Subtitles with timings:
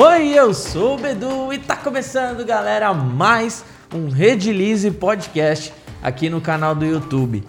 [0.00, 6.40] Oi, eu sou o Bedu e tá começando, galera, mais um Redilize Podcast aqui no
[6.40, 7.42] canal do YouTube.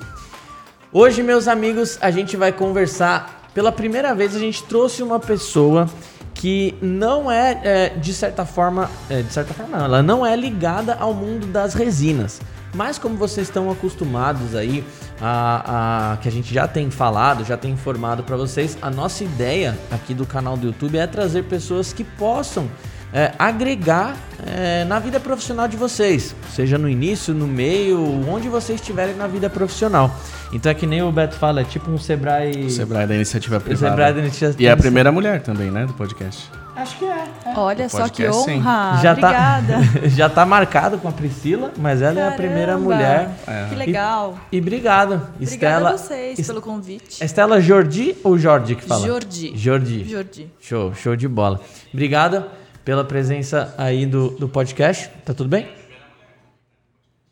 [0.92, 3.52] Hoje, meus amigos, a gente vai conversar.
[3.54, 5.88] Pela primeira vez, a gente trouxe uma pessoa
[6.34, 10.36] que não é, é de certa forma, é, de certa forma, não, ela não é
[10.36, 12.42] ligada ao mundo das resinas.
[12.74, 14.84] Mas como vocês estão acostumados aí
[15.20, 19.24] a, a, que a gente já tem falado, já tem informado para vocês, a nossa
[19.24, 22.70] ideia aqui do canal do YouTube é trazer pessoas que possam
[23.14, 28.00] é, agregar é, na vida profissional de vocês, seja no início, no meio,
[28.30, 30.12] onde vocês estiverem na vida profissional.
[30.52, 32.66] Então é que nem o Beto fala, é tipo um Sebrae.
[32.66, 33.92] O Sebrae da iniciativa privada.
[33.92, 36.50] Sebrae da iniciativa E é a primeira mulher também, né, do podcast.
[36.76, 37.28] Acho que é.
[37.46, 37.54] é.
[37.58, 38.58] Olha só que podcast, sim.
[38.60, 39.00] honra.
[39.02, 39.74] Já Obrigada.
[39.74, 43.30] tá, já tá marcado com a Priscila, mas ela é a primeira Caramba, mulher.
[43.46, 43.66] É.
[43.70, 44.40] Que legal.
[44.50, 45.90] E, e obrigado, Obrigada Estela.
[45.90, 47.24] a vocês pelo convite.
[47.24, 49.06] Estela Jordi ou Jordi que fala?
[49.06, 49.52] Jordi.
[49.58, 50.10] Jordi.
[50.10, 50.52] Jordi.
[50.62, 51.60] Show, show de bola.
[51.94, 52.46] Obrigado
[52.84, 55.10] pela presença aí do, do podcast.
[55.26, 55.68] Tá tudo bem?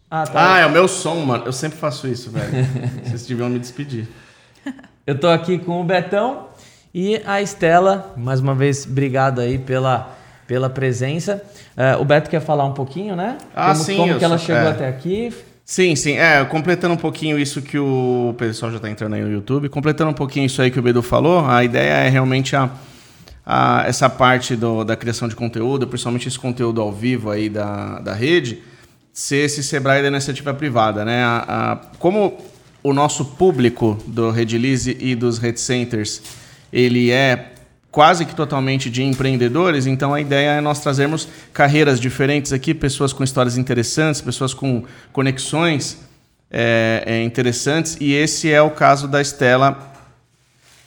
[0.09, 0.55] Ah, tá.
[0.55, 1.45] Ah, é o meu som, mano.
[1.45, 2.49] Eu sempre faço isso, velho.
[3.03, 4.07] Vocês deviam me despedir.
[5.05, 6.47] Eu tô aqui com o Betão
[6.93, 8.13] e a Estela.
[8.17, 10.15] Mais uma vez, obrigado aí pela,
[10.47, 11.43] pela presença.
[11.75, 13.37] É, o Beto quer falar um pouquinho, né?
[13.55, 14.71] Ah, como, sim, Como que ela sou- chegou é.
[14.71, 15.33] até aqui.
[15.65, 16.17] Sim, sim.
[16.17, 20.09] É, completando um pouquinho isso que o pessoal já tá entrando aí no YouTube, completando
[20.11, 22.69] um pouquinho isso aí que o Bedu falou, a ideia é realmente a,
[23.49, 27.99] a- essa parte do- da criação de conteúdo, principalmente esse conteúdo ao vivo aí da,
[27.99, 28.61] da rede,
[29.13, 31.23] ser esse Sebrae da iniciativa privada, né?
[31.23, 32.37] A- a- como
[32.83, 36.21] o nosso público do Redilize e dos Red Centers,
[36.73, 37.53] ele é
[37.89, 43.13] quase que totalmente de empreendedores, então a ideia é nós trazermos carreiras diferentes aqui, pessoas
[43.13, 45.97] com histórias interessantes, pessoas com conexões
[46.51, 49.93] é, é, interessantes, e esse é o caso da Estela.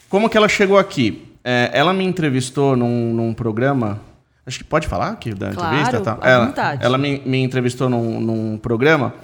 [0.08, 1.29] Como que ela chegou aqui?
[1.44, 4.00] É, ela me entrevistou num, num programa.
[4.46, 6.00] Acho que pode falar aqui da Claro, entrevista?
[6.00, 6.19] Tá?
[6.28, 6.84] ela, vontade.
[6.84, 9.14] ela me, me entrevistou num, num programa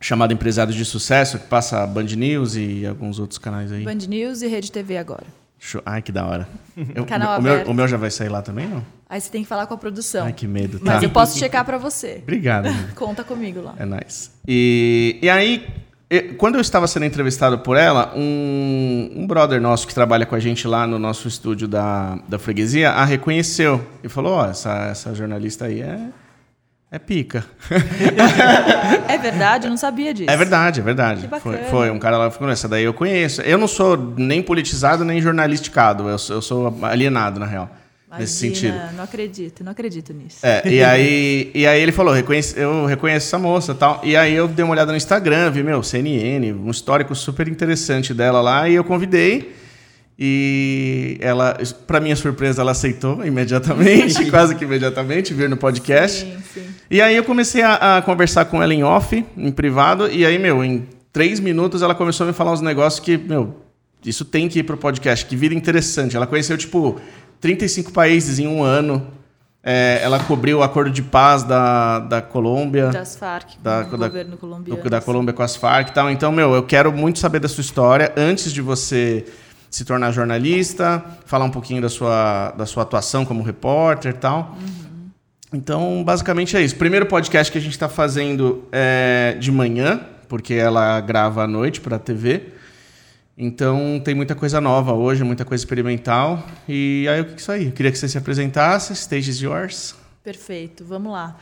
[0.00, 3.84] chamado Empresários de Sucesso, que passa Band News e alguns outros canais aí.
[3.84, 5.24] Band News e Rede TV agora.
[5.58, 5.80] Show.
[5.86, 6.46] Ai, que da hora.
[6.94, 8.84] Eu- Canal o, meu, o meu já vai sair lá também, não?
[9.08, 10.26] Aí você tem que falar com a produção.
[10.26, 10.78] Ai, que medo.
[10.78, 10.94] Tá.
[10.94, 12.18] Mas eu posso checar pra você.
[12.22, 12.68] Obrigado.
[12.94, 13.74] Conta comigo lá.
[13.78, 14.30] É nice.
[14.46, 15.66] E, e aí,
[16.20, 20.40] quando eu estava sendo entrevistado por ela, um, um brother nosso que trabalha com a
[20.40, 25.14] gente lá no nosso estúdio da, da freguesia a reconheceu e falou: Ó, essa, essa
[25.14, 26.08] jornalista aí é,
[26.90, 27.44] é pica.
[29.06, 29.66] É verdade?
[29.66, 30.30] Eu não sabia disso.
[30.30, 31.28] É verdade, é verdade.
[31.40, 33.40] Foi, foi um cara lá que falou: essa daí eu conheço.
[33.42, 37.70] Eu não sou nem politizado nem jornalisticado, eu sou, eu sou alienado, na real.
[38.18, 38.96] Nesse Imagina, sentido.
[38.96, 40.38] Não acredito, não acredito nisso.
[40.42, 44.00] É, e aí, e aí ele falou, reconhece, eu reconheço essa moça e tal.
[44.02, 48.12] E aí eu dei uma olhada no Instagram, vi, meu, CNN, um histórico super interessante
[48.14, 49.54] dela lá, e eu convidei.
[50.18, 56.20] E ela, pra minha surpresa, ela aceitou imediatamente, quase que imediatamente, vir no podcast.
[56.24, 56.66] Sim, sim.
[56.90, 60.38] E aí eu comecei a, a conversar com ela em off, em privado, e aí,
[60.38, 63.56] meu, em três minutos ela começou a me falar uns negócios que, meu,
[64.04, 66.14] isso tem que ir pro podcast, que vira interessante.
[66.14, 67.00] Ela conheceu, tipo,
[67.48, 69.06] 35 países em um ano.
[69.62, 72.86] É, ela cobriu o acordo de paz da, da Colômbia.
[72.88, 74.82] Das Farc, Da- do da- governo colombiano.
[74.82, 76.10] do- da Colômbia com as Farc e tal.
[76.10, 79.26] Então, meu, eu quero muito saber da sua história antes de você
[79.70, 84.56] se tornar jornalista, falar um pouquinho da sua, da sua atuação como repórter e tal.
[85.52, 86.76] Então, basicamente é isso.
[86.76, 90.00] Primeiro podcast que a gente está fazendo é de manhã,
[90.30, 92.53] porque ela grava à noite para a TV.
[93.36, 96.46] Então, tem muita coisa nova hoje, muita coisa experimental.
[96.68, 97.66] E aí, o que é isso aí?
[97.66, 98.92] Eu queria que você se apresentasse.
[98.92, 99.94] Stage is yours.
[100.22, 101.36] Perfeito, vamos lá.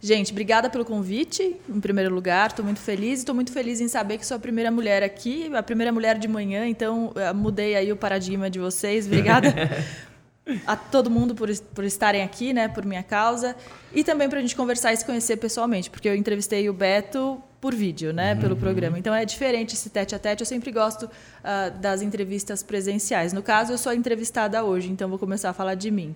[0.00, 2.50] Gente, obrigada pelo convite, em primeiro lugar.
[2.50, 3.20] Estou muito feliz.
[3.20, 6.28] Estou muito feliz em saber que sou a primeira mulher aqui, a primeira mulher de
[6.28, 6.66] manhã.
[6.66, 9.06] Então, eh, mudei aí o paradigma de vocês.
[9.06, 9.54] Obrigada
[10.66, 13.56] a todo mundo por, por estarem aqui, né, por minha causa.
[13.94, 17.40] E também para a gente conversar e se conhecer pessoalmente, porque eu entrevistei o Beto
[17.66, 18.96] por vídeo, né, pelo programa.
[18.96, 20.40] Então, é diferente esse tete a tete.
[20.40, 21.10] Eu sempre gosto
[21.42, 23.32] ah, das entrevistas presenciais.
[23.32, 26.14] No caso, eu sou entrevistada hoje, então vou começar a falar de mim.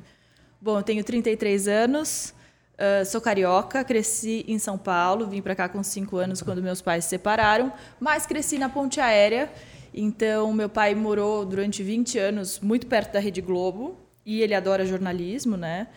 [0.60, 2.32] Bom, eu tenho 33 anos,
[2.78, 6.80] ah, sou carioca, cresci em São Paulo, vim para cá com 5 anos quando meus
[6.80, 9.50] pais se separaram, mas cresci na Ponte Aérea.
[9.92, 14.86] Então, meu pai morou durante 20 anos muito perto da Rede Globo e ele adora
[14.86, 15.88] jornalismo, né?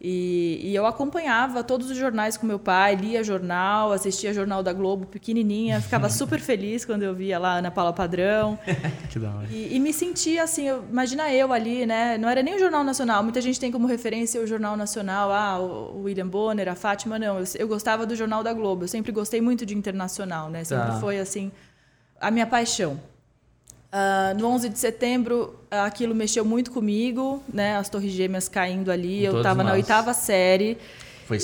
[0.00, 4.72] E, e eu acompanhava todos os jornais com meu pai, lia jornal, assistia Jornal da
[4.72, 8.56] Globo pequenininha, ficava super feliz quando eu via lá Ana Paula Padrão.
[9.10, 9.48] Que da hora.
[9.50, 12.16] E, e me sentia assim, eu- imagina eu ali, né?
[12.16, 13.24] Não era nem o Jornal Nacional.
[13.24, 17.18] Muita gente tem como referência o Jornal Nacional, ah, o William Bonner, a Fátima.
[17.18, 18.84] Não, eu, eu gostava do Jornal da Globo.
[18.84, 20.62] Eu sempre gostei muito de internacional, né?
[20.62, 21.00] Sempre Tá.
[21.00, 21.50] foi assim
[22.20, 23.00] a minha paixão.
[23.90, 27.76] Uh, no 11 de setembro, aquilo mexeu muito comigo, né?
[27.76, 29.24] As Torres Gêmeas caindo ali.
[29.24, 30.76] Eu estava na oitava série.
[31.26, 31.38] Foi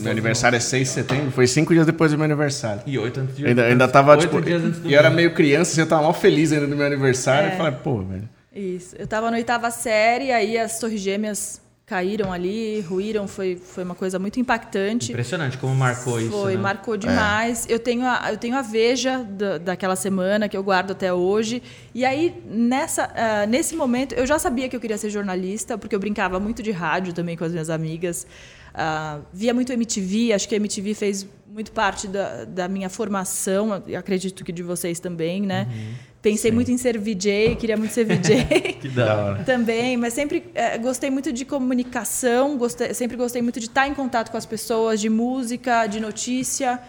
[0.00, 2.82] meu aniversário é 6 de setembro, foi cinco dias depois do meu aniversário.
[2.86, 4.38] E oito antes de Ainda, ainda tava, tipo.
[4.84, 7.50] E eu era meio criança, eu tava mal feliz ainda do meu aniversário.
[7.50, 7.54] É.
[7.54, 8.28] E falei, pô, velho.
[8.54, 8.94] Isso.
[8.98, 13.94] Eu tava na oitava série, aí as Torres Gêmeas caíram ali, ruíram, foi, foi uma
[13.94, 15.10] coisa muito impactante.
[15.12, 16.30] Impressionante como marcou foi, isso.
[16.30, 16.60] Foi, né?
[16.60, 17.66] marcou demais.
[17.68, 17.74] É.
[17.74, 21.62] Eu, tenho a, eu tenho a Veja da, daquela semana que eu guardo até hoje.
[21.94, 25.94] E aí, nessa, uh, nesse momento, eu já sabia que eu queria ser jornalista, porque
[25.94, 28.26] eu brincava muito de rádio também com as minhas amigas.
[28.72, 33.72] Uh, via muito MTV, acho que a MTV fez muito parte da, da minha formação,
[33.96, 35.68] acredito que de vocês também, né?
[35.70, 35.94] Uhum.
[36.22, 36.54] Pensei Sim.
[36.54, 38.74] muito em ser VJ, queria muito ser VJ.
[38.80, 39.42] que da hora.
[39.42, 43.94] Também, mas sempre é, gostei muito de comunicação, gostei, sempre gostei muito de estar em
[43.94, 46.80] contato com as pessoas, de música, de notícia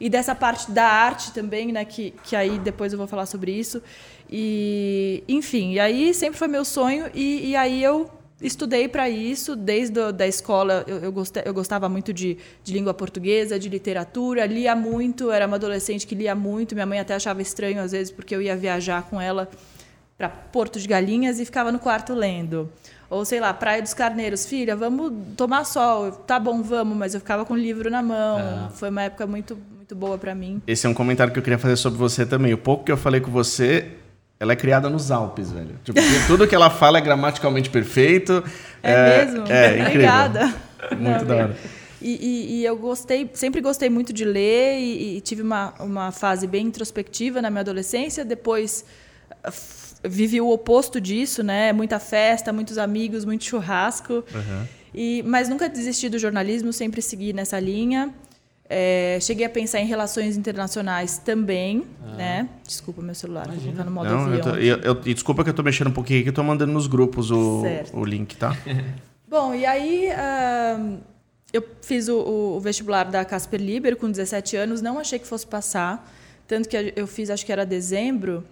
[0.00, 1.84] e dessa parte da arte também, né?
[1.84, 3.82] Que, que aí depois eu vou falar sobre isso.
[4.30, 9.56] E, enfim, e aí sempre foi meu sonho e, e aí eu estudei para isso
[9.56, 10.84] desde a da escola.
[10.86, 15.30] Eu, eu, gostei, eu gostava muito de, de, língua portuguesa, de literatura, lia muito.
[15.30, 16.74] Era uma adolescente que lia muito.
[16.74, 19.48] Minha mãe até achava estranho às vezes porque eu ia viajar com ela
[20.16, 22.70] para Porto de Galinhas e ficava no quarto lendo.
[23.10, 26.12] Ou sei lá, Praia dos Carneiros, filha, vamos tomar sol.
[26.12, 28.38] Tá bom, vamos, mas eu ficava com o livro na mão.
[28.38, 28.70] É.
[28.70, 29.56] Foi uma época muito
[29.88, 30.60] muito boa para mim.
[30.66, 32.52] Esse é um comentário que eu queria fazer sobre você também.
[32.52, 33.92] O pouco que eu falei com você,
[34.40, 35.78] ela é criada nos Alpes, velho.
[35.84, 38.42] Tipo, tudo que ela fala é gramaticalmente perfeito.
[38.82, 39.46] É, é mesmo?
[39.48, 39.86] É, incrível.
[39.86, 40.54] Obrigada.
[40.92, 41.56] Muito Não, da hora.
[42.00, 46.12] E, e, e, eu gostei, sempre gostei muito de ler e, e, tive uma, uma
[46.12, 48.24] fase bem introspectiva na minha adolescência.
[48.24, 48.84] Depois
[50.04, 51.72] vivi o oposto disso, né?
[51.72, 54.24] Muita festa, muitos amigos, muito churrasco.
[54.32, 54.66] Uhum.
[54.94, 58.14] E, mas nunca desisti do jornalismo, sempre segui nessa linha.
[58.70, 62.16] É, cheguei a pensar em relações internacionais também, ah.
[62.16, 62.48] né?
[62.66, 63.78] Desculpa meu celular, Imagina.
[63.78, 64.34] tô no modo Não, avião.
[64.34, 66.72] Eu, tô, eu, eu, desculpa que eu tô mexendo um pouquinho aqui, eu tô mandando
[66.72, 67.62] nos grupos o,
[67.94, 68.54] o link, tá?
[69.26, 70.98] Bom, e aí uh,
[71.50, 75.46] eu fiz o, o, vestibular da Casper Liber com 17 anos, não achei que fosse
[75.46, 76.06] passar,
[76.46, 78.44] tanto que eu fiz, acho que era dezembro,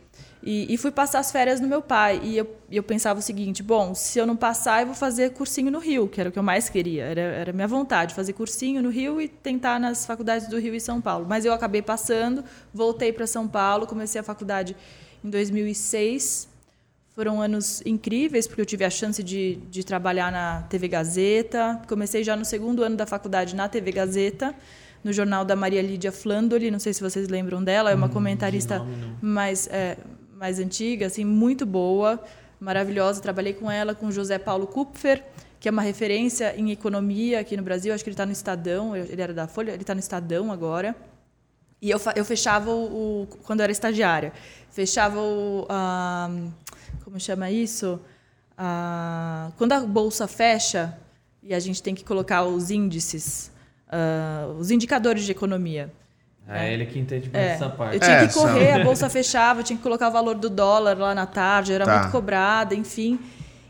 [0.46, 2.20] e, e, fui passar as férias no meu pai.
[2.22, 5.72] E eu, eu pensava o seguinte: bom, se eu não passar, eu vou fazer cursinho
[5.72, 7.02] no Rio, que era o que eu mais queria.
[7.02, 10.80] Era, era minha vontade, fazer cursinho no Rio e tentar nas faculdades do Rio e
[10.80, 11.26] São Paulo.
[11.28, 14.76] Mas eu acabei passando, voltei para São Paulo, comecei a faculdade
[15.24, 16.48] em 2006.
[17.12, 21.82] Foram anos incríveis, porque eu tive a chance de, de trabalhar na TV Gazeta.
[21.88, 24.54] Comecei já no segundo ano da faculdade na TV Gazeta
[25.02, 28.10] no jornal da Maria Lídia Flandoli, não sei se vocês lembram dela, é uma hum,
[28.10, 29.96] comentarista nome, mais é,
[30.36, 32.22] mais antiga, assim, muito boa,
[32.60, 33.20] maravilhosa.
[33.20, 35.24] Trabalhei com ela, com José Paulo Kupfer,
[35.58, 37.92] que é uma referência em economia aqui no Brasil.
[37.92, 40.94] Acho que ele está no Estadão, ele era da Folha, ele está no Estadão agora.
[41.80, 44.32] E eu, eu fechava o, o, quando eu era estagiária,
[44.70, 45.66] fechava o,
[47.02, 47.98] como chama isso?
[48.58, 50.98] A, quando a bolsa fecha
[51.42, 53.50] e a gente tem que colocar os índices,
[53.88, 55.92] uh, os indicadores de economia.
[56.48, 57.52] É, é ele que entende mais é.
[57.54, 57.94] essa parte.
[57.94, 60.48] Eu tinha é, que correr, a bolsa fechava, eu tinha que colocar o valor do
[60.48, 61.98] dólar lá na tarde, era tá.
[61.98, 63.18] muito cobrada, enfim.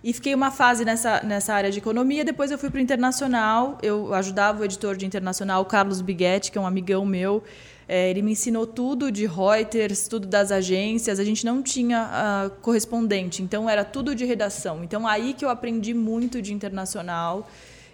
[0.04, 2.24] E fiquei uma fase nessa, nessa área de economia.
[2.24, 3.76] Depois eu fui para o internacional.
[3.82, 7.42] Eu ajudava o editor de internacional, o Carlos Biguetti, que é um amigão meu.
[7.88, 11.18] É, ele me ensinou tudo de Reuters, tudo das agências.
[11.18, 14.84] A gente não tinha uh, correspondente, então era tudo de redação.
[14.84, 17.48] Então aí que eu aprendi muito de internacional.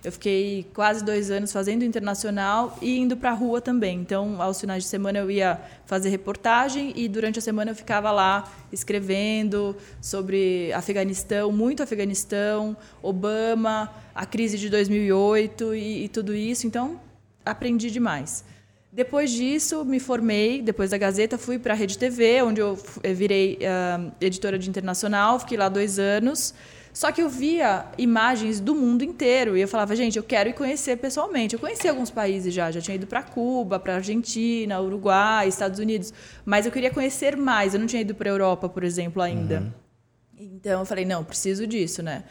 [0.04, 4.00] Eu fiquei quase dois anos fazendo internacional e indo para a rua também.
[4.00, 8.10] Então, aos finais de semana eu ia fazer reportagem e durante a semana eu ficava
[8.10, 16.66] lá escrevendo sobre Afeganistão, muito Afeganistão, Obama, a crise de 2008 e, e tudo isso.
[16.66, 17.00] Então,
[17.44, 18.44] aprendi demais.
[18.90, 20.60] Depois disso, me formei.
[20.60, 22.76] Depois da Gazeta, fui para a Rede TV, onde eu
[23.14, 25.38] virei uh, editora de internacional.
[25.38, 26.52] Fiquei lá dois anos.
[26.92, 30.52] Só que eu via imagens do mundo inteiro e eu falava, gente, eu quero ir
[30.52, 31.54] conhecer pessoalmente.
[31.54, 36.12] Eu conheci alguns países já, já tinha ido para Cuba, para Argentina, Uruguai, Estados Unidos,
[36.44, 37.72] mas eu queria conhecer mais.
[37.72, 39.60] Eu não tinha ido para Europa, por exemplo, ainda.
[39.60, 39.72] Uhum.
[40.38, 42.24] Então eu falei, não, preciso disso, né?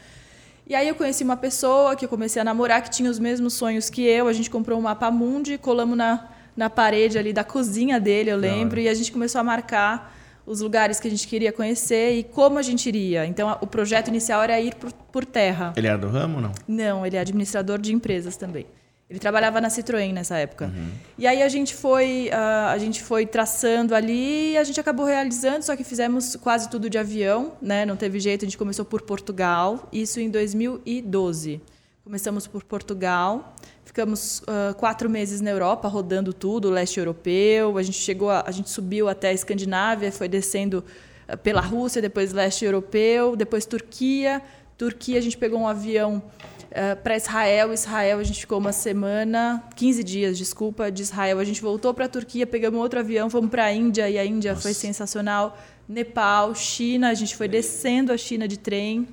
[0.64, 3.54] E aí eu conheci uma pessoa que eu comecei a namorar que tinha os mesmos
[3.54, 4.28] sonhos que eu.
[4.28, 8.36] A gente comprou um mapa mundi, colamos na, na parede ali da cozinha dele, eu
[8.36, 10.14] lembro, e a gente começou a marcar
[10.46, 13.26] os lugares que a gente queria conhecer e como a gente iria.
[13.26, 15.72] Então, o projeto inicial era ir por, por terra.
[15.76, 16.52] Ele era do ramo ou não?
[16.66, 18.66] Não, ele é administrador de empresas também.
[19.12, 20.72] Ele trabalhava na Citroën nessa época.
[20.74, 20.88] Uhum.
[21.18, 25.04] E aí a gente foi uh, a gente foi traçando ali e a gente acabou
[25.04, 27.84] realizando, só que fizemos quase tudo de avião, né?
[27.84, 31.60] Não teve jeito, a gente começou por Portugal, isso em 2012.
[32.02, 33.54] Começamos por Portugal,
[33.92, 37.76] ficamos uh, quatro meses na Europa, rodando tudo, o leste europeu.
[37.76, 40.82] A gente chegou, a, a gente subiu até a Escandinávia, foi descendo
[41.28, 44.40] eh, pela Rússia, depois leste europeu, depois Turquia.
[44.78, 46.22] Turquia a gente pegou um avião
[46.70, 47.70] uh, para Israel.
[47.70, 51.38] Israel a gente ficou uma semana, 15 dias, desculpa, de Israel.
[51.38, 54.24] A gente voltou para a Turquia, pegamos outro avião, fomos para a Índia e a
[54.24, 54.62] Índia Nossa.
[54.62, 55.58] foi sensacional.
[55.86, 59.06] Nepal, China, a gente foi descendo a China de trem.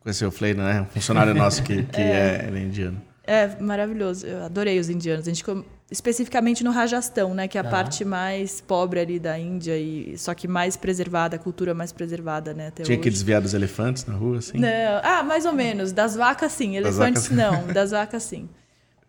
[0.00, 0.80] Conheceu o Fleina, né?
[0.80, 3.07] Um funcionário nosso que, que é, é indiano.
[3.28, 4.26] É maravilhoso.
[4.26, 5.28] Eu adorei os indianos.
[5.28, 5.44] A gente
[5.90, 10.34] especificamente no Rajastão, né, que é a parte mais pobre ali da Índia e só
[10.34, 12.96] que mais preservada, a cultura mais preservada, né, Tinha hoje.
[12.96, 14.58] que desviar dos elefantes na rua, assim?
[14.58, 15.00] Não.
[15.02, 15.92] Ah, mais ou menos.
[15.92, 16.76] Das vacas, sim.
[16.76, 17.36] Elefantes, vacas...
[17.36, 17.72] não.
[17.72, 18.48] Das vacas, sim.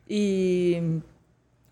[0.09, 0.99] E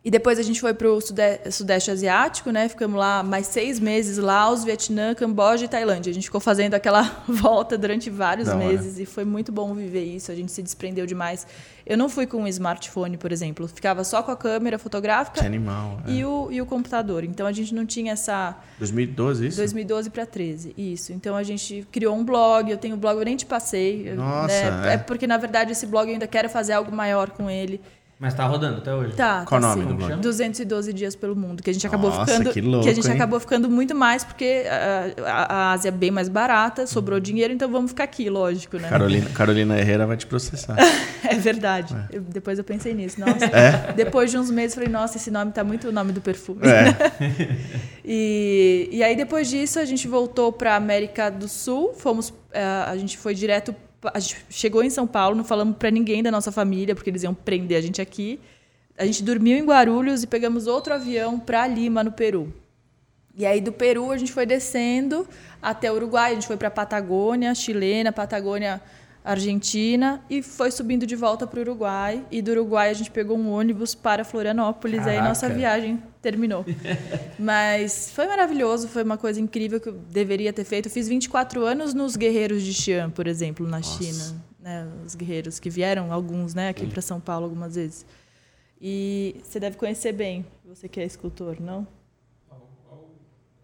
[0.07, 2.69] e depois a gente foi para o sudeste, sudeste, Asiático, né?
[2.69, 6.09] Ficamos lá mais seis meses, Laos, Vietnã, Camboja e Tailândia.
[6.09, 10.31] A gente ficou fazendo aquela volta durante vários meses e foi muito bom viver isso.
[10.31, 11.45] A gente se desprendeu demais.
[11.85, 13.67] Eu não fui com um smartphone, por exemplo.
[13.67, 16.11] Ficava só com a câmera fotográfica animal, é.
[16.11, 17.25] e, o, e o computador.
[17.25, 18.57] Então a gente não tinha essa...
[18.79, 19.57] 2012 isso?
[19.57, 21.11] 2012 para 13, isso.
[21.11, 22.71] Então a gente criou um blog.
[22.71, 24.13] Eu tenho um blog, eu nem te passei.
[24.13, 24.89] Nossa, né?
[24.89, 24.93] é.
[24.93, 27.81] é porque, na verdade, esse blog eu ainda quero fazer algo maior com ele.
[28.19, 29.13] Mas tá rodando até hoje.
[29.13, 29.43] Tá.
[29.45, 29.87] Qual tá o nome sim.
[29.89, 30.21] do blog?
[30.21, 33.07] 212 dias pelo mundo, que a gente acabou Nossa, ficando que, louco, que a gente
[33.07, 33.13] hein?
[33.13, 37.53] acabou ficando muito mais porque a, a, a, Ásia é bem mais barata, sobrou dinheiro,
[37.53, 38.89] então vamos ficar aqui, lógico, né?
[38.89, 40.75] Carolina, Carolina Herrera vai te processar.
[41.23, 41.95] é verdade.
[42.11, 42.17] É.
[42.17, 43.19] Eu, depois eu pensei nisso.
[43.19, 43.45] Nossa.
[43.45, 43.93] É?
[43.93, 46.61] Depois de uns meses falei, nossa, esse nome tá muito o nome do perfume.
[46.63, 46.95] É.
[48.03, 52.97] e, e aí depois disso a gente voltou para América do Sul, fomos eh, a
[52.97, 53.75] gente foi direto
[54.13, 57.23] a gente chegou em São Paulo, não falamos para ninguém da nossa família, porque eles
[57.23, 58.39] iam prender a gente aqui.
[58.97, 62.53] A gente dormiu em Guarulhos e pegamos outro avião para Lima, no Peru.
[63.35, 65.27] E aí do Peru a gente foi descendo
[65.61, 68.81] até o Uruguai, a gente foi para Patagônia, chilena, Patagônia,
[69.23, 72.25] Argentina e foi subindo de volta para o Uruguai.
[72.31, 74.99] E do Uruguai a gente pegou um ônibus para Florianópolis.
[74.99, 75.21] Caraca.
[75.21, 76.65] Aí nossa viagem terminou.
[77.39, 80.87] Mas foi maravilhoso, foi uma coisa incrível que eu deveria ter feito.
[80.87, 84.03] Eu fiz 24 anos nos Guerreiros de Xi'an, por exemplo, na nossa.
[84.03, 84.43] China.
[84.59, 88.05] Né, os guerreiros que vieram, alguns, né, aqui para São Paulo algumas vezes.
[88.81, 91.87] E você deve conhecer bem, você que é escultor, não?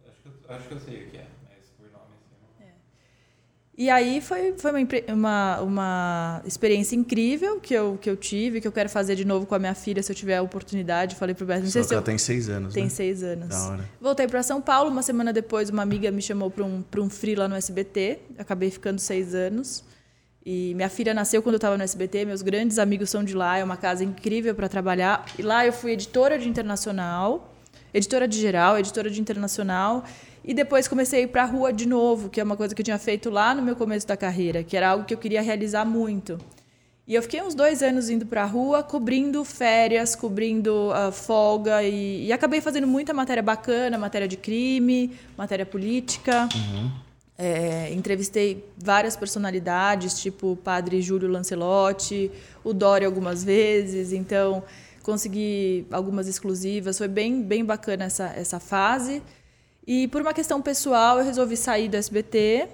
[0.08, 2.63] Acho que, acho que eu sei o que é, mas por nome assim.
[2.63, 2.72] É.
[3.75, 8.68] E aí foi, foi uma, uma, uma experiência incrível que eu, que eu tive, que
[8.68, 11.15] eu quero fazer de novo com a minha filha se eu tiver a oportunidade.
[11.15, 12.06] Falei pro Beto, não sei se ela eu...
[12.06, 12.89] tem seis anos, Tem né?
[12.89, 13.50] seis anos.
[13.50, 13.89] Da hora.
[14.00, 17.34] Voltei para São Paulo, uma semana depois uma amiga me chamou para um, um free
[17.34, 18.20] lá no SBT.
[18.38, 19.84] Acabei ficando seis anos.
[20.46, 23.58] E minha filha nasceu quando eu estava no SBT, meus grandes amigos são de lá,
[23.58, 25.25] é uma casa incrível para trabalhar.
[25.39, 27.56] E lá eu fui editora de internacional,
[27.94, 30.03] editora de geral, editora de internacional.
[30.44, 32.82] E depois comecei a ir para a rua de novo, que é uma coisa que
[32.82, 35.42] eu tinha feito lá no meu começo da carreira, que era algo que eu queria
[35.42, 36.38] realizar muito.
[37.06, 41.84] E eu fiquei uns dois anos indo para a rua, cobrindo férias, cobrindo uh, folga,
[41.84, 46.48] e, e, acabei fazendo muita matéria bacana, matéria de crime, matéria política.
[46.56, 46.92] Uhum.
[47.38, 52.32] É, entrevistei várias personalidades, tipo o padre Júlio Lancelotti,
[52.64, 54.64] o Dória algumas vezes, então
[55.02, 59.22] consegui algumas exclusivas, foi bem, bem bacana essa, essa fase.
[59.86, 62.70] E por uma questão pessoal, eu resolvi sair do SBT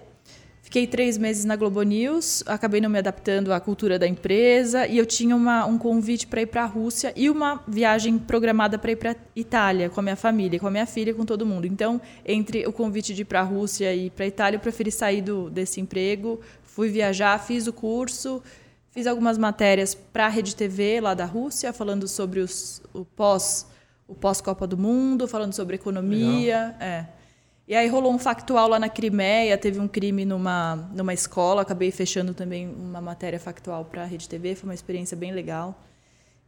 [0.70, 5.00] Fiquei três meses na Globo News, acabei não me adaptando à cultura da empresa e
[5.00, 8.92] eu tinha uma, um convite para ir para a Rússia e uma viagem programada para
[8.92, 11.66] ir para Itália com a minha família, com a minha filha, com todo mundo.
[11.66, 15.24] Então, entre o convite de ir para a Rússia e para Itália, eu preferi sair
[15.24, 18.44] do, desse emprego, fui viajar, fiz o curso,
[18.92, 23.66] fiz algumas matérias para a Rede TV lá da Rússia, falando sobre os, o pós
[24.10, 27.06] o pós Copa do Mundo, falando sobre economia, é.
[27.68, 31.92] E aí rolou um factual lá na Crimeia, teve um crime numa, numa escola, acabei
[31.92, 35.80] fechando também uma matéria factual para a Rede TV, foi uma experiência bem legal.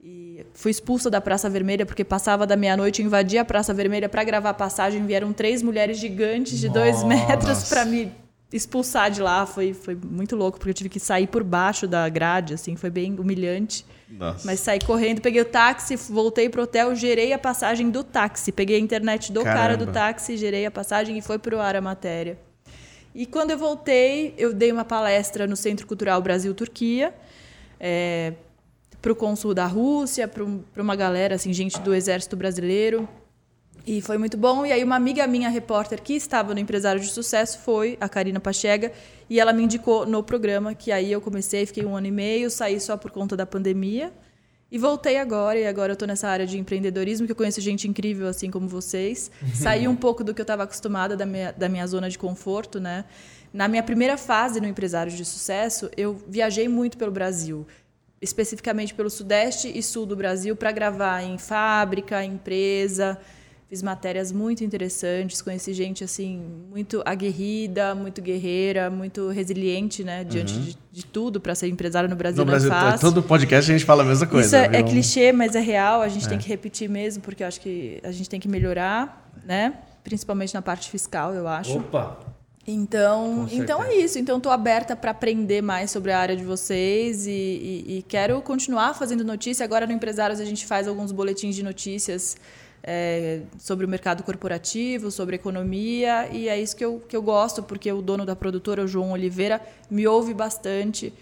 [0.03, 4.23] E fui expulsa da Praça Vermelha porque passava da meia-noite, invadia a Praça Vermelha para
[4.23, 6.79] gravar passagem, vieram três mulheres gigantes de Nossa.
[6.79, 8.11] dois metros para me
[8.51, 9.45] expulsar de lá.
[9.45, 12.89] Foi, foi muito louco, porque eu tive que sair por baixo da grade, assim, foi
[12.89, 13.85] bem humilhante.
[14.11, 14.45] Nossa.
[14.45, 18.51] Mas saí correndo, peguei o táxi, voltei pro hotel, gerei a passagem do táxi.
[18.51, 19.61] Peguei a internet do Caramba.
[19.61, 22.37] cara do táxi, gerei a passagem e foi pro ar a matéria.
[23.15, 27.13] E quando eu voltei, eu dei uma palestra no Centro Cultural Brasil-Turquia,
[27.79, 28.33] é,
[29.01, 30.43] para o cônsul da Rússia, para
[30.81, 33.07] uma galera, assim, gente do Exército Brasileiro.
[33.85, 34.65] E foi muito bom.
[34.65, 38.39] E aí uma amiga minha, repórter, que estava no Empresário de Sucesso, foi a Karina
[38.39, 38.91] Pachega,
[39.29, 42.49] e ela me indicou no programa, que aí eu comecei, fiquei um ano e meio,
[42.49, 44.11] saí só por conta da pandemia.
[44.71, 47.87] E voltei agora, e agora eu estou nessa área de empreendedorismo, que eu conheço gente
[47.87, 49.29] incrível, assim como vocês.
[49.53, 52.79] Saí um pouco do que eu estava acostumada, da minha, da minha zona de conforto,
[52.79, 53.03] né?
[53.53, 57.67] Na minha primeira fase no Empresário de Sucesso, eu viajei muito pelo Brasil
[58.21, 63.17] especificamente pelo Sudeste e Sul do Brasil, para gravar em fábrica, empresa,
[63.71, 70.59] Fiz matérias muito interessantes, conheci gente assim muito aguerrida, muito guerreira, muito resiliente, né, diante
[70.59, 72.43] de, de tudo para ser empresário no Brasil.
[72.43, 72.99] No não é Brasil, fácil.
[72.99, 74.45] todo podcast a gente fala a mesma coisa.
[74.45, 76.01] Isso é, é clichê, mas é real.
[76.01, 79.31] A gente tem que repetir mesmo, porque eu acho que a gente tem que melhorar,
[79.45, 79.75] né?
[80.03, 81.77] Principalmente na parte fiscal, eu acho.
[81.77, 82.19] Opa!
[82.67, 84.19] Então, então é isso.
[84.19, 88.41] Então, estou aberta para aprender mais sobre a área de vocês e, e- e quero
[88.41, 89.63] continuar fazendo notícia.
[89.63, 92.35] Agora, no Empresários, a gente faz alguns boletins de notícias
[92.83, 97.61] é, sobre o mercado corporativo, sobre economia, e é isso que eu, que eu gosto,
[97.63, 101.13] porque o dono da produtora, o João Oliveira, me ouve bastante.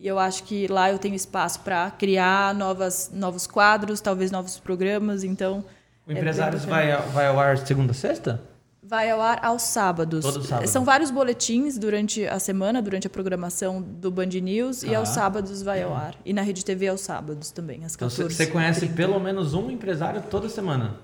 [0.00, 4.56] E eu acho que lá eu tenho espaço para criar novas, novos quadros, talvez novos
[4.58, 5.24] programas.
[5.24, 5.64] Então,
[6.06, 6.82] O é Empresários bacana.
[6.82, 8.40] vai, ao- vai ao ar segunda a sexta?
[8.80, 10.24] Vai ao ar aos sábados.
[10.24, 10.68] Todo sábado.
[10.68, 15.00] São vários boletins durante a semana, durante a programação do Band News, e Ah.
[15.00, 16.14] aos sábados vai ao ar.
[16.24, 19.68] E na Rede TV aos sábados também, às Então 14 você conhece pelo menos um
[19.68, 20.94] empresário toda semana.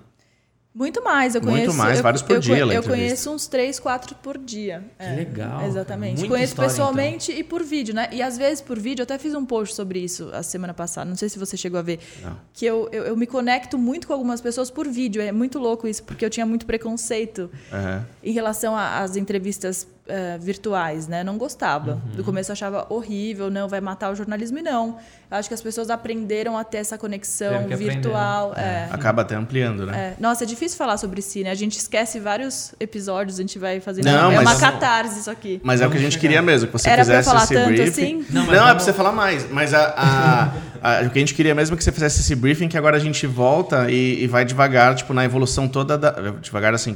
[0.74, 1.76] Muito mais, eu Muito conheço.
[1.78, 4.82] mais, eu, vários por eu, dia, Eu, eu conheço uns três, quatro por dia.
[4.98, 5.64] Que É, legal.
[5.64, 6.18] Exatamente.
[6.18, 6.86] Muita conheço história, então.
[6.86, 8.08] pessoalmente e por vídeo, né?
[8.10, 11.08] E às vezes por vídeo, eu até fiz um post sobre isso a semana passada.
[11.08, 12.00] Não sei se você chegou a ver.
[12.20, 12.36] Não.
[12.52, 15.22] Que eu, eu, eu me conecto muito com algumas pessoas por vídeo.
[15.22, 18.04] É muito louco isso, porque eu tinha muito preconceito Aham.
[18.20, 21.24] em relação às entrevistas eh, virtuais, né?
[21.24, 21.92] Não gostava.
[21.92, 22.16] Uhum.
[22.16, 24.58] Do começo eu achava horrível, não, vai matar o jornalismo.
[24.58, 24.98] E não.
[25.30, 28.52] Eu acho que as pessoas aprenderam a ter essa conexão Teve que aprender, virtual.
[28.56, 28.88] é.
[28.92, 30.14] Acaba até ampliando, né?
[30.18, 30.22] É.
[30.22, 31.50] Nossa, é difícil falar sobre si, né?
[31.50, 34.04] A gente esquece vários episódios, a gente vai fazendo.
[34.04, 35.60] Não, é mas- uma catarse isso aqui.
[35.64, 37.54] Mas é o que a gente queria mesmo, que você Era pra fizesse falar esse
[37.54, 37.90] tanto briefing.
[37.90, 38.26] assim?
[38.30, 39.50] Não, Não, mas é pra você falar mais.
[39.50, 42.34] Mas a, a- a- o que a gente queria mesmo é que você fizesse esse
[42.36, 46.10] briefing, que agora a gente volta e, e vai devagar, tipo, na evolução toda da.
[46.40, 46.94] Devagar, assim,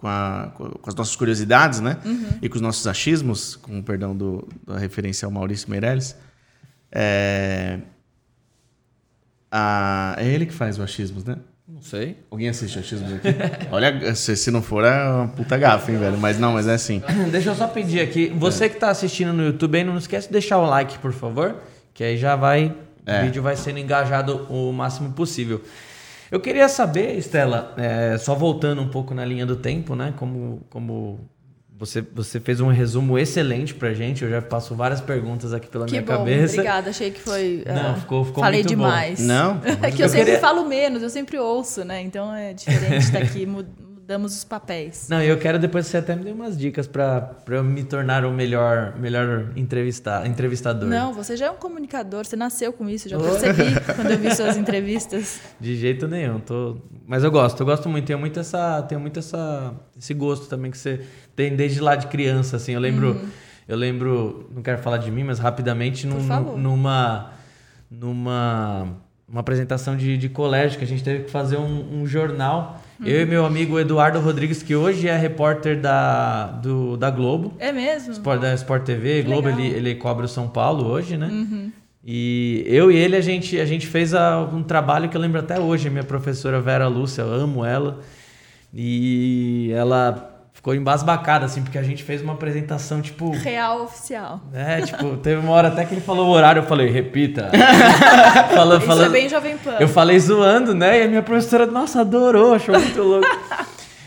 [0.00, 1.98] com, a- com, as nossas curiosidades, né?
[2.06, 2.38] Uhum.
[2.40, 6.16] E com os nossos achismos, com o perdão do, da referência ao Maurício Meirelles.
[6.90, 7.80] É.
[9.50, 11.36] a- é ele que faz o achismos, né?
[11.68, 12.16] Não sei.
[12.30, 13.28] Alguém assiste achismos aqui?
[13.70, 16.16] Olha, se, se não for, é uma puta gafa, hein, velho?
[16.18, 17.02] Mas não, mas é assim.
[17.30, 18.32] Deixa eu só pedir aqui.
[18.36, 21.56] Você que tá assistindo no YouTube aí, não esquece de deixar o like, por favor.
[21.92, 22.74] Que aí já vai.
[23.06, 23.20] É.
[23.20, 25.62] O vídeo vai sendo engajado o máximo possível.
[26.30, 30.14] Eu queria saber, Estela, é, só voltando um pouco na linha do tempo, né?
[30.16, 31.18] Como, como
[31.76, 34.22] você, você fez um resumo excelente pra gente.
[34.22, 36.54] Eu já passo várias perguntas aqui pela Que minha bom, cabeça.
[36.54, 36.90] obrigada.
[36.90, 37.64] Achei que foi.
[37.68, 38.84] Não, ah, ficou- ficou Falei muito bom.
[38.84, 39.18] demais.
[39.20, 39.60] Não?
[39.82, 42.00] É que eu, Eu sempre queria- falo menos, eu sempre ouço, né?
[42.02, 43.44] Então é diferente estar aqui,
[44.10, 45.06] mudamos os papéis.
[45.08, 48.32] Não, eu quero depois você até me dê umas dicas pra eu me tornar o
[48.32, 50.88] melhor, melhor entrevista, entrevistador.
[50.88, 53.62] Não, você já é um comunicador, você nasceu com isso, já percebi
[53.94, 55.40] quando eu vi suas entrevistas.
[55.60, 56.78] De jeito nenhum, tô...
[57.06, 60.72] mas eu gosto, eu gosto muito, tenho muito essa, tenho muito essa, esse gosto também
[60.72, 61.02] que você
[61.36, 62.72] tem desde lá de criança, assim.
[62.72, 63.28] Eu lembro, Uhum.
[63.68, 67.30] eu lembro, não quero falar de mim, mas rapidamente num- numa,
[67.88, 68.88] numa,
[69.28, 72.79] uma apresentação de, de colégio que a gente teve que fazer um, um jornal.
[73.00, 73.06] Uhum.
[73.06, 77.54] Eu e meu amigo Eduardo Rodrigues, que hoje é repórter da, do, da Globo.
[77.58, 78.12] É mesmo?
[78.12, 79.60] Sport, da Sport TV, Que Globo, legal.
[79.64, 81.70] ele, ele cobre o São Paulo hoje, né?
[82.04, 85.38] E eu e ele, a gente, a gente fez a- um trabalho que eu lembro
[85.40, 85.88] até hoje.
[85.88, 88.00] A minha professora Vera Lúcia, eu amo ela.
[88.74, 93.30] E ela ficou embasbacada, assim, porque a gente fez uma apresentação, tipo...
[93.30, 94.40] Real oficial.
[94.52, 97.50] É, tipo, teve uma hora até que ele falou o horário, eu falei, repita.
[98.54, 99.76] falou, Isso falando, é bem Jovem Pan.
[99.80, 101.00] eu falei zoando, né?
[101.00, 103.26] E a minha professora, nossa, adorou, achou muito louco.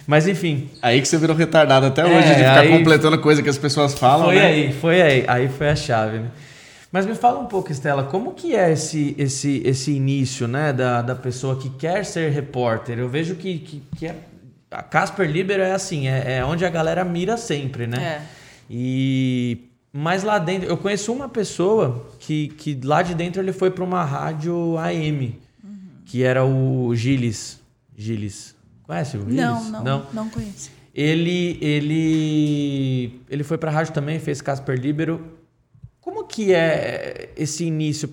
[0.06, 3.42] Mas enfim, Aí que você virou retardado até É, hoje, de ficar aí- completando coisa
[3.42, 4.46] que as pessoas falam, foi né?
[4.48, 5.24] aí, foi aí.
[5.28, 6.28] Aí foi a chave, né?
[6.92, 11.02] Mas me fala um pouco, Estela, como que é esse, esse, esse início, né, da,
[11.02, 13.00] da pessoa que quer ser repórter?
[13.00, 14.16] Eu vejo que, que, que é,
[14.74, 18.04] a Casper Libero é assim, é, é onde a galera mira sempre, né?
[18.04, 18.22] É.
[18.70, 23.70] E mas lá dentro, eu conheço uma pessoa que, que lá de dentro ele foi
[23.70, 25.40] para uma rádio AM,
[26.04, 27.60] que era o Gilles.
[27.96, 28.56] Gilles.
[28.82, 29.36] Conhece o Gilles?
[29.36, 30.72] Não, não, não, não conheço.
[30.96, 35.24] Ele, ele, ele foi pra rádio também, fez Casper Libero.
[36.02, 38.10] Como que é esse início?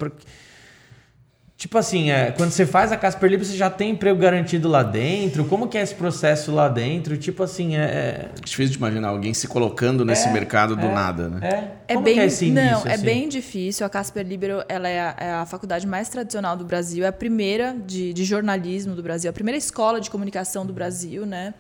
[1.60, 4.82] Tipo assim, é, quando você faz a Casper Libero, você já tem emprego garantido lá
[4.82, 5.44] dentro?
[5.44, 7.18] Como que é esse processo lá dentro?
[7.18, 8.30] Tipo assim, é...
[8.42, 11.40] Difícil de imaginar alguém se colocando nesse mercado do nada, né?
[11.86, 12.64] É, É como bem, que é esse início?
[12.64, 13.04] não, é assim?
[13.04, 13.84] bem difícil.
[13.84, 17.12] A Casper Libero ela é a, é a faculdade mais tradicional do Brasil, é a
[17.12, 21.52] primeira de, de jornalismo do Brasil, a primeira escola de comunicação do Brasil, né?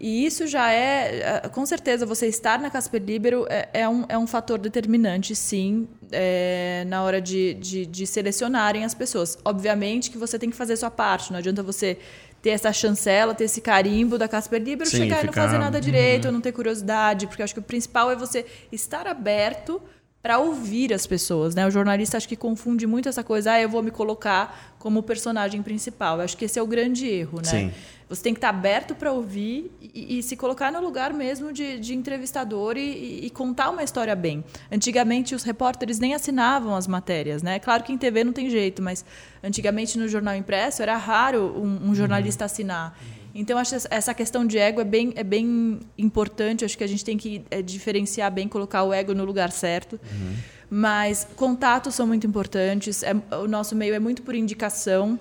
[0.00, 4.04] E isso já é, é, com certeza, você estar na Casper Libero é, é um,
[4.08, 9.36] é um fator determinante, sim, é, na hora de, de, de selecionarem as pessoas.
[9.44, 11.98] Obviamente que você tem que fazer sua parte, não adianta você
[12.40, 15.58] ter essa chancela, ter esse carimbo da Casper Libero, Sim, chegar e não ficar- fazer
[15.58, 19.06] nada direito, ou não ter curiosidade, porque eu acho que o principal é você estar
[19.06, 19.82] aberto
[20.22, 21.66] para ouvir as pessoas, né?
[21.66, 25.62] O jornalista acho que confunde muito essa coisa, ah, eu vou me colocar como personagem
[25.62, 26.18] principal.
[26.18, 27.44] Eu acho que esse é o grande erro, né?
[27.44, 27.72] Sim.
[28.10, 31.78] Você tem que estar aberto para ouvir e, e, se colocar no lugar mesmo de,
[31.78, 34.42] de entrevistador e, e, contar uma história bem.
[34.70, 37.60] Antigamente, os repórteres nem assinavam as matérias, né?
[37.60, 39.04] Claro que em TV não tem jeito, mas
[39.44, 42.98] antigamente no jornal impresso era raro um, um jornalista assinar.
[43.34, 46.64] Então, acho que essa questão de ego é bem, é bem importante.
[46.64, 50.00] Acho que a gente tem que é, diferenciar bem, colocar o ego no lugar certo.
[50.12, 50.36] Uhum.
[50.70, 53.02] Mas contatos são muito importantes.
[53.02, 55.18] É, o nosso meio é muito por indicação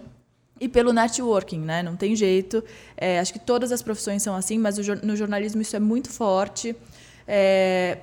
[0.59, 1.81] e pelo networking, né?
[1.81, 2.63] Não tem jeito.
[2.97, 6.75] É, acho que todas as profissões são assim, mas no jornalismo isso é muito forte.
[7.27, 7.99] É,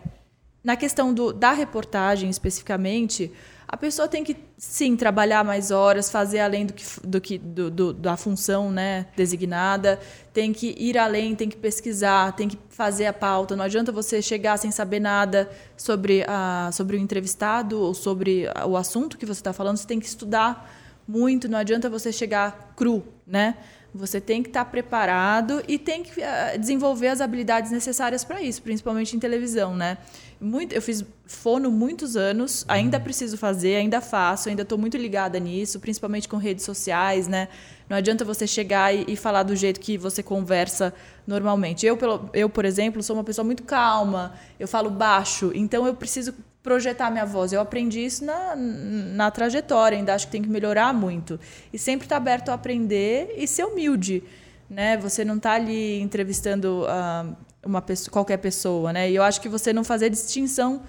[0.64, 3.30] na questão do, da reportagem especificamente,
[3.68, 7.70] a pessoa tem que sim trabalhar mais horas, fazer além do que, do que do,
[7.70, 9.98] do, da função né, designada,
[10.32, 13.56] tem que ir além, tem que pesquisar, tem que fazer a pauta.
[13.56, 18.76] Não adianta você chegar sem saber nada sobre, a, sobre o entrevistado ou sobre o
[18.76, 19.78] assunto que você está falando.
[19.78, 20.72] Você tem que estudar
[21.06, 23.56] muito, não adianta você chegar cru, né?
[23.94, 28.62] Você tem que estar preparado e tem que uh, desenvolver as habilidades necessárias para isso,
[28.62, 29.98] principalmente em televisão, né?
[30.40, 35.40] Muito, eu fiz fono muitos anos, ainda preciso fazer, ainda faço, ainda estou muito ligada
[35.40, 37.48] nisso, principalmente com redes sociais, né?
[37.88, 40.92] Não adianta você chegar e, e, falar do jeito que você conversa
[41.26, 41.86] normalmente.
[41.86, 45.94] Eu, pelo, eu, por exemplo, sou uma pessoa muito calma, eu falo baixo, então eu
[45.94, 47.52] preciso projetar minha voz.
[47.52, 51.38] Eu aprendi isso na, na trajetória, ainda acho que tem que melhorar muito.
[51.72, 54.24] E sempre estar tá aberto a aprender e ser humilde.
[54.68, 54.96] Né?
[54.96, 58.92] Você não está ali entrevistando uh, uma pessoa, qualquer pessoa.
[58.92, 59.10] Né?
[59.10, 60.82] E eu acho que você não fazer distinção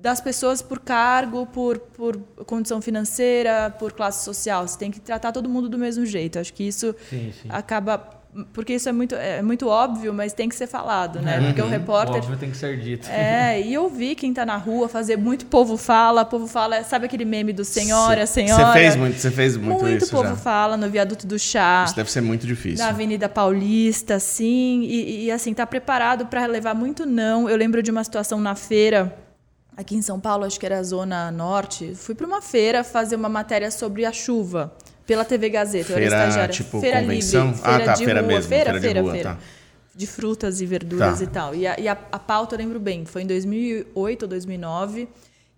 [0.00, 4.66] das pessoas por cargo, por, por condição financeira, por classe social.
[4.66, 6.38] Você tem que tratar todo mundo do mesmo jeito.
[6.38, 7.48] Acho que isso sim, sim.
[7.50, 7.96] acaba
[8.52, 11.40] porque isso é muito, é muito óbvio, mas tem que ser falado, né?
[11.46, 12.16] Porque o repórter.
[12.16, 13.08] O óbvio tem que ser dito.
[13.08, 17.24] É, e ouvir quem está na rua, fazer muito povo fala, povo fala, sabe aquele
[17.24, 18.66] meme do senhora, senhora?
[18.66, 20.12] Você fez muito, você fez muito, muito isso.
[20.14, 20.42] Muito povo já.
[20.42, 21.84] fala no viaduto do chá.
[21.86, 22.84] Isso deve ser muito difícil.
[22.84, 24.82] Na Avenida Paulista, sim.
[24.82, 27.48] E, e assim, tá preparado para levar muito não.
[27.48, 29.16] Eu lembro de uma situação na feira.
[29.76, 33.14] Aqui em São Paulo, acho que era a Zona Norte, fui para uma feira fazer
[33.14, 34.72] uma matéria sobre a chuva
[35.06, 35.84] pela TV Gazeta.
[35.86, 36.52] Feira, eu era estagiária.
[36.54, 37.46] Tipo, feira convenção?
[37.48, 37.62] livre.
[37.62, 38.28] Feira ah, tá, de feira rua.
[38.28, 38.48] mesmo.
[38.48, 39.30] Feira, feira, feira, de rua, feira.
[39.30, 39.38] Tá.
[39.94, 41.24] De frutas e verduras Tá.
[41.24, 41.54] e tal.
[41.54, 45.08] E, a, e a, a pauta eu lembro bem, foi em 2008 ou 2009.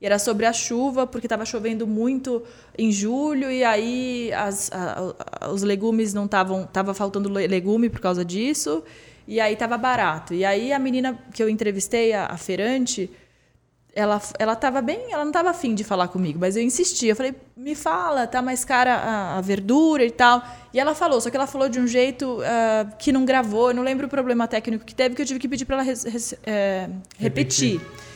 [0.00, 2.44] E era sobre a chuva, porque estava chovendo muito
[2.78, 6.62] em julho, e aí as, a, a, os legumes não estavam.
[6.62, 8.84] Estava faltando legume por causa disso,
[9.26, 10.34] e aí estava barato.
[10.34, 13.10] E aí a menina que eu entrevistei, a, a feirante,
[13.98, 17.06] ela ela estava bem, ela não estava afim de falar comigo, mas eu insisti.
[17.06, 20.42] Eu falei, me fala, tá mais cara a, a, verdura e tal.
[20.72, 23.70] E ela falou, só que ela falou de um jeito uh, que não gravou.
[23.70, 25.82] Eu não lembro o problema técnico que teve, que eu tive que pedir para ela
[25.82, 27.80] res, res, é, repetir.
[27.80, 28.08] repetir.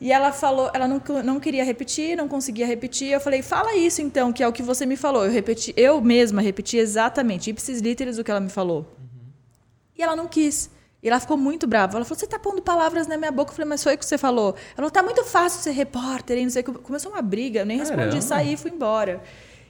[0.00, 3.12] E ela falou, ela não, não queria repetir, não conseguia repetir.
[3.12, 5.24] Eu falei, fala isso então, que é o que você me falou.
[5.24, 8.80] Eu repeti, eu mesma repeti exatamente, ipsis literis, o que ela me falou.
[8.98, 9.30] Uhum.
[9.96, 10.73] E ela não quis.
[11.04, 11.98] E ela ficou muito brava.
[11.98, 13.50] Ela falou: Você está pondo palavras na minha boca.
[13.50, 14.56] Eu falei: Mas foi o que você falou.
[14.68, 16.38] Ela falou: Tá muito fácil ser repórter.
[16.38, 17.60] E não sei Começou uma briga.
[17.60, 18.22] Eu nem respondi, Caramba.
[18.22, 19.22] saí e fui embora.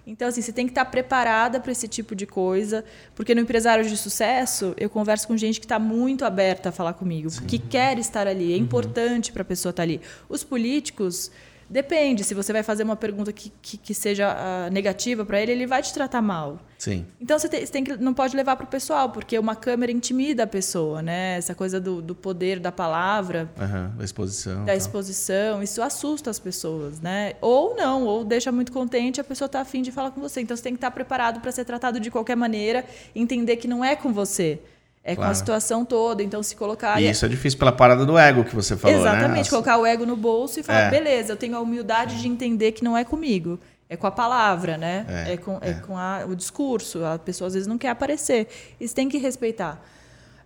[0.06, 3.84] Então, assim, você tem que estar preparada para esse tipo de coisa, porque no empresário
[3.88, 7.46] de sucesso, eu converso com gente que está muito aberta a falar comigo, Sim.
[7.46, 8.64] que quer estar ali, é uhum.
[8.64, 10.02] importante para a pessoa estar ali.
[10.28, 11.30] Os políticos,
[11.68, 15.52] Depende, se você vai fazer uma pergunta que, que, que seja uh, negativa para ele,
[15.52, 16.58] ele vai te tratar mal.
[16.78, 17.06] Sim.
[17.20, 19.90] Então você, tem, você tem que, não pode levar para o pessoal, porque uma câmera
[19.90, 21.36] intimida a pessoa, né?
[21.36, 23.50] Essa coisa do, do poder da palavra.
[23.58, 24.64] Uhum, da exposição.
[24.64, 27.34] Da exposição, isso assusta as pessoas, né?
[27.40, 30.40] Ou não, ou deixa muito contente a pessoa está afim de falar com você.
[30.40, 33.84] Então você tem que estar preparado para ser tratado de qualquer maneira, entender que não
[33.84, 34.60] é com você.
[35.06, 35.28] É claro.
[35.28, 36.98] com a situação toda, então se colocar.
[36.98, 39.24] E isso é difícil pela parada do ego que você falou, Exatamente, né?
[39.26, 40.90] Exatamente, colocar o ego no bolso e falar, é.
[40.90, 43.60] beleza, eu tenho a humildade de entender que não é comigo.
[43.86, 45.04] É com a palavra, né?
[45.08, 45.70] É, é com, é.
[45.70, 47.04] é com a, o discurso.
[47.04, 48.48] A pessoa às vezes não quer aparecer.
[48.80, 49.78] Isso tem que respeitar.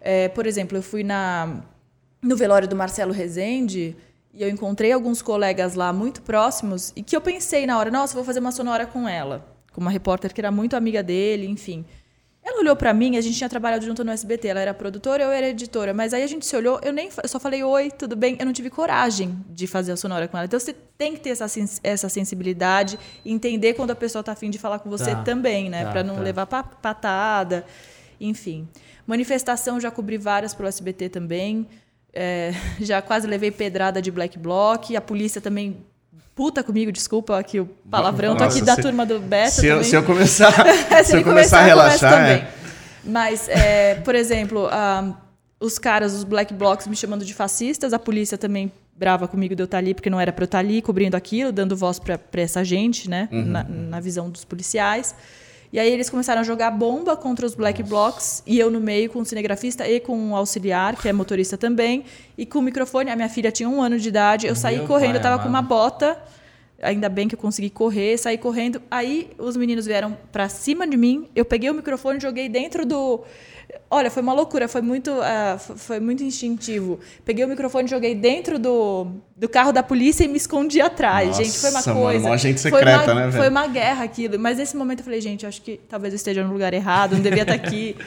[0.00, 1.62] É, por exemplo, eu fui na,
[2.20, 3.96] no velório do Marcelo Rezende
[4.34, 8.14] e eu encontrei alguns colegas lá muito próximos e que eu pensei na hora, nossa,
[8.14, 9.46] vou fazer uma sonora com ela.
[9.72, 11.84] Com uma repórter que era muito amiga dele, enfim.
[12.48, 15.30] Ela olhou para mim, a gente tinha trabalhado junto no SBT, ela era produtora, eu
[15.30, 18.16] era editora, mas aí a gente se olhou, eu nem eu só falei oi, tudo
[18.16, 20.46] bem, eu não tive coragem de fazer a sonora com ela.
[20.46, 21.44] Então você tem que ter essa,
[21.82, 25.22] essa sensibilidade, entender quando a pessoa tá afim de falar com você tá.
[25.22, 26.22] também, né, tá, para não tá.
[26.22, 27.66] levar patada,
[28.18, 28.66] enfim.
[29.06, 31.68] Manifestação já cobri várias pelo SBT também.
[32.14, 35.84] É, já quase levei pedrada de black bloc, a polícia também
[36.38, 39.66] puta comigo, desculpa aqui o palavrão, Nossa, tô aqui da se, turma do Beta se
[39.66, 40.52] eu, se eu começar,
[41.04, 42.48] se, eu começar a relaxar, é.
[43.02, 44.68] Mas, é, por exemplo,
[45.58, 49.62] os caras, os black blocs me chamando de fascistas, a polícia também brava comigo de
[49.62, 52.20] eu estar ali, porque não era para eu estar ali cobrindo aquilo, dando voz para
[52.34, 53.28] essa gente, né?
[53.32, 55.16] Na, na visão dos policiais.
[55.72, 59.10] E aí eles começaram a jogar bomba contra os black blocs e eu no meio
[59.10, 62.04] com o cinegrafista e com um auxiliar, que é motorista também,
[62.38, 63.10] e com o microfone.
[63.10, 65.42] A minha filha tinha um ano de idade, eu saí Meu correndo, pai eu tava
[65.42, 65.68] com uma amado.
[65.68, 66.18] bota.
[66.80, 68.80] Ainda bem que eu consegui correr, saí correndo.
[68.90, 72.86] Aí os meninos vieram pra cima de mim, eu peguei o microfone e joguei dentro
[72.86, 73.24] do.
[73.90, 75.10] Olha, foi uma loucura, foi muito,
[75.56, 77.00] f- foi muito instintivo.
[77.24, 81.28] Peguei o microfone joguei dentro do, do carro da polícia e me escondi atrás.
[81.28, 82.28] Nossa, gente, foi uma mano, coisa.
[82.28, 83.32] mó agente foi secreta, uma, né, velho?
[83.38, 84.38] Foi uma guerra aquilo.
[84.38, 87.22] Mas nesse momento eu falei, gente, acho que talvez eu esteja no lugar errado, não
[87.22, 87.96] devia estar aqui.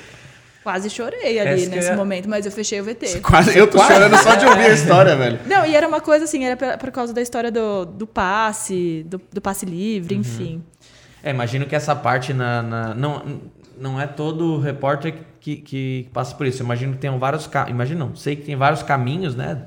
[0.63, 3.19] Quase chorei ali Essa nesse ia- momento, mas eu fechei o VT.
[3.21, 5.39] Quase, eu tô chorando só de ouvir a história, velho.
[5.49, 9.19] Não, e era uma coisa assim, era por causa da história do, do passe, do,
[9.33, 10.21] do passe livre, Uhum.
[10.21, 10.63] enfim.
[11.23, 13.41] É, imagino que essa parte na, na- não,
[13.75, 16.61] não é todo repórter que, que passa por isso.
[16.61, 19.63] Eu imagino que tem vários imagino não, sei que tem vários caminhos, né?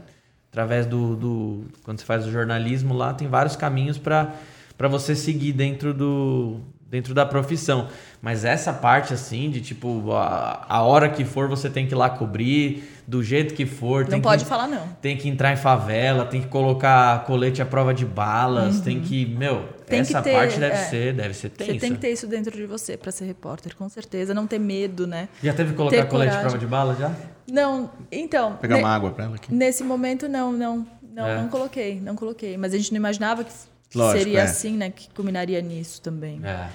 [0.51, 4.33] Através do, do quando você faz o jornalismo lá, tem vários caminhos para
[4.77, 6.61] para você seguir dentro do
[6.91, 7.89] dentro da profissão.
[8.23, 11.97] Mas essa parte assim de tipo a, a hora que for você tem que ir
[11.97, 14.87] lá cobrir, do jeito que for, Não tem pode que, falar não.
[15.03, 19.27] tem que entrar em favela, tem que colocar colete à prova de balas, tem que,
[19.27, 20.85] meu, Tem que essa ter, parte deve é.
[20.85, 21.81] ser, deve ser Você tensa.
[21.81, 24.33] tem que ter isso dentro de você pra ser repórter, com certeza.
[24.35, 25.29] Não ter medo, né?
[25.43, 26.41] Já teve que colocar colete coragem.
[26.41, 27.15] prova de bala já?
[27.51, 28.51] Não, então.
[28.51, 29.53] Vou pegar ne- uma água pra ela aqui.
[29.55, 30.87] Nesse momento, não, não.
[31.13, 31.41] Não, É.
[31.43, 32.57] não coloquei, não coloquei.
[32.57, 33.53] Mas a gente não imaginava que
[33.95, 34.43] Lógico, seria é.
[34.43, 34.91] assim, né?
[34.91, 36.41] Que culminaria nisso também.
[36.45, 36.69] É.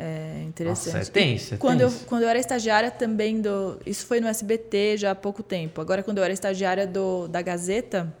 [0.00, 0.94] É interessante.
[0.96, 3.80] Nossa, é tenso, é quando, eu, quando eu era estagiária também do.
[3.84, 5.80] Isso foi no SBT já há pouco tempo.
[5.80, 8.14] Agora, quando eu era estagiária do, da Gazeta,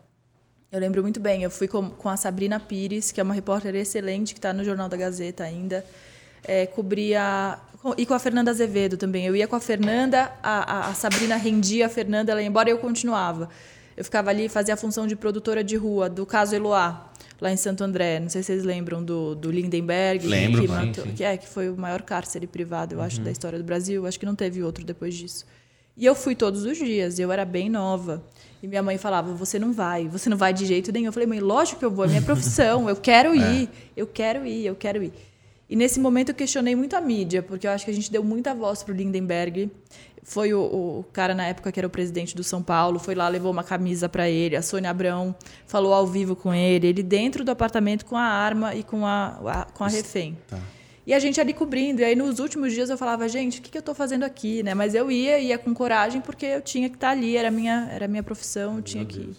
[0.70, 1.42] eu lembro muito bem.
[1.42, 4.62] Eu fui com, com a Sabrina Pires, que é uma repórter excelente, que está no
[4.64, 5.84] Jornal da Gazeta ainda.
[6.44, 7.58] É, cobria.
[7.96, 9.24] E com a Fernanda Azevedo também.
[9.26, 12.68] Eu ia com a Fernanda, a, a, a Sabrina rendia a Fernanda, ela ia embora
[12.68, 13.48] e eu continuava.
[13.96, 17.56] Eu ficava ali, fazia a função de produtora de rua, do caso Eloá, lá em
[17.56, 18.20] Santo André.
[18.20, 20.24] Não sei se vocês lembram do, do Lindenberg.
[20.26, 23.04] Lembro, que matou- que é, que foi o maior cárcere privado, eu Uhum.
[23.04, 24.06] acho, da história do Brasil.
[24.06, 25.44] Acho que não teve outro depois disso.
[25.98, 28.22] E eu fui todos os dias, eu era bem nova.
[28.62, 31.06] E minha mãe falava: Você não vai, você não vai de jeito nenhum.
[31.06, 34.46] Eu falei: Mãe, lógico que eu vou, é minha profissão, eu quero ir, eu quero
[34.46, 35.12] ir, eu quero ir.
[35.68, 38.24] E nesse momento eu questionei muito a mídia, porque eu acho que a gente deu
[38.24, 39.70] muita voz pro Lindenberg.
[40.22, 43.28] Foi o, o cara na época que era o presidente do São Paulo, foi lá,
[43.28, 44.56] levou uma camisa para ele.
[44.56, 45.34] A Sônia Abrão
[45.66, 49.38] falou ao vivo com ele, ele dentro do apartamento com a arma e com a,
[49.46, 50.36] a- com a refém.
[50.48, 50.58] Tá.
[51.08, 52.02] E a gente ali cobrindo.
[52.02, 54.62] E aí, nos últimos dias, eu falava, gente, o que, que eu estou fazendo aqui?
[54.62, 54.74] Né?
[54.74, 58.06] Mas eu ia, ia com coragem, porque eu tinha que estar ali, era minha, era
[58.06, 59.30] minha profissão, eu tinha que.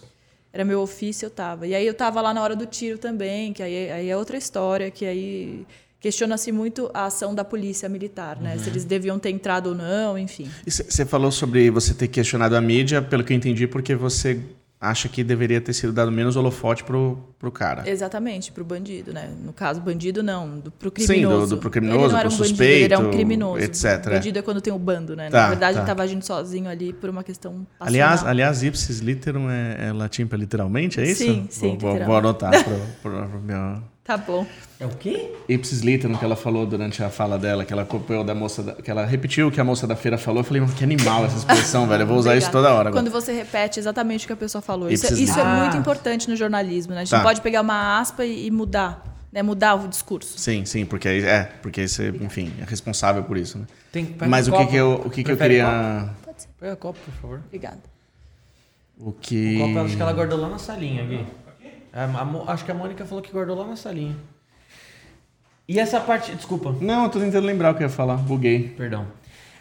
[0.52, 1.68] Era meu ofício, eu estava.
[1.68, 4.36] E aí eu estava lá na hora do tiro também, que aí, aí é outra
[4.36, 5.64] história, que aí
[6.00, 8.58] questiona-se muito a ação da polícia militar, né?
[8.58, 10.50] Se eles deviam ter entrado ou não, enfim.
[10.66, 14.40] Você falou sobre você ter questionado a mídia, pelo que eu entendi, porque você
[14.80, 17.82] acha que deveria ter sido dado menos holofote pro, pro cara.
[17.88, 19.28] Exatamente, pro bandido, né?
[19.44, 21.46] No caso, bandido não, do, pro Sim, criminoso.
[21.48, 23.58] do- do pro criminoso, ele não era pro um bandido, ele era um suspeito, criminoso.
[23.62, 24.04] etc.
[24.10, 25.28] Bandido é quando tem o bando, né?
[25.28, 25.80] Tá, Na verdade, tá.
[25.80, 27.88] ele estava agindo sozinho ali por uma questão passional.
[28.08, 31.24] Aliás, aliás, ipsis literum é, é latim para literalmente, é isso?
[31.24, 33.82] Sim, sim, Vou, vou, vou anotar pro, pro, pro meu...
[34.10, 34.44] Tá bom.
[34.80, 35.30] É o quê?
[35.48, 38.72] Ipsis literum que ela falou durante a fala dela, que ela copiou da moça, da-
[38.74, 40.40] que ela repetiu o que a moça da feira falou.
[40.40, 42.02] Eu falei, mano, que animal essa expressão, velho.
[42.02, 42.92] Eu vou usar isso toda hora agora.
[43.04, 44.90] Quando você repete exatamente o que a pessoa falou.
[44.90, 45.60] Isso, é- Ipsis isso é literum.
[45.60, 47.02] muito importante no jornalismo, né?
[47.02, 47.18] A gente Tá.
[47.18, 49.44] não pode pegar uma aspa e, e mudar, né?
[49.44, 50.36] Mudar o discurso.
[50.36, 53.66] Sim, sim, porque aí, é, porque aí você, enfim, é responsável por isso, né?
[53.92, 54.70] Tem, Mas o que copo.
[54.72, 56.48] que eu, o que que eu queria, Pode ser.
[56.58, 57.40] Pega copo, por favor.
[57.46, 57.78] Obrigada.
[59.02, 61.26] o que O copo, acho que ela guardou lá na salinha, Gui.
[61.92, 64.16] É, a Mo- acho que a Mônica falou que guardou lá na salinha.
[65.68, 68.68] E essa parte, desculpa, Não, eu tô tentando lembrar o que eu ia falar, buguei.
[68.76, 69.06] perdão.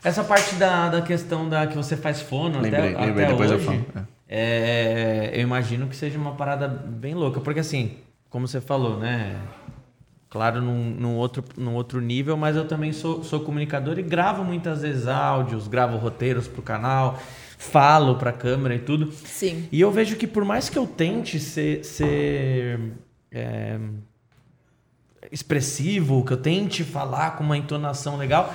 [0.04, 3.52] Essa parte da, da questão da que você faz fono Lembrei, até, lembrei, até depois
[3.52, 3.86] eu hoje, falo,
[4.28, 7.98] é, eu imagino que seja uma parada bem louca, porque assim,
[8.30, 9.36] como você falou, né?
[10.30, 14.44] Claro, num, num outro, num outro nível, mas eu também sou, sou comunicador e gravo
[14.44, 17.20] muitas vezes áudios, gravo roteiros pro canal,
[17.62, 19.12] falo pra câmera e tudo.
[19.12, 19.68] Sim.
[19.70, 22.80] E eu vejo que por mais que eu tente ser, ser,
[23.30, 23.78] é,
[25.32, 28.54] expressivo, que eu tente falar com uma entonação legal,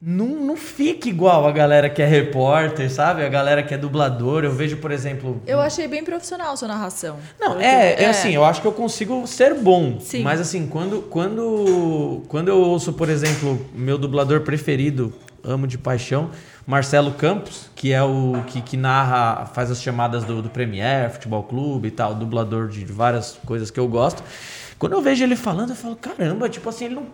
[0.00, 3.24] não, não fica igual a galera que é repórter, sabe?
[3.24, 4.44] A galera que é dublador.
[4.44, 5.40] Eu vejo, por exemplo.
[5.46, 7.16] Eu achei bem profissional a sua narração.
[7.40, 9.98] Não, é, que- é assim, eu acho que eu consigo ser bom.
[9.98, 10.22] Sim.
[10.22, 15.10] Mas assim, quando, quando, quando eu ouço, por exemplo, meu dublador preferido,
[15.42, 16.30] amo de paixão,
[16.66, 21.42] Marcelo Campos, que é o que, que narra, faz as chamadas do, do Premier, Futebol
[21.42, 24.22] Clube e tal, dublador de várias coisas que eu gosto.
[24.78, 27.06] Quando eu vejo ele falando, eu falo, caramba, tipo assim, ele não.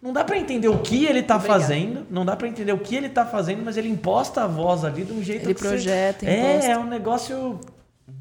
[0.00, 1.60] Não dá pra entender o que ele tá Obrigada.
[1.60, 4.84] fazendo, não dá pra entender o que ele tá fazendo, mas ele imposta a voz
[4.84, 6.70] ali de um jeito Ele que você- projeta, É, imposta.
[6.70, 7.58] é um negócio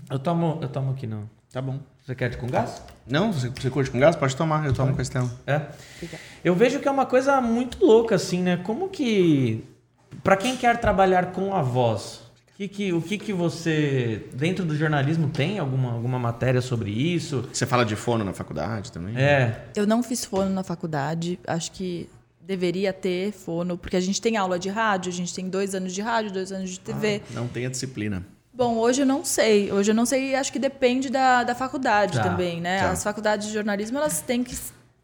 [0.09, 1.29] Eu tomo, eu tomo aqui não.
[1.53, 1.77] Tá bom.
[2.03, 2.81] Você quer de com gás?
[3.07, 4.15] Não, você, você curte com gás?
[4.15, 5.29] Pode tomar, eu tomo com a Estela.
[5.45, 5.61] É.
[6.43, 8.57] Eu vejo que é uma coisa muito louca, assim, né?
[8.57, 9.63] Como que.
[10.23, 12.21] Pra quem quer trabalhar com a voz,
[12.55, 14.25] que que, o que que você.
[14.33, 17.47] Dentro do jornalismo tem alguma, alguma matéria sobre isso?
[17.53, 19.15] Você fala de fono na faculdade também?
[19.17, 19.65] É.
[19.75, 22.09] Eu não fiz fono na faculdade, acho que
[22.41, 25.93] deveria ter fono, porque a gente tem aula de rádio, a gente tem dois anos
[25.93, 27.21] de rádio, dois anos de TV.
[27.33, 28.25] Não tem a disciplina.
[28.53, 29.71] Bom, hoje eu não sei.
[29.71, 32.79] Hoje eu não sei, acho que depende da, da faculdade Tá, também, né?
[32.79, 32.91] tá.
[32.91, 34.57] As faculdades de jornalismo, elas têm que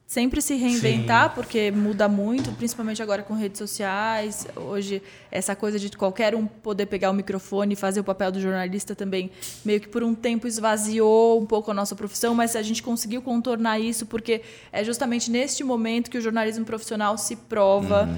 [0.05, 4.45] sempre se reinventar, porque muda muito, principalmente agora com redes sociais.
[4.55, 8.39] Hoje, essa coisa de qualquer um poder pegar o microfone e fazer o papel do
[8.39, 9.31] jornalista também,
[9.65, 13.21] meio que por um tempo esvaziou um pouco a nossa profissão, mas a gente conseguiu
[13.21, 18.09] contornar isso, porque é justamente neste momento que o jornalismo profissional se prova.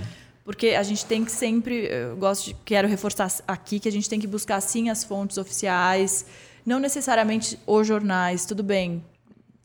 [0.44, 4.08] Porque a gente tem que sempre, eu gosto de, quero reforçar aqui que a gente
[4.08, 6.24] tem que buscar sim as fontes oficiais,
[6.64, 9.04] não necessariamente os jornais, tudo bem.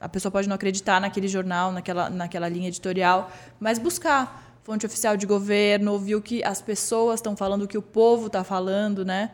[0.01, 5.17] A pessoa pode não acreditar naquele jornal, naquela, naquela linha editorial, mas buscar fonte oficial
[5.17, 9.05] de governo, ouvir o que as pessoas estão falando, o que o povo está falando,
[9.05, 9.31] né?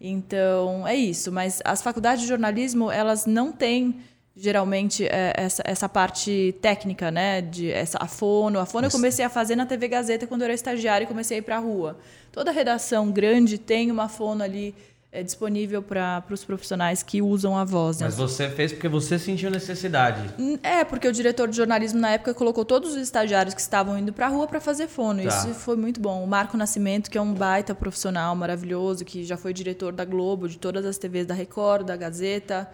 [0.00, 1.30] Então, é isso.
[1.32, 4.00] Mas as faculdades de jornalismo, elas não têm
[4.34, 7.40] geralmente é, essa, essa parte técnica, né?
[7.40, 8.58] De essa, a fono.
[8.58, 11.36] A fono eu comecei a fazer na TV Gazeta quando eu era estagiária e comecei
[11.36, 11.98] a ir para a rua.
[12.30, 14.74] Toda redação grande tem uma fono ali
[15.12, 18.00] é, disponível para os profissionais que usam a voz.
[18.00, 18.06] né?
[18.06, 20.22] Mas você fez porque você sentiu necessidade.
[20.62, 24.10] É, porque o diretor de jornalismo na época colocou todos os estagiários que estavam indo
[24.10, 25.22] para a rua para fazer fono.
[25.22, 25.28] Tá.
[25.28, 26.24] Isso foi muito bom.
[26.24, 30.48] O Marco Nascimento, que é um baita profissional maravilhoso, que já foi diretor da Globo,
[30.48, 32.70] de todas as TVs da Record, da Gazeta,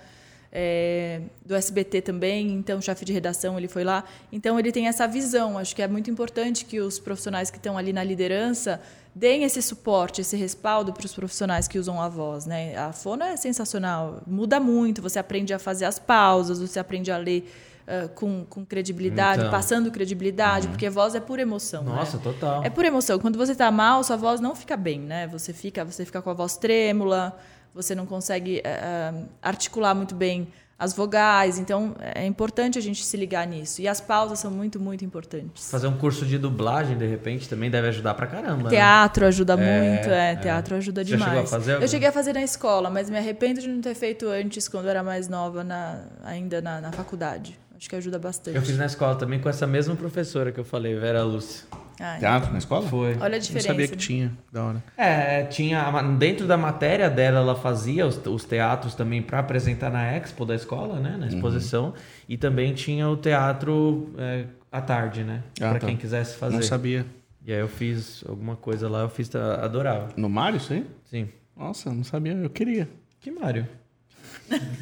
[0.53, 4.05] é, do SBT também, então chefe de redação ele foi lá.
[4.33, 5.59] Então ele tem essa visão.
[5.59, 8.81] Acho que é muito importante que os profissionais que estão ali na liderança
[9.15, 12.77] deem esse suporte, esse respaldo para os profissionais que usam a voz, né?
[12.77, 15.03] A fono é sensacional, muda muito.
[15.03, 17.51] Você aprende a fazer as pausas, você aprende a ler
[17.87, 19.51] ah, com, com credibilidade, Então.
[19.51, 21.83] passando credibilidade, porque voz é por emoção.
[21.83, 21.91] né?
[21.93, 22.63] Nossa, total.
[22.63, 23.19] É por emoção.
[23.19, 25.27] Quando você tá mal, sua voz não fica bem, né?
[25.29, 27.37] Você fica, você fica com a voz trêmula,
[27.83, 31.59] você não consegue ah, articular muito bem as vogais.
[31.59, 33.81] Então, é importante a gente se ligar nisso.
[33.83, 35.69] E as pausas são muito, muito importantes.
[35.71, 38.64] Fazer um curso de dublagem, de repente, também deve ajudar pra caramba.
[38.64, 38.71] né?
[38.71, 40.37] Teatro ajuda É, muito, é, é.
[40.37, 41.31] teatro ajuda Já demais.
[41.33, 41.85] chegou a fazer algum?
[41.85, 44.85] Eu cheguei a fazer na escola, mas me arrependo de não ter feito antes, quando
[44.85, 47.59] eu era mais nova, na, ainda na, na faculdade.
[47.79, 48.57] Acho que ajuda bastante.
[48.57, 51.64] Eu fiz na escola também com essa mesma professora que eu falei, Vera Lúcia.
[52.01, 52.87] Ai, Teatro na escola?
[52.88, 53.14] Foi.
[53.14, 53.69] Olha a Não diferença.
[53.69, 53.99] sabia que né?
[54.01, 54.33] tinha.
[54.53, 54.83] Da hora.
[54.97, 60.05] É, tinha dentro da matéria dela, ela fazia os, os teatros também para apresentar na
[60.12, 61.35] expo da escola, né, na Uhum.
[61.35, 61.95] exposição,
[62.29, 65.87] e também tinha o teatro é, à tarde, né, Ah, para tá.
[65.87, 66.57] quem quisesse fazer.
[66.57, 67.07] Não sabia.
[67.47, 70.09] E aí eu fiz alguma coisa lá, eu fiz, adorava.
[70.17, 70.85] No Mário, aí?
[71.05, 71.29] Sim.
[71.57, 72.33] Nossa, não sabia.
[72.33, 72.88] Eu queria.
[73.21, 73.67] Que Mário?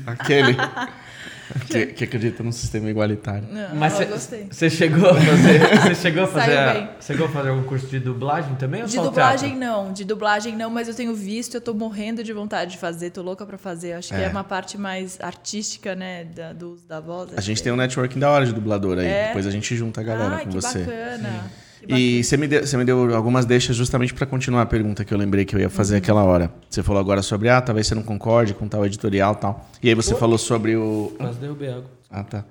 [0.07, 0.55] Aquele.
[1.69, 3.47] que, que acredita num sistema igualitário.
[3.51, 4.47] Não, Mas cê- gostei.
[4.51, 7.99] você chegou a fazer, você chegou a fazer, a- chegou a fazer algum curso de
[8.01, 9.67] dublagem também ou De dublagem teatro?
[9.67, 13.11] não, de dublagem não, mas eu tenho visto, eu tô morrendo de vontade de fazer,
[13.11, 13.93] tô louca pra fazer.
[13.93, 14.25] Acho que É.
[14.25, 17.31] é uma parte mais artística, né, da- do uso da voz.
[17.37, 19.07] A gente tem um networking da hora de dublador aí.
[19.07, 19.27] É?
[19.29, 20.81] Depois a gente junta a galera Ai, com que você.
[20.81, 21.29] bacana.
[21.29, 25.05] Que E você me, deu, você me deu algumas deixas justamente para continuar a pergunta
[25.05, 26.51] que eu lembrei que eu ia fazer aquela hora.
[26.69, 29.71] Você falou agora sobre, ah, talvez você não concorde com tal editorial e tal.
[29.83, 31.13] E aí você falou sobre o.
[31.19, 31.91] Quase derrubei água.
[32.11, 32.45] Ah, tá.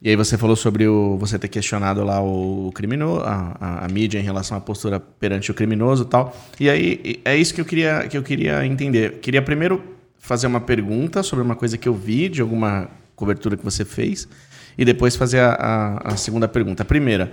[0.00, 3.88] E aí você falou sobre o, você ter questionado lá o criminoso, a, a, a
[3.88, 6.36] mídia em relação à postura perante o criminoso e tal.
[6.60, 9.18] E aí é isso que eu queria, que eu queria entender.
[9.18, 9.82] Queria primeiro
[10.16, 14.28] fazer uma pergunta sobre uma coisa que eu vi de alguma cobertura que você fez
[14.76, 16.84] e depois fazer a, a, a segunda pergunta.
[16.84, 17.32] A primeira,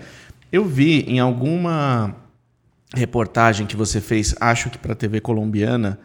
[0.52, 2.16] eu vi em alguma
[2.94, 6.00] reportagem que você fez, acho que para a TV colombiana,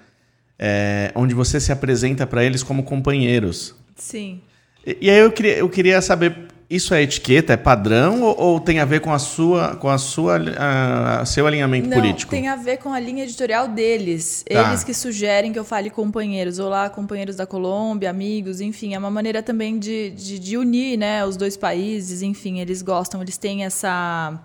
[0.58, 3.74] é, onde você se apresenta para eles como companheiros.
[3.96, 4.42] Sim.
[4.86, 8.60] E, e aí eu queria, eu queria saber, isso é etiqueta, é padrão ou, ou
[8.60, 12.30] tem a ver com a sua, com a sua, ah, seu alinhamento Não, político?
[12.30, 14.44] tem a ver com a linha editorial deles.
[14.48, 14.68] Tá.
[14.68, 16.60] Eles que sugerem que eu fale companheiros.
[16.60, 18.94] Olá, companheiros da Colômbia, amigos, enfim.
[18.94, 22.22] É uma maneira também de, de, de unir né, os dois países.
[22.22, 24.38] Enfim, eles gostam, eles têm essa...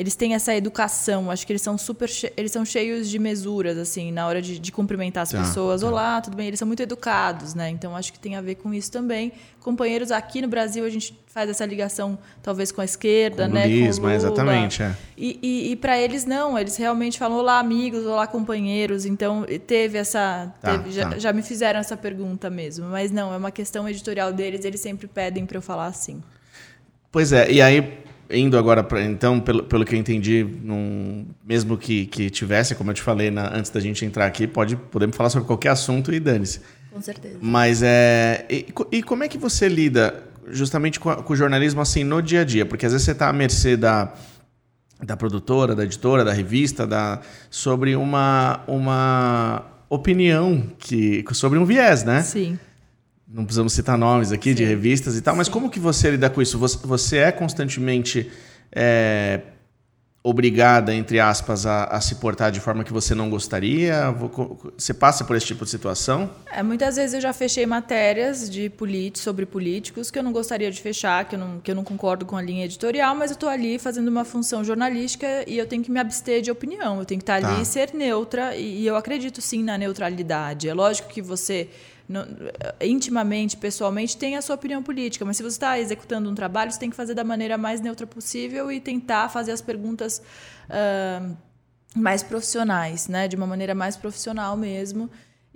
[0.00, 3.76] Eles têm essa educação, acho que eles são super, che- eles são cheios de mesuras,
[3.76, 5.82] assim, na hora de, de cumprimentar as Tá, pessoas.
[5.82, 5.86] tá.
[5.86, 6.46] Olá, tudo bem?
[6.46, 7.68] Eles são muito educados, né?
[7.68, 9.30] Então acho que tem a ver com isso também.
[9.60, 13.68] Companheiros aqui no Brasil, a gente faz essa ligação, talvez com a esquerda, Com né?
[13.68, 14.14] Com o Lula.
[14.14, 14.96] exatamente, é.
[15.18, 19.04] E, e, e para eles não, eles realmente falam olá amigos, olá companheiros.
[19.04, 21.18] Então teve essa, Tá, teve- já, tá.
[21.18, 24.64] já me fizeram essa pergunta mesmo, mas não é uma questão editorial deles.
[24.64, 26.22] Eles sempre pedem para eu falar assim.
[27.12, 27.98] Pois é, e aí,
[28.30, 29.02] indo agora para.
[29.02, 33.30] Então, pelo, pelo que eu entendi, num, mesmo que, que tivesse, como eu te falei
[33.30, 36.60] na- antes da gente entrar aqui, pode, podemos falar sobre qualquer assunto e dane-se.
[36.92, 37.38] Com certeza.
[37.40, 38.46] Mas é.
[38.50, 42.20] E, e como é que você lida justamente com, a- com o jornalismo assim no
[42.22, 42.66] dia a dia?
[42.66, 44.12] Porque às vezes você está à mercê da,
[45.02, 47.20] da produtora, da editora, da revista, da,
[47.50, 51.24] sobre uma, uma opinião que.
[51.32, 52.22] sobre um viés, né?
[52.22, 52.58] Sim.
[53.32, 54.68] Não precisamos citar nomes aqui de Sim.
[54.68, 56.58] revistas e tal, mas como que você lida com isso?
[56.58, 58.28] Você, você é constantemente
[58.72, 59.40] é,
[60.22, 64.10] obrigada, entre aspas, a, a se portar de forma que você não gostaria?
[64.76, 66.28] Você passa por esse tipo de situação?
[66.52, 70.70] É, muitas vezes eu já fechei matérias de politi sobre políticos que eu não gostaria
[70.70, 73.34] de fechar, que eu não, que eu não concordo com a linha editorial, mas eu
[73.34, 76.98] estou ali fazendo uma função jornalística e eu tenho que me abster de opinião.
[76.98, 77.48] Eu tenho que estar Tá.
[77.54, 80.68] ali e ser neutra, e, e eu acredito sim na neutralidade.
[80.68, 81.68] É lógico que você.
[82.10, 82.26] Não-
[82.80, 86.78] intimamente, pessoalmente, tem a sua opinião política, mas se você está executando um trabalho, você
[86.78, 90.20] tem que fazer da maneira mais neutra possível e tentar fazer as perguntas
[90.68, 91.22] ah,
[91.94, 93.28] mais profissionais, né?
[93.28, 95.08] De uma maneira mais profissional mesmo.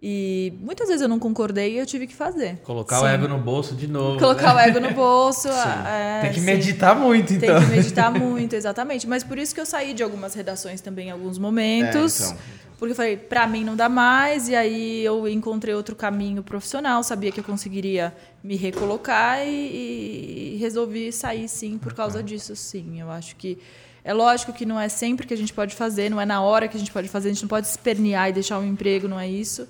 [0.06, 2.58] E muitas vezes eu não concordei e eu tive que fazer.
[2.62, 3.04] Colocar Sim.
[3.04, 4.18] o ego no bolso de novo.
[4.18, 4.62] Colocar né?
[4.62, 5.48] o ego no bolso.
[5.88, 6.46] é, Tem que sim.
[6.46, 7.60] meditar muito, Tem então.
[7.60, 9.08] que meditar muito, exatamente.
[9.08, 12.20] Mas por isso que eu saí de algumas redações também em alguns momentos.
[12.20, 12.38] É, então.
[12.84, 14.48] Porque eu falei, pra mim não dá mais.
[14.48, 20.56] E aí eu encontrei outro caminho profissional, sabia que eu conseguiria me recolocar e, e
[20.56, 23.00] resolvi sair sim por causa disso, sim.
[23.00, 23.58] Eu acho que.
[24.06, 26.68] É lógico que não é sempre que a gente pode fazer, não é na hora
[26.68, 29.18] que a gente pode fazer, a gente não pode espernear e deixar um emprego, não
[29.18, 29.66] é isso.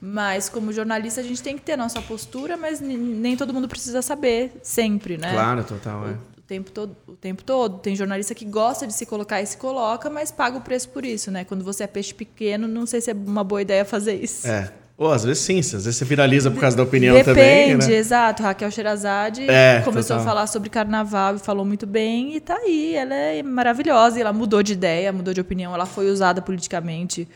[0.00, 4.00] Mas como jornalista a gente tem que ter nossa postura, mas nem todo mundo precisa
[4.00, 5.32] saber sempre, né?
[5.32, 6.16] Claro, total, é.
[6.52, 7.78] O tempo todo, o tempo todo.
[7.78, 11.04] Tem jornalista que gosta de se colocar e se coloca, mas paga o preço por
[11.04, 11.44] isso, né?
[11.44, 14.46] Quando você é peixe pequeno, não sei se é uma boa ideia fazer isso.
[14.46, 14.72] É.
[14.98, 17.76] Ou às vezes sim, às vezes você viraliza por causa da opinião Depende, também.
[17.76, 17.92] Né?
[17.98, 18.42] exato.
[18.42, 20.20] Raquel Sherazade É, começou total.
[20.20, 22.94] a falar sobre carnaval e falou muito bem, e tá aí.
[22.94, 27.26] Ela é maravilhosa, e ela mudou de ideia, mudou de opinião, ela foi usada politicamente,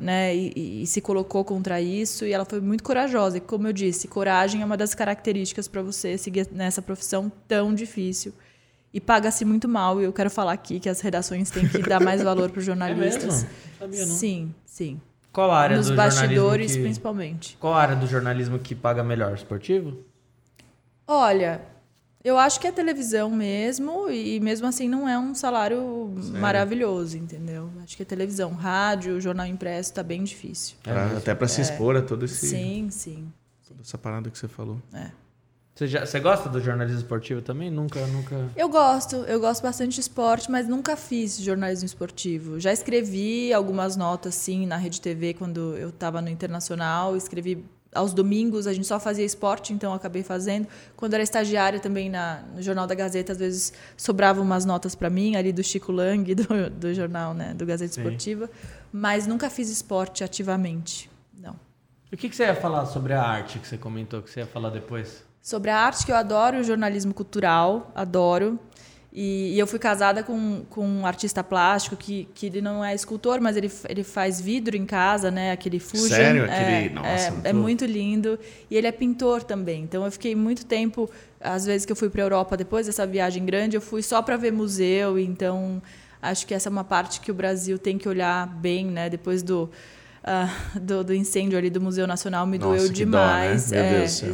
[0.00, 0.34] né?
[0.34, 3.36] E, e- e se colocou contra isso, e ela foi muito corajosa.
[3.36, 7.74] E como eu disse, coragem é uma das características para você seguir nessa profissão tão
[7.74, 8.32] difícil.
[8.92, 12.00] E paga-se muito mal, e eu quero falar aqui que as redações têm que dar
[12.00, 13.46] mais valor para os jornalistas.
[13.80, 13.96] É mesmo?
[13.96, 14.14] Não sabia, não.
[14.14, 15.00] Sim, sim.
[15.32, 16.82] Qual área Nos do bastidores, jornalismo que...
[16.82, 17.56] principalmente.
[17.58, 19.32] Qual área do jornalismo que paga melhor?
[19.34, 19.96] Esportivo?
[21.06, 21.62] Olha,
[22.22, 27.70] eu acho que é televisão mesmo, e mesmo assim não é um salário maravilhoso, entendeu?
[27.82, 30.76] Acho que é televisão, rádio, jornal impresso tá bem difícil.
[30.82, 33.32] Pra- até para se expor a todo esse, Sim, sim.
[33.66, 34.78] toda essa parada que você falou.
[35.74, 37.70] Você, já, você gosta do jornalismo esportivo também?
[37.70, 38.50] Nunca, nunca...
[38.54, 42.60] Eu gosto, eu gosto bastante de esporte, mas nunca fiz jornalismo esportivo.
[42.60, 47.16] Já escrevi algumas notas, sim, na Rede TV quando eu estava no Internacional.
[47.16, 47.64] Escrevi
[47.94, 50.66] aos domingos, a gente só fazia esporte, então eu acabei fazendo.
[50.96, 55.10] Quando era estagiária também na, no Jornal da Gazeta, às vezes sobravam umas notas para
[55.10, 58.02] mim, ali do Chico Lang, do, do jornal, né, do Gazeta Sim.
[58.02, 58.50] Esportiva.
[58.92, 61.58] Mas nunca fiz esporte ativamente, não.
[62.10, 64.40] E o que, que você ia falar sobre a arte que você comentou, que você
[64.40, 65.24] ia falar depois?
[65.42, 68.58] Sobre a arte, que eu adoro o jornalismo cultural, adoro.
[69.12, 72.94] E, e eu fui casada com, com um artista plástico que, que ele não é
[72.94, 75.50] escultor, mas ele, ele faz vidro em casa, né?
[75.50, 76.08] Aquele Fusion.
[76.08, 76.44] Sério?
[76.44, 78.38] É, Aquele- nossa, é, muito é muito lindo.
[78.70, 79.82] E ele é pintor também.
[79.82, 81.10] Então eu fiquei muito tempo,
[81.40, 84.22] às vezes que eu fui para a Europa depois dessa viagem grande, eu fui só
[84.22, 85.18] para ver museu.
[85.18, 85.82] Então
[86.22, 89.10] acho que essa é uma parte que o Brasil tem que olhar bem, né?
[89.10, 89.68] Depois do.
[90.22, 90.48] ah,
[90.80, 93.42] do, do incêndio ali do Museu Nacional me Nossa, doeu que dó, né?
[93.54, 93.72] demais.
[93.72, 94.28] É, Deus céu.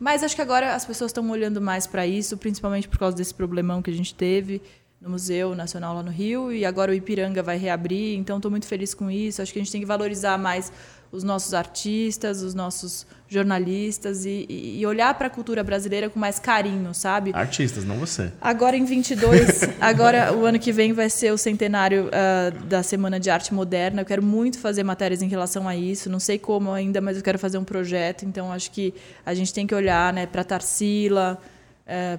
[0.00, 3.34] Mas acho que agora as pessoas estão olhando mais para isso, principalmente por causa desse
[3.34, 4.62] problemão que a gente teve
[4.98, 8.66] no Museu Nacional lá no Rio e agora o Ipiranga vai reabrir, então estou muito
[8.66, 9.42] feliz com isso.
[9.42, 10.72] Acho que a gente tem que valorizar mais
[11.12, 16.40] os nossos artistas, os nossos jornalistas e, e- olhar para a cultura brasileira com mais
[16.40, 17.30] carinho, sabe?
[17.32, 18.32] Artistas, não você.
[18.40, 23.20] Agora em 22, agora o ano que vem vai ser o centenário ah, da Semana
[23.20, 24.00] de Arte Moderna.
[24.00, 26.10] Eu quero muito fazer matérias em relação a isso.
[26.10, 28.24] Não sei como ainda, mas eu quero fazer um projeto.
[28.24, 28.92] Então acho que
[29.24, 31.40] a gente tem que olhar, né, para Tarsila,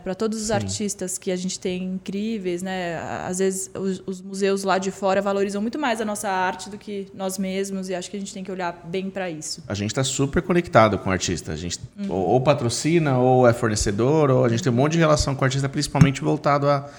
[0.03, 2.97] para todos os artistas que a gente tem incríveis, né?
[3.25, 6.77] Às vezes os, os museus lá de fora valorizam muito mais a nossa arte do
[6.77, 9.63] que nós mesmos e acho que a gente tem que olhar bem para isso.
[9.67, 11.51] A gente está super conectado com o artista.
[11.51, 12.11] A gente Uhum.
[12.11, 15.41] ou, ou patrocina, ou é fornecedor, ou a gente tem um monte de relação com
[15.41, 16.89] o artista, principalmente voltado à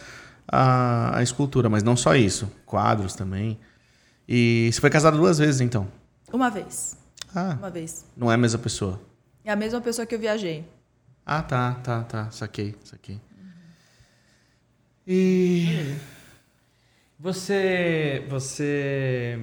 [0.51, 2.51] à à escultura, mas não só isso.
[2.67, 3.59] Quadros também.
[4.29, 5.87] E você foi casado duas vezes, então?
[6.33, 6.97] Uma vez,
[7.35, 8.05] Ah, uma vez.
[8.17, 9.01] não é a mesma pessoa.
[9.45, 10.65] É a mesma pessoa que eu viajei.
[11.25, 12.31] Ah, tá, tá, tá.
[12.31, 13.21] Saquei, saquei.
[15.07, 15.95] E.
[17.19, 18.25] Você.
[18.29, 19.39] Você.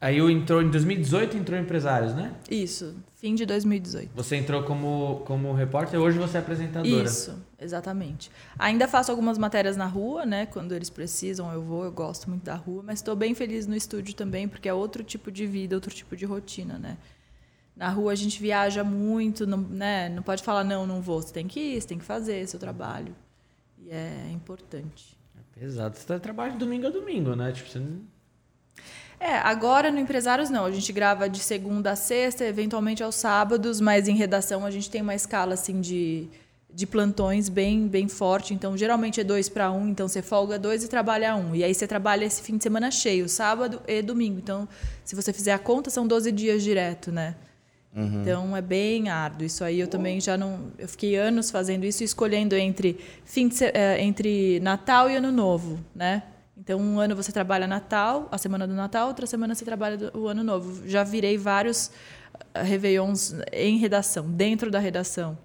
[0.00, 2.34] Aí eu entrou em 2018 entrou em empresários, né?
[2.50, 4.10] Isso, fim de 2018.
[4.16, 7.04] Você entrou como, como repórter, hoje você é apresentadora.
[7.04, 8.28] Isso, exatamente.
[8.58, 10.46] Ainda faço algumas matérias na rua, né?
[10.46, 13.76] Quando eles precisam, eu vou, eu gosto muito da rua, mas estou bem feliz no
[13.76, 16.96] estúdio também, porque é outro tipo de vida, outro tipo de rotina, né?
[17.76, 20.08] Na rua a gente viaja muito, não, né?
[20.08, 21.22] não pode falar não, não vou.
[21.22, 23.14] Você tem que ir, você tem que fazer seu trabalho.
[23.78, 25.16] E é importante.
[25.36, 25.96] É pesado.
[25.96, 27.52] Você tá trabalhando domingo a domingo, né?
[27.52, 28.00] Tipo, você não...
[29.18, 30.64] É, agora no Empresários não.
[30.64, 34.90] A gente grava de segunda a sexta, eventualmente aos sábados, mas em redação a gente
[34.90, 36.28] tem uma escala assim de,
[36.68, 38.52] de plantões bem, bem forte.
[38.52, 41.54] Então, geralmente é dois para um, então você folga dois e trabalha um.
[41.54, 44.38] E aí você trabalha esse fim de semana cheio, sábado e domingo.
[44.38, 44.68] Então,
[45.04, 47.36] se você fizer a conta, são 12 dias direto, né?
[47.94, 49.44] Então é bem árduo.
[49.44, 50.72] Isso aí eu também já não.
[50.78, 55.78] Eu fiquei anos fazendo isso, escolhendo entre fim de eh, entre Natal e Ano Novo,
[55.94, 56.22] né?
[56.56, 60.26] Então um ano você trabalha Natal, a semana do Natal, outra semana você trabalha o
[60.26, 60.88] Ano Novo.
[60.88, 61.90] Já virei vários
[62.54, 65.36] ah, réveillons em redação, dentro da redação.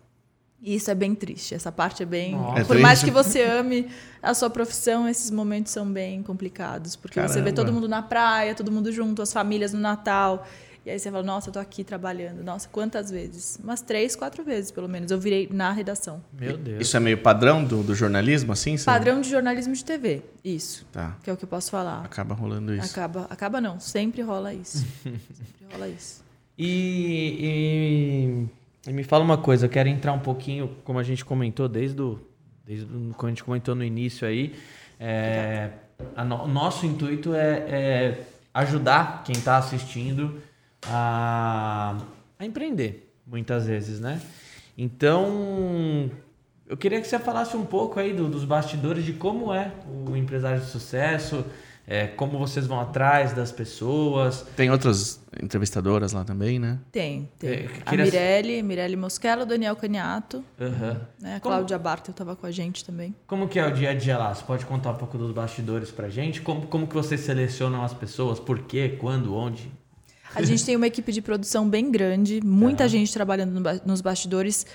[0.62, 1.54] E isso é bem triste.
[1.54, 2.32] Essa parte é bem.
[2.32, 2.62] Nossa.
[2.62, 3.14] É Por mais triste.
[3.14, 3.88] que você ame
[4.24, 6.96] a sua profissão, esses momentos são bem complicados.
[6.96, 7.56] Porque você vê Caramba.
[7.56, 10.46] todo mundo na praia, todo mundo junto, as famílias no Natal.
[10.88, 12.42] E aí você fala, nossa, eu tô aqui trabalhando.
[12.46, 13.60] Nossa, quantas vezes?
[13.62, 15.12] Umas três, quatro vezes, pelo menos.
[15.12, 16.24] Eu virei na redação.
[16.32, 16.80] Meu Deus.
[16.82, 18.78] Isso é meio padrão do, do jornalismo, assim?
[18.86, 20.22] Padrão de jornalismo de TV.
[20.46, 20.86] Isso.
[20.90, 21.18] Tá.
[21.22, 22.06] Que é o que eu posso falar.
[22.06, 22.90] Acaba rolando isso.
[22.90, 23.82] Acaba, acaba não.
[23.82, 24.78] Sempre rola isso.
[25.04, 25.20] sempre
[25.74, 26.26] rola isso.
[26.60, 28.48] E,
[28.88, 31.68] e- e me fala uma coisa, eu quero entrar um pouquinho, como a gente comentou
[31.70, 32.20] desde o,
[32.66, 34.56] desde o, quando a gente comentou no início aí,
[35.00, 35.70] é,
[36.16, 38.24] a no- o nosso intuito é, é
[38.54, 40.42] ajudar quem está assistindo
[40.90, 41.98] a,
[42.40, 44.22] a empreender, muitas vezes, né?
[44.78, 46.10] Então,
[46.68, 49.72] eu queria que você falasse um pouco aí do- dos bastidores de como é
[50.08, 51.44] o empresário de sucesso,
[51.90, 56.78] é, como vocês vão atrás das pessoas, Tem outras entrevistadoras lá também, né?
[56.92, 57.50] Tem, tem.
[57.50, 61.02] É, A queria- Mirelle, Mirelle Moschello, Daniel Caniato, Aham.
[61.20, 61.36] né?
[61.38, 63.16] A Como- Cláudia Bartel estava com a gente também.
[63.26, 64.36] Como que é o dia a dia lá?
[64.36, 66.42] Você pode contar um pouco dos bastidores pra gente?
[66.42, 68.38] Como, como que vocês selecionam as pessoas?
[68.40, 68.98] Por quê?
[69.00, 69.34] Quando?
[69.34, 69.72] Onde?
[70.36, 74.66] A gente tem uma equipe de produção bem grande, muita gente trabalhando no nos bastidores,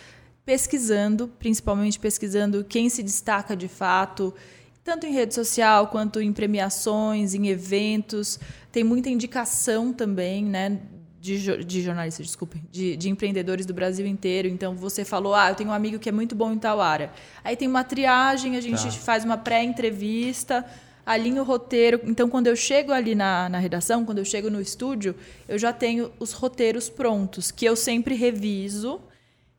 [0.44, 4.34] pesquisando, principalmente pesquisando quem se destaca de fato,
[4.82, 8.40] tanto em rede social quanto em premiações, em eventos.
[8.72, 10.80] Tem muita indicação também, né?
[11.20, 14.48] De, de jornalistas, desculpem, de, de empreendedores do Brasil inteiro.
[14.48, 17.12] Então, você falou, ah, eu tenho um amigo que é muito bom em tal área.
[17.44, 18.90] Aí tem uma triagem, a gente Tá.
[18.90, 20.64] faz uma pré-entrevista,
[21.04, 22.00] alinho o roteiro.
[22.04, 25.14] Então, quando eu chego ali na, na redação, quando eu chego no estúdio,
[25.48, 29.00] eu já tenho os roteiros prontos, que eu sempre reviso.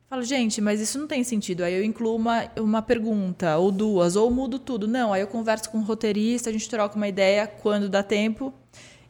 [0.08, 1.64] Falo, gente, mas isso não tem sentido.
[1.64, 4.86] Aí eu incluo uma, uma pergunta, ou duas, ou mudo tudo.
[4.86, 8.52] Não, aí eu converso com o roteirista, a gente troca uma ideia quando dá tempo.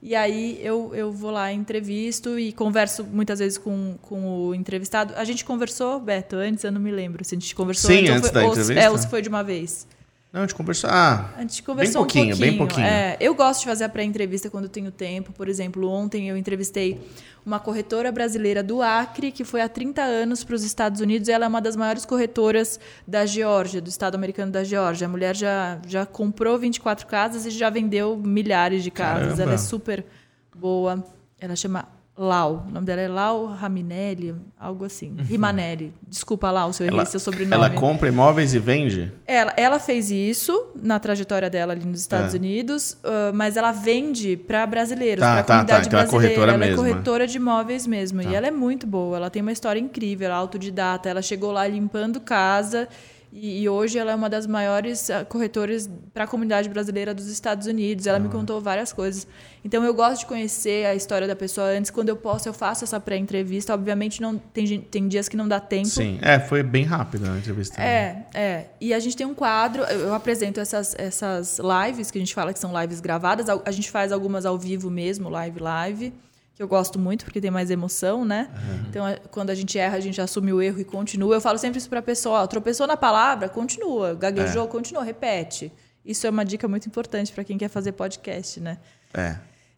[0.01, 5.15] E aí eu, eu vou lá, entrevisto e converso muitas vezes com, com o entrevistado.
[5.17, 7.25] A gente conversou, Beto, antes, eu não me lembro.
[7.25, 8.83] Se a gente conversou Sim, antes, ou antes foi, da ou entrevista.
[8.83, 9.87] é, ou se foi de uma vez.
[10.35, 10.91] Não, a gente conversou.
[10.91, 12.59] Ah, A gente conversou pouquinho, um bem pouquinho.
[12.59, 12.87] pouquinho.
[12.89, 15.33] É, eu gosto de fazer a pré-entrevista quando tenho tempo.
[15.33, 17.01] Por exemplo, ontem eu entrevistei
[17.47, 21.29] uma corretora brasileira do Acre, que foi há 30 anos para os Estados Unidos.
[21.29, 25.07] Ela é uma das maiores corretoras da Geórgia, do estado americano da Geórgia.
[25.07, 29.23] A mulher já, já comprou 24 casas e já vendeu milhares de casas.
[29.27, 29.43] Caramba.
[29.45, 30.05] Ela é super
[30.53, 31.05] boa.
[31.39, 31.87] Ela chama
[32.17, 32.65] Lau.
[32.69, 35.17] O nome dela é Lau Raminelli, algo assim.
[35.19, 35.93] Rimanelli.
[36.09, 37.53] Desculpa, Lau, se eu errei ela, seu sobrenome.
[37.53, 39.13] ela compra imóveis e vende?
[39.27, 42.37] Ela, ela fez isso na trajetória dela ali nos Estados É.
[42.37, 45.87] Unidos, ah, mas ela vende para brasileiros, Tá, para a tá, comunidade tá.
[45.89, 46.35] Então é brasileira.
[46.35, 46.93] corretora ela mesmo, é é.
[46.93, 48.23] corretora de imóveis mesmo.
[48.23, 48.31] Tá.
[48.31, 49.17] E ela é muito boa.
[49.17, 51.09] Ela tem uma história incrível, ela é autodidata.
[51.09, 52.89] Ela chegou lá limpando casa
[53.35, 57.27] e, e hoje ela é uma das maiores ah, corretoras para a comunidade brasileira dos
[57.27, 58.07] Estados Unidos.
[58.07, 59.27] Ela me contou várias coisas.
[59.65, 61.91] Então eu gosto de conhecer a história da pessoa antes.
[61.91, 63.75] Quando eu posso, eu faço essa pré-entrevista.
[63.75, 65.89] Obviamente não tem, tem dias que não dá tempo.
[65.89, 66.19] Sim.
[66.23, 67.83] É, foi bem rápido a entrevista.
[67.83, 68.67] É, é.
[68.81, 72.35] E a gente tem um quadro, eu eu apresento essas, essas lives, que a gente
[72.35, 73.49] fala que são lives gravadas.
[73.49, 76.13] Al- A gente faz algumas ao vivo mesmo, live, live,
[76.55, 78.49] que eu gosto muito, porque tem mais emoção, né?
[78.89, 81.35] Então, a- quando a gente erra, a gente assume o erro e continua.
[81.35, 84.15] Eu falo sempre isso pra pessoa, ó, tropeçou na palavra, continua.
[84.15, 85.73] Gaguejou, continua, repete.
[86.05, 88.79] Isso é uma dica muito importante para quem quer fazer podcast, né?
[89.13, 89.37] É.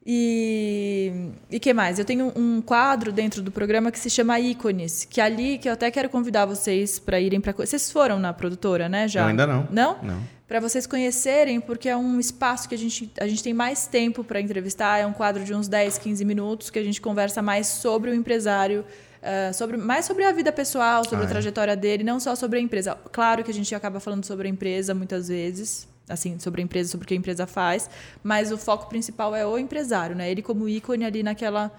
[0.09, 1.99] E e que mais?
[1.99, 5.73] Eu tenho um quadro dentro do programa que se chama Ícones, que ali que eu
[5.73, 9.09] até quero convidar vocês para irem para vocês foram na produtora, né?
[9.09, 9.23] Já?
[9.23, 9.69] Eu ainda não.
[9.71, 10.03] Não?
[10.03, 10.21] Não.
[10.49, 14.23] Para vocês conhecerem, porque é um espaço que a gente, a gente tem mais tempo
[14.23, 14.99] para entrevistar.
[14.99, 18.15] É um quadro de uns 10, 15 minutos que a gente conversa mais sobre o
[18.15, 18.85] empresário,
[19.21, 21.29] eh, sobre, mais sobre a vida pessoal, sobre Ah, a é.
[21.29, 22.97] trajetória dele, não só sobre a empresa.
[23.11, 26.91] Claro que a gente acaba falando sobre a empresa muitas vezes, assim, sobre a empresa,
[26.93, 27.91] sobre o que a empresa faz,
[28.23, 30.31] mas o foco principal é o empresário, né?
[30.31, 31.73] Ele como ícone ali naquela,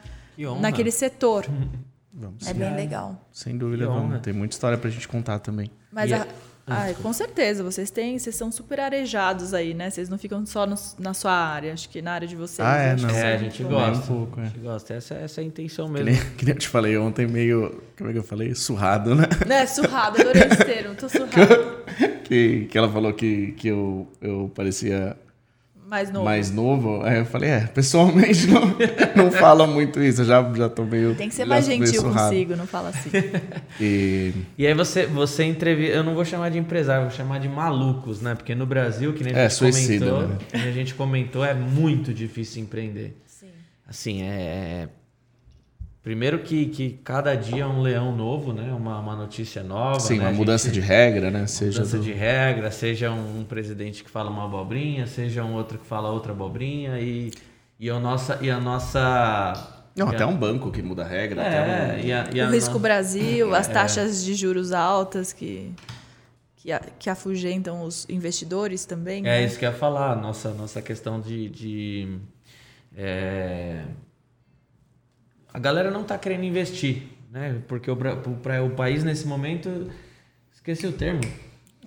[0.60, 1.46] naquele setor.
[2.12, 2.60] Vamos É sim.
[2.60, 3.16] bem legal.
[3.32, 4.20] Sem dúvida, vamos.
[4.22, 5.70] Tem muita história pra gente contar também.
[5.92, 6.28] Mas E a- é-
[6.68, 9.90] ai, com certeza, vocês têm, vocês são super arejados aí, né?
[9.90, 12.60] Vocês não ficam só no- na sua área, acho que na área de vocês.
[12.68, 13.08] Ah, é, não.
[13.10, 14.04] que É, a gente gosta.
[14.12, 14.46] Um pouco, a é.
[14.48, 14.94] gente gosta.
[14.94, 16.10] Essa, essa é a intenção Que mesmo.
[16.12, 17.82] nem, que nem eu te falei ontem, meio.
[17.98, 18.54] Como é que eu falei?
[18.54, 19.24] Surrado, né?
[19.46, 21.78] Né, surrado, adorei esse termo, tô surrado.
[22.26, 25.16] Que, que ela falou que, que eu, eu parecia
[25.88, 26.26] Mais novo.
[26.26, 27.02] mais novo.
[27.04, 28.62] Aí eu falei, é, pessoalmente não,
[29.16, 30.22] não fala muito isso.
[30.22, 31.16] Eu já, já tô meio.
[31.16, 33.10] Tem que ser mais gentil consigo, não fala assim.
[33.80, 34.34] E.
[34.58, 35.96] E aí você, você entrevista.
[35.96, 38.36] Eu não vou chamar de empresário, vou chamar de malucos, né?
[38.36, 40.38] Porque no Brasil, que nem a É, gente suicida, comentou, né?
[40.52, 43.16] que nem a gente comentou, é muito difícil empreender.
[43.26, 43.48] Sim.
[43.88, 44.90] Assim, é.
[46.08, 48.72] É- Primeiro que, que cada dia é um leão novo, né?
[48.74, 50.00] Uma, uma notícia nova.
[50.00, 50.26] Sim, né?
[50.26, 51.46] uma mudança gente- de regra, né?
[51.48, 55.78] Seja mudança do- de regra, seja um presidente que fala uma abobrinha, seja um outro
[55.78, 57.32] que fala outra abobrinha e,
[57.80, 59.74] e, a, nossa, e a nossa.
[59.96, 61.42] Não, e até a- um banco que muda a regra.
[61.42, 61.62] É, até
[62.04, 62.06] um...
[62.06, 63.58] e a, e a o risco no- Brasil, É.
[63.60, 65.72] as taxas de juros altas que,
[66.56, 69.20] que, a- que afugentam os investidores também.
[69.20, 69.44] É né?
[69.44, 71.50] isso que eu ia falar, nossa, nossa questão de.
[71.50, 72.18] de
[72.96, 73.82] é,
[75.58, 77.02] A galera não tá querendo investir,
[77.32, 77.56] né?
[77.68, 79.90] Porque o, pra- o país nesse momento.
[80.54, 81.22] Esqueci o termo.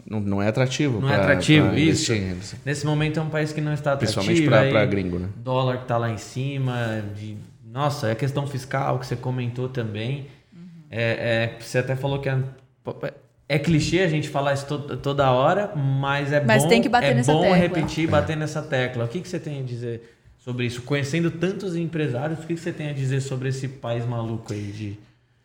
[0.05, 1.01] Não, não é atrativo.
[1.01, 2.13] Não é pra- atrativo, pra isso.
[2.13, 2.59] investir.
[2.67, 4.21] Nesse momento é um país que não está atrativo.
[4.25, 5.29] Principalmente pra, aí pra gringo, né?
[5.37, 7.01] Dólar que tá lá em cima.
[7.17, 10.27] De, nossa, é a questão fiscal que você comentou também.
[10.91, 12.37] É, é, você até falou que é,
[13.49, 16.89] é clichê a gente falar isso to- toda hora, mas é Mas bom, tem que
[16.89, 17.57] bater é nessa bom tecla.
[17.57, 19.05] repetir e bater nessa tecla.
[19.05, 20.83] O que, que você tem a dizer sobre isso?
[20.83, 24.99] Conhecendo tantos empresários, o que, você tem a dizer sobre esse país maluco aí de...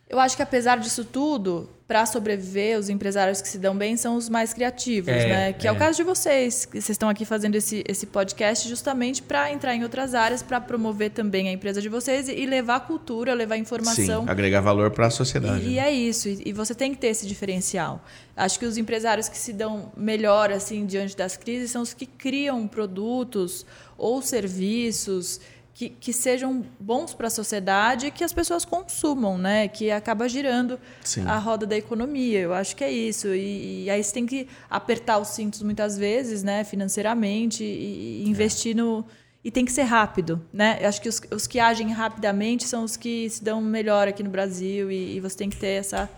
[0.07, 4.15] Eu acho que apesar disso tudo, para sobreviver, os empresários que se dão bem são
[4.15, 5.53] os mais criativos, É, né?
[5.53, 5.69] Que é.
[5.69, 5.73] é.
[5.73, 9.75] o caso de vocês, que vocês estão aqui fazendo esse, esse podcast justamente para entrar
[9.75, 13.57] em outras áreas, para promover também a empresa de vocês e, e levar cultura, levar
[13.57, 14.23] informação.
[14.23, 15.65] Sim, agregar valor para a sociedade.
[15.65, 15.87] E, e né?
[15.87, 18.03] é isso, e, e você tem que ter esse diferencial.
[18.35, 22.05] Acho que os empresários que se dão melhor assim diante das crises são os que
[22.05, 23.65] criam produtos
[23.97, 25.39] ou serviços
[25.75, 29.67] que, que sejam bons para a sociedade e que as pessoas consumam, né?
[29.67, 31.25] Que acaba girando Sim.
[31.27, 32.39] a roda da economia.
[32.39, 33.27] Eu acho que é isso.
[33.27, 36.63] E, e aí você tem que apertar os cintos muitas vezes, né?
[36.63, 39.05] Financeiramente e, e investir no
[39.43, 40.79] e tem que ser rápido, né?
[40.81, 44.23] Eu acho que os, os que agem rapidamente são os que se dão melhor aqui
[44.23, 46.09] no Brasil e, e você tem que ter essa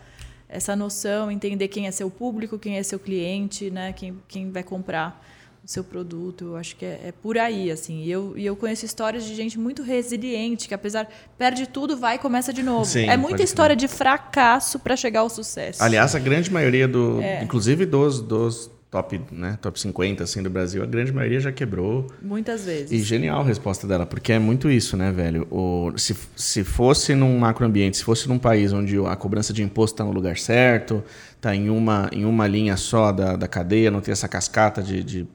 [0.48, 3.92] essa noção, entender quem é seu público, quem é seu cliente, né?
[3.92, 5.22] Quem, quem vai comprar
[5.68, 6.46] o seu produto.
[6.46, 8.04] Eu acho que é, é por aí, assim.
[8.04, 12.16] E eu, e eu conheço histórias de gente muito resiliente, que apesar perde tudo, vai
[12.16, 12.86] e começa de novo.
[12.86, 15.84] Sim, é muita história de fracasso para chegar ao sucesso.
[15.84, 17.22] Aliás, a grande maioria do.
[17.22, 17.44] É.
[17.44, 22.08] Inclusive dos, dos top, né, top 50 assim, do Brasil, a grande maioria já quebrou.
[22.22, 22.90] Muitas vezes.
[22.90, 25.46] E genial a resposta dela, porque é muito isso, né, velho?
[25.52, 29.96] O, se, se fosse num macroambiente, se fosse num país onde a cobrança de imposto
[29.96, 31.04] está no lugar certo,
[31.42, 35.04] tá em uma, em uma linha só da, da cadeia, não tem essa cascata de,
[35.04, 35.28] de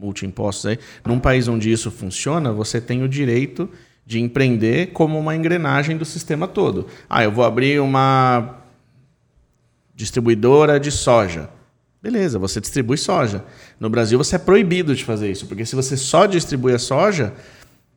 [0.00, 3.68] multi-impostos aí, num país onde isso funciona, você tem o direito
[4.06, 6.86] de empreender como uma engrenagem do sistema todo.
[7.08, 8.56] Ah, eu vou abrir uma
[9.94, 11.48] distribuidora de soja.
[12.02, 13.44] Beleza, você distribui soja.
[13.78, 17.34] No Brasil você é proibido de fazer isso, porque se você só distribui a soja,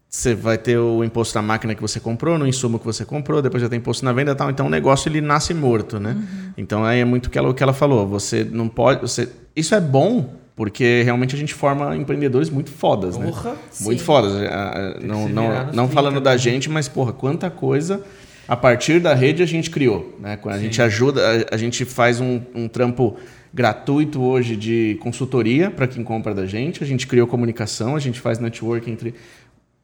[0.10, 3.42] você vai ter o imposto na máquina que você comprou, no insumo que você comprou,
[3.42, 4.52] depois já tem imposto na venda e tal.
[4.52, 6.16] Então o negócio ele nasce morto, né?
[6.56, 8.08] Então aí é muito o que ela, o que ela falou.
[8.08, 9.02] Você não pode.
[9.02, 13.26] Você, isso é bom, porque realmente a gente forma empreendedores muito fodas, né?
[13.26, 13.56] Porra!
[13.82, 14.06] Muito Sim.
[14.06, 14.34] fodas.
[14.34, 16.38] Ah, ah, que Não, não, não 30 falando da também.
[16.38, 18.04] gente, mas, porra, quanta coisa
[18.48, 20.18] a partir da rede a gente criou.
[20.20, 20.38] Né?
[20.46, 23.18] A gente ajuda, a, a gente faz um, um trampo
[23.54, 26.84] gratuito hoje de consultoria para quem compra da gente.
[26.84, 29.14] A gente criou comunicação, a gente faz network entre.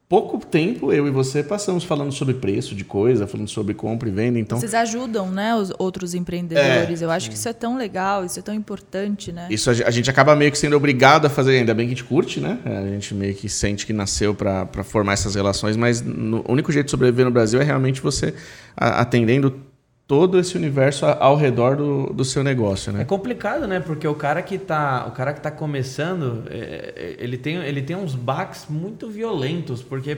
[0.10, 4.12] Pouco tempo, eu e você passamos falando sobre preço de coisa, falando sobre compra e
[4.12, 4.39] venda.
[4.39, 7.03] Então, Vocês ajudam, né, os outros empreendedores.
[7.03, 9.45] Eu acho que isso é tão legal, isso é tão importante, né?
[9.51, 11.93] Isso a ge- a gente acaba meio que sendo obrigado a fazer, ainda bem que
[11.93, 12.57] a gente curte, né?
[12.66, 16.72] A gente meio que sente que nasceu para formar essas relações, mas no- o único
[16.72, 18.34] jeito de sobreviver no Brasil é realmente você
[18.76, 19.62] atendendo
[20.10, 23.05] todo esse universo ao redor do, do seu negócio, É né?
[23.05, 23.80] complicado, né?
[23.80, 26.55] Porque o cara que tá, o cara que tá começando, é,
[26.97, 30.18] é, ele, tem, ele tem uns baques muito violentos, porque,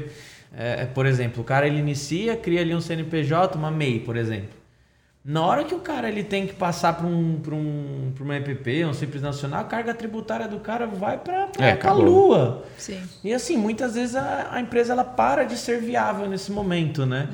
[0.55, 4.61] é, por exemplo, o cara ele inicia, cria ali um CNPJ, uma MEI, por exemplo.
[5.25, 8.37] Na hora que o cara ele tem que passar para um, pra um, pra uma
[8.37, 12.63] EPP, um Simples Nacional, a carga tributária do cara vai para É, a lua.
[12.77, 12.99] Sim.
[13.25, 17.27] E assim, muitas vezes a, a empresa ela para de ser viável nesse momento, né?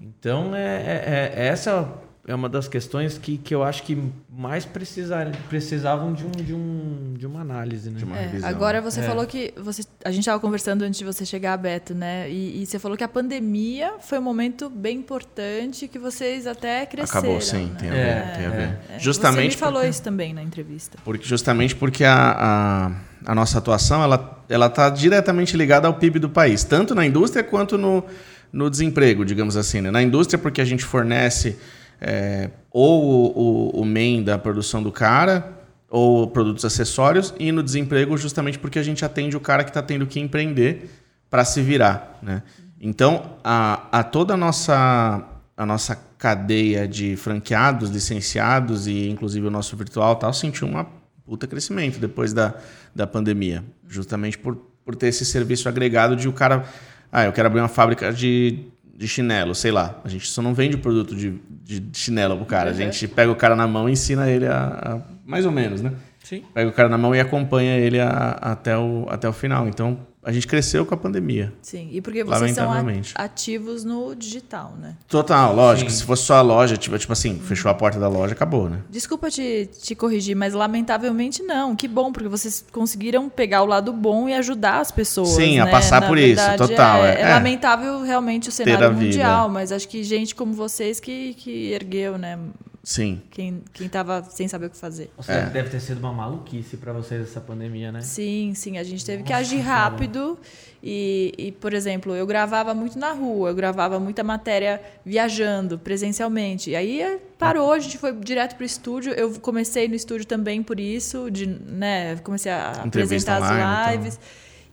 [0.00, 1.86] Então, é, é- é- essa
[2.26, 3.98] é uma das questões que, que eu acho que
[4.30, 7.98] mais precisar, precisavam de, um, de, um, de uma análise, né?
[7.98, 8.48] De uma É, revisão.
[8.48, 9.02] agora você É.
[9.02, 12.30] falou que você, a gente estava conversando antes de você chegar, Beto, né?
[12.30, 16.86] E, e você falou que a pandemia foi um momento bem importante que vocês até
[16.86, 17.18] cresceram.
[17.20, 17.76] Acabou, sim, né?
[17.78, 17.98] tem a ver.
[18.00, 18.78] É, tem a ver.
[18.88, 20.98] É, Justamente você me falou porque- isso também na entrevista.
[21.04, 22.94] Porque, justamente porque a,
[23.26, 27.04] a, a nossa atuação ela ela está diretamente ligada ao PIB do país, tanto na
[27.06, 28.04] indústria quanto no,
[28.52, 29.80] no desemprego, digamos assim.
[29.80, 29.90] né?
[29.90, 31.56] Na indústria, porque a gente fornece
[32.04, 35.52] é, ou o, o main da produção do cara,
[35.88, 39.82] ou produtos acessórios, e no desemprego, justamente porque a gente atende o cara que está
[39.82, 40.90] tendo que empreender
[41.30, 42.18] para se virar.
[42.22, 42.42] Né?
[42.78, 45.24] Então, a, a toda a nossa,
[45.56, 50.86] a nossa cadeia de franqueados, licenciados e inclusive o nosso virtual tal, sentiu uma
[51.24, 52.54] puta crescimento depois da,
[52.94, 53.64] da pandemia.
[53.88, 56.64] Justamente por, por ter esse serviço agregado de o cara.
[57.10, 58.66] Ah, eu quero abrir uma fábrica de,
[58.96, 60.00] de chinelo, sei lá.
[60.04, 61.34] A gente só não vende produto de,
[61.64, 62.70] de chinelo pro cara.
[62.70, 64.58] A gente pega o cara na mão e ensina ele a.
[64.66, 65.92] a- mais ou menos, né?
[66.22, 66.42] Sim.
[66.54, 69.66] Pega o cara na mão e acompanha ele a- até, o, até o final.
[69.68, 71.52] Então, a gente cresceu com a pandemia.
[71.62, 72.82] Sim, e porque vocês são a-
[73.16, 74.96] ativos no digital, né?
[75.08, 75.90] Total, lógico.
[75.90, 75.96] Sim.
[75.98, 78.80] Se fosse só a loja, tipo, tipo assim, fechou a porta da loja, acabou, né?
[78.90, 81.76] Desculpa te, te corrigir, mas lamentavelmente não.
[81.76, 85.28] Que bom, porque vocês conseguiram pegar o lado bom e ajudar as pessoas.
[85.30, 85.70] Sim, a né?
[85.70, 87.20] passar Na por isso, verdade, total, É, é.
[87.20, 87.34] é É.
[87.34, 89.00] lamentável realmente o cenário a vida.
[89.04, 92.38] mundial, mas acho que gente como vocês que, que ergueu, né?
[92.84, 93.22] Sim.
[93.30, 95.10] Quem, quem tava sem saber o que fazer.
[95.26, 95.46] É.
[95.46, 98.02] Deve ter sido uma maluquice pra vocês essa pandemia, né?
[98.02, 99.88] Sim, sim, a gente teve que Nossa, agir cara.
[99.88, 100.38] rápido
[100.82, 106.70] e, e, por exemplo, eu gravava muito na rua, eu gravava muita matéria viajando presencialmente.
[106.70, 109.14] E aí eh, parou, a gente foi direto pro estúdio.
[109.14, 113.80] Eu comecei no estúdio também por isso, de, né, comecei a Entrevista apresentar online, as
[113.80, 113.92] então.
[113.94, 114.20] lives.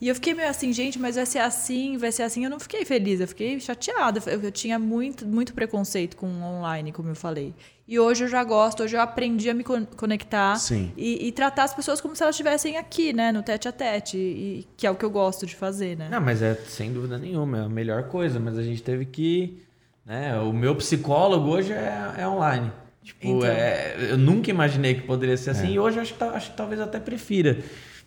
[0.02, 2.44] E eu fiquei meio assim, gente, mas vai ser assim, vai ser assim.
[2.44, 4.20] Eu não fiquei feliz, eu fiquei chateada.
[4.26, 7.54] Eu, eu tinha muito, muito preconceito com o online, como eu falei.
[7.88, 10.92] E hoje eu já gosto, hoje eu aprendi a me con- conectar Sim.
[10.98, 14.18] e, e tratar as pessoas como se elas estivessem aqui, né, no tete a tete,
[14.18, 16.08] e, que é o que eu gosto de fazer, né?
[16.10, 19.62] Não, mas é sem dúvida nenhuma, é a melhor coisa, mas a gente teve que.
[20.06, 22.72] Né, o meu psicólogo hoje é, é online.
[23.04, 23.48] Tipo, Então.
[23.50, 25.72] é, eu nunca imaginei que poderia ser assim, É.
[25.72, 27.60] e hoje eu acho que, ta- acho que talvez até prefira.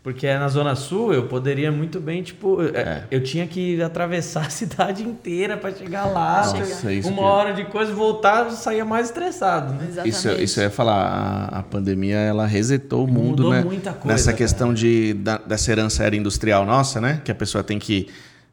[0.04, 4.50] Porque na Zona Sul eu poderia muito bem, tipo, é, eu tinha que atravessar a
[4.50, 6.44] cidade inteira para chegar lá.
[6.46, 9.86] Nossa, isso uma que- hora de coisa, voltar, eu saía mais estressado, né?
[9.88, 10.08] Exatamente.
[10.14, 13.62] Isso, isso eu ia falar, a, a pandemia ela resetou o mundo Mudou né?
[13.64, 14.36] muita coisa, nessa cara.
[14.36, 17.22] questão de, da, dessa herança era industrial nossa, né?
[17.24, 18.06] Que a pessoa tem que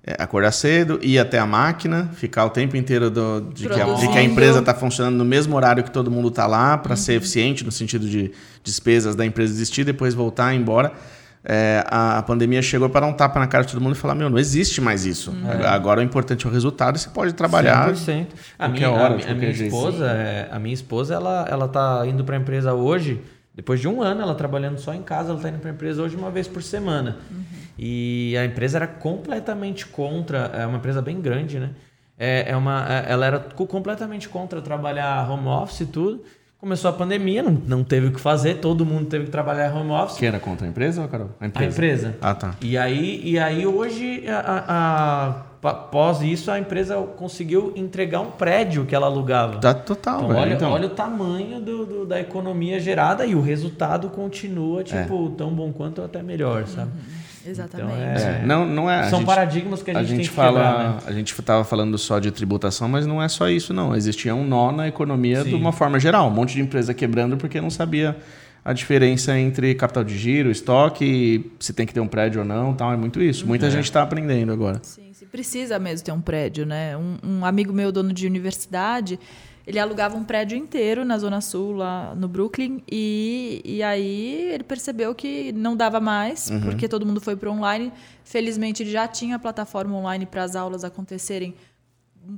[0.06, 3.94] é, acordar cedo, ir até a máquina, ficar o tempo inteiro do- de, que a,
[3.94, 6.92] de que a empresa está funcionando no mesmo horário que todo mundo está lá, para
[6.94, 6.96] Uhum.
[6.96, 8.32] ser eficiente no sentido de
[8.64, 10.94] despesas da empresa existir, depois voltar embora.
[11.44, 13.98] É, a, a pandemia chegou para dar um tapa na cara de todo mundo e
[13.98, 15.32] falar: Meu, não existe mais isso.
[15.68, 18.28] Agora o importante é o resultado e você pode trabalhar 100%.
[18.60, 22.04] A minha, a hora, de a minha esposa, é, a minha esposa, ela, ela tá
[22.06, 23.22] indo para a empresa hoje,
[23.56, 26.02] depois de um ano ela trabalhando só em casa, ela tá indo para a empresa
[26.04, 27.18] hoje uma vez por semana.
[27.78, 31.72] E a empresa era completamente contra, é uma empresa bem grande, né?
[32.20, 36.24] É, é uma, é- ela era co- completamente contra trabalhar home office e tudo.
[36.62, 39.90] Começou a pandemia, não, não teve o que fazer, todo mundo teve que trabalhar home
[39.90, 40.18] office.
[40.20, 41.32] Quem era contra a empresa, Carol?
[41.40, 42.16] A A empresa.
[42.22, 42.54] Ah, tá.
[42.62, 44.64] E aí, e aí hoje, a,
[45.64, 49.58] a- após isso, a empresa conseguiu entregar um prédio que ela alugava.
[49.58, 50.40] Tá total, Então, velho.
[50.40, 55.32] olha, então, olha o tamanho do, do- da economia gerada e o resultado continua, tipo,
[55.32, 56.92] tão bom quanto ou até melhor, sabe?
[57.46, 57.94] Exatamente.
[57.94, 59.10] Então, É, não, não é.
[59.10, 60.98] São gente- paradigmas que a a gente, tem gente que fala, quebrar, né?
[61.08, 63.96] a gente estava falando só de tributação, mas não é só isso, não.
[63.96, 65.56] Existia um nó na economia de Sim.
[65.56, 66.28] uma forma geral.
[66.28, 68.16] Um monte de empresa quebrando porque não sabia
[68.64, 72.74] a diferença entre capital de giro, estoque, se tem que ter um prédio ou não,
[72.74, 72.94] tal.
[72.94, 73.48] É muito isso.
[73.48, 74.80] Muita gente está aprendendo agora.
[74.84, 76.96] Sim, sim, precisa mesmo ter um prédio, né?
[76.96, 79.20] Um, um amigo meu, dono de universidade,
[79.66, 84.64] ele alugava um prédio inteiro na Zona Sul, lá no Brooklyn, e, e aí ele
[84.64, 86.62] percebeu que não dava mais, Uhum.
[86.62, 87.92] porque todo mundo foi para online.
[88.24, 91.54] Felizmente, ele já tinha a plataforma online para as aulas acontecerem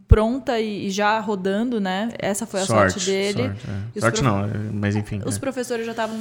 [0.08, 2.10] pronta e, já rodando, né?
[2.18, 3.44] Essa foi a sorte, dele.
[3.50, 3.68] Sorte,
[3.98, 4.00] é.
[4.00, 5.22] Sorte prof- não, é- mas enfim.
[5.26, 5.40] Os é.
[5.40, 6.18] professores já estavam,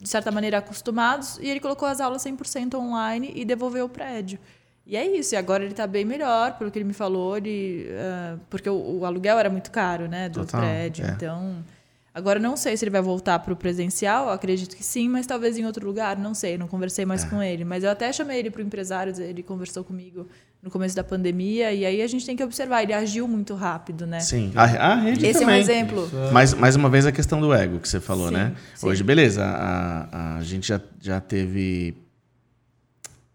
[0.00, 4.38] de certa maneira, acostumados e ele colocou as aulas 100% online e devolveu o prédio.
[4.86, 7.86] E é isso, e agora ele está bem melhor, pelo que ele me falou, ele,
[7.92, 11.04] ah, porque o, o aluguel era muito caro, né, do Total, prédio.
[11.06, 11.10] é.
[11.10, 11.64] Então,
[12.12, 15.24] agora eu não sei se ele vai voltar para o presencial, acredito que sim, mas
[15.24, 17.06] talvez em outro lugar, não sei, não conversei É.
[17.06, 17.64] mais com ele.
[17.64, 20.26] Mas eu até chamei ele para o empresário, ele conversou comigo
[20.60, 24.04] no começo da pandemia, e aí a gente tem que observar, ele agiu muito rápido,
[24.04, 24.18] né?
[24.20, 24.50] Sim.
[24.54, 25.54] A, a rede Esse também.
[25.54, 26.10] é um exemplo.
[26.32, 28.54] Mais, mais uma vez a questão do ego que você falou, Sim, né?
[28.74, 28.86] sim.
[28.86, 31.96] Hoje, beleza, a, a gente já, já teve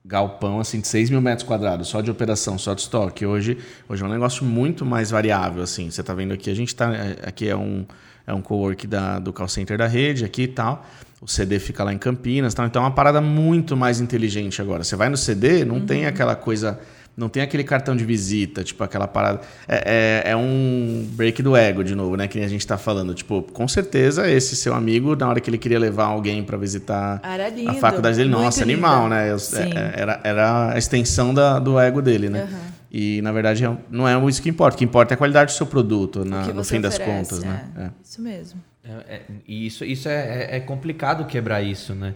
[0.07, 3.25] galpão assim de 6 mil metros quadrados, só de operação, só de estoque.
[3.25, 3.57] Hoje,
[3.89, 5.91] hoje é um negócio muito mais variável, assim.
[5.91, 6.89] Você está vendo aqui, a gente tá.
[7.23, 7.85] Aqui é um,
[8.25, 10.85] é um co-work da, do call center da rede aqui e tal.
[11.19, 12.65] O CD fica lá em Campinas, tal.
[12.65, 14.83] então é uma parada muito mais inteligente agora.
[14.83, 16.79] Você vai no CD, não tem aquela coisa,
[17.17, 19.41] não tem aquele cartão de visita, tipo aquela parada.
[19.67, 22.27] É, é, é um break do ego de novo, né?
[22.27, 23.15] Que nem a gente tá falando.
[23.15, 27.19] Tipo, com certeza esse seu amigo, na hora que ele queria levar alguém para visitar
[27.23, 28.73] Era a lindo, faculdade dele, nossa, linda.
[28.73, 29.31] animal, né?
[29.31, 29.71] Eu- Sim.
[29.75, 32.43] é- Era, era a extensão da- do ego dele, né?
[32.43, 32.59] Aham.
[32.91, 34.75] E na verdade é- não é isso que importa.
[34.75, 37.43] O que importa é a qualidade do seu produto, na- no fim das oferece, contas,
[37.43, 37.65] né?
[37.77, 37.81] é.
[37.85, 37.89] É.
[38.03, 38.61] Isso mesmo.
[38.85, 40.13] É, é, e isso, isso é,
[40.51, 42.13] é- é complicado quebrar isso, né?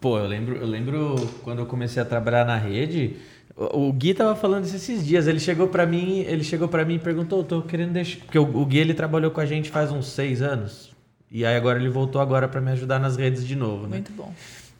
[0.00, 3.16] Pô, eu lembro, eu lembro quando eu comecei a trabalhar na rede,
[3.56, 5.26] o, Gui tava falando isso esses dias.
[5.26, 8.64] Ele chegou pra mim, ele chegou para mim e perguntou, tô querendo deixar, porque o,
[8.64, 10.92] Gui ele trabalhou com a gente faz uns seis anos
[11.30, 13.96] e aí agora ele voltou agora pra me ajudar nas redes de novo, né?
[13.96, 14.32] Muito bom.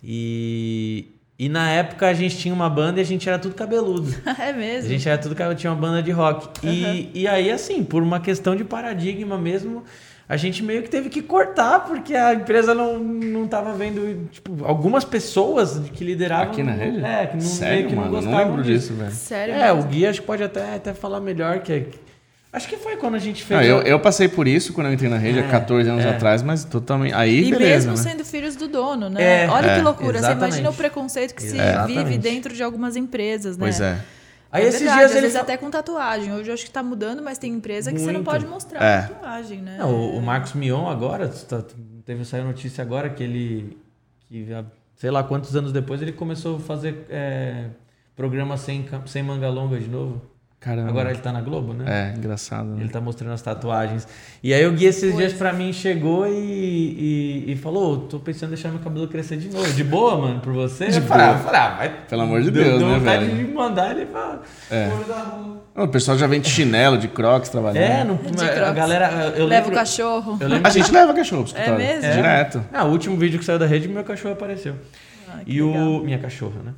[0.03, 4.09] E e na época a gente tinha uma banda e a gente era tudo cabeludo.
[4.39, 4.89] é A mesmo.
[4.89, 6.49] gente era tudo tinha uma banda de rock.
[6.65, 9.83] E, e aí, assim, por uma questão de paradigma mesmo,
[10.29, 14.65] a gente meio que teve que cortar, porque a empresa não, não tava vendo, tipo,
[14.65, 16.53] algumas pessoas que lideravam.
[16.53, 17.05] Aqui na rede?
[17.05, 18.13] É, que não, Sério, meio que não mano?
[18.15, 19.11] Não gostavam lembro disso, velho.
[19.13, 19.91] Sério É, o mesmo.
[19.91, 21.87] Gui acho que pode até, até falar melhor que.
[22.51, 23.61] Acho que foi quando a gente fez.
[23.61, 26.05] Ah, eu, eu passei por isso quando eu entrei na rede É, há 14 anos
[26.05, 26.11] é.
[26.11, 27.13] atrás, mas totalmente.
[27.13, 28.11] Aí, E beleza, mesmo né?
[28.11, 29.45] sendo filhos do dono, né?
[29.45, 30.13] É, Olha é, que loucura.
[30.13, 30.45] Você exatamente.
[30.47, 32.05] imagina o preconceito que se Exatamente.
[32.05, 33.65] vive dentro de algumas empresas, né?
[33.65, 33.99] Pois é.
[34.55, 35.23] Aí é esses verdade, dias às ele.
[35.27, 36.33] vezes até com tatuagem.
[36.33, 38.25] Hoje eu acho que tá mudando, mas tem empresa que você não Muito.
[38.31, 39.03] pode mostrar É.
[39.03, 39.77] tatuagem, né?
[39.79, 41.65] Não, o, o Marcos Mion agora, tá-
[42.05, 43.77] teve saiu notícia agora que ele,
[44.29, 44.47] que
[44.97, 47.67] sei lá quantos anos depois ele começou a fazer é,
[48.15, 50.23] programa sem, sem manga longa de novo.
[50.65, 50.89] Caramba.
[50.89, 51.85] Agora ele tá na Globo, né?
[52.15, 52.65] É, engraçado.
[52.69, 52.77] Né?
[52.81, 54.09] Ele tá mostrando as tatuagens.
[54.43, 58.49] E aí o Gui esses dias pra mim chegou e, e, e falou, tô pensando
[58.53, 59.71] em deixar meu cabelo crescer de novo.
[59.71, 60.87] De boa, mano, por você?
[60.87, 61.37] De eu falei, boa.
[61.37, 61.89] ah, falei, ah, vai.
[62.09, 63.47] Pelo amor de Deu- Deus, deu né, vontade velho?
[63.47, 64.39] de mandar ele pra...
[64.71, 64.89] É.
[65.77, 67.83] O pessoal já vem de chinelo, de crocs trabalhando.
[67.83, 69.35] É, não, De a galera...
[69.37, 70.39] Eu Leva o cachorro.
[70.41, 71.79] eu lembro A gente leva cachorro pro escritório.
[71.87, 72.11] mesmo?
[72.13, 72.65] Direto.
[72.73, 74.77] Ah, o último vídeo que saiu da rede, meu cachorro apareceu.
[75.29, 75.67] Ah, que e o.
[75.73, 76.05] legal.
[76.05, 76.73] Minha cachorra, né?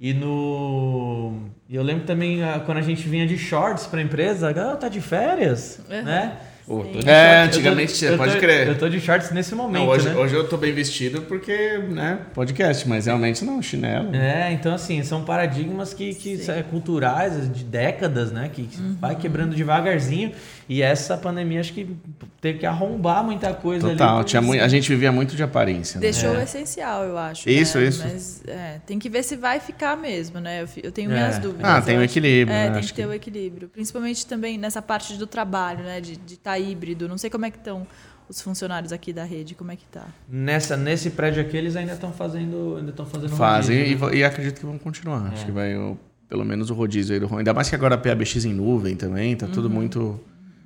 [0.00, 1.32] E no.
[1.68, 4.88] E eu lembro também ah, quando a gente vinha de shorts pra empresa, ah, tá
[4.88, 6.02] de férias, Uhum.
[6.02, 6.36] né?
[6.68, 7.06] De É, shorts.
[7.06, 8.66] Eu tô- antigamente, eu tô- pode crer.
[8.66, 10.16] Eu tô de shorts nesse momento, Não, hoje, né?
[10.16, 14.14] hoje eu tô bem vestido porque, né, podcast, mas realmente não, chinelo.
[14.16, 18.50] É, então assim, são paradigmas que, que é, culturais de décadas, né?
[18.52, 18.96] Que, Uhum.
[19.00, 20.32] vai quebrando devagarzinho.
[20.68, 21.88] E essa pandemia acho que
[22.40, 24.24] teve que arrombar muita coisa Total, ali.
[24.24, 26.00] tinha a gente vivia muito de aparência.
[26.00, 26.06] né?
[26.06, 26.38] Deixou É.
[26.38, 27.48] o essencial, eu acho.
[27.48, 27.84] Isso, né?
[27.86, 28.02] isso.
[28.02, 30.62] Mas é, tem que ver se vai ficar mesmo, né?
[30.62, 31.14] Eu, eu tenho É.
[31.14, 31.64] minhas dúvidas.
[31.64, 32.70] Ah, tem eu um equilíbrio, É, né?
[32.70, 33.68] tem Acho que ter que- o equilíbrio.
[33.68, 36.00] Principalmente também nessa parte do trabalho, né?
[36.00, 37.08] De estar híbrido.
[37.08, 37.86] Não sei como é que estão
[38.28, 40.06] os funcionários aqui da rede, como é que tá.
[40.28, 42.76] Nessa, nesse prédio aqui, eles ainda estão fazendo.
[42.78, 44.16] Ainda estão fazendo Fazem rodízio, e, né?
[44.18, 45.30] e acredito que vão continuar.
[45.30, 45.34] É.
[45.34, 45.96] Acho que vai, o-
[46.28, 49.36] pelo menos o rodízio aí do Ainda mais que agora a PABX em nuvem também,
[49.36, 50.18] tá tudo muito,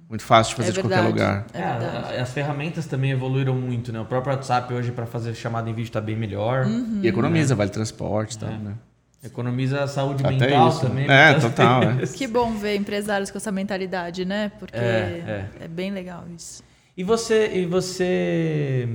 [0.08, 1.46] muito fácil de fazer é de qualquer lugar.
[1.52, 2.16] É.
[2.16, 4.00] É, as ferramentas também evoluíram muito, né?
[4.00, 6.64] O próprio WhatsApp hoje para fazer chamada em vídeo tá bem melhor.
[6.64, 7.00] Uhum.
[7.02, 8.56] E economiza, vale transporte e tal, É.
[8.56, 8.74] né?
[9.22, 10.80] Economiza a saúde Até mental isso.
[10.80, 11.10] também.
[11.10, 12.06] É, total, é.
[12.06, 14.50] Que bom ver empresários com essa mentalidade, né?
[14.58, 16.62] Porque É, é, bem legal isso.
[16.96, 18.88] E você, e você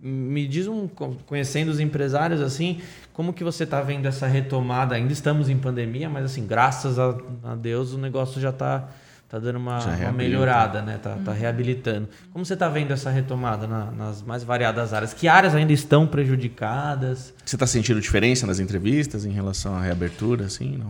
[0.00, 0.88] me diz um,
[1.26, 2.80] conhecendo os empresários assim,
[3.12, 4.94] como que você tá vendo essa retomada?
[4.94, 8.88] Ainda estamos em pandemia, mas assim, graças a, a Deus o negócio já tá
[9.28, 10.98] tá dando uma, uma melhorada, né?
[11.02, 12.08] Tá, tá reabilitando.
[12.32, 15.12] Como você tá vendo essa retomada na- nas mais variadas áreas?
[15.12, 17.34] Que áreas ainda estão prejudicadas?
[17.44, 20.76] Você tá sentindo diferença nas entrevistas em relação à reabertura, assim?
[20.76, 20.88] Não?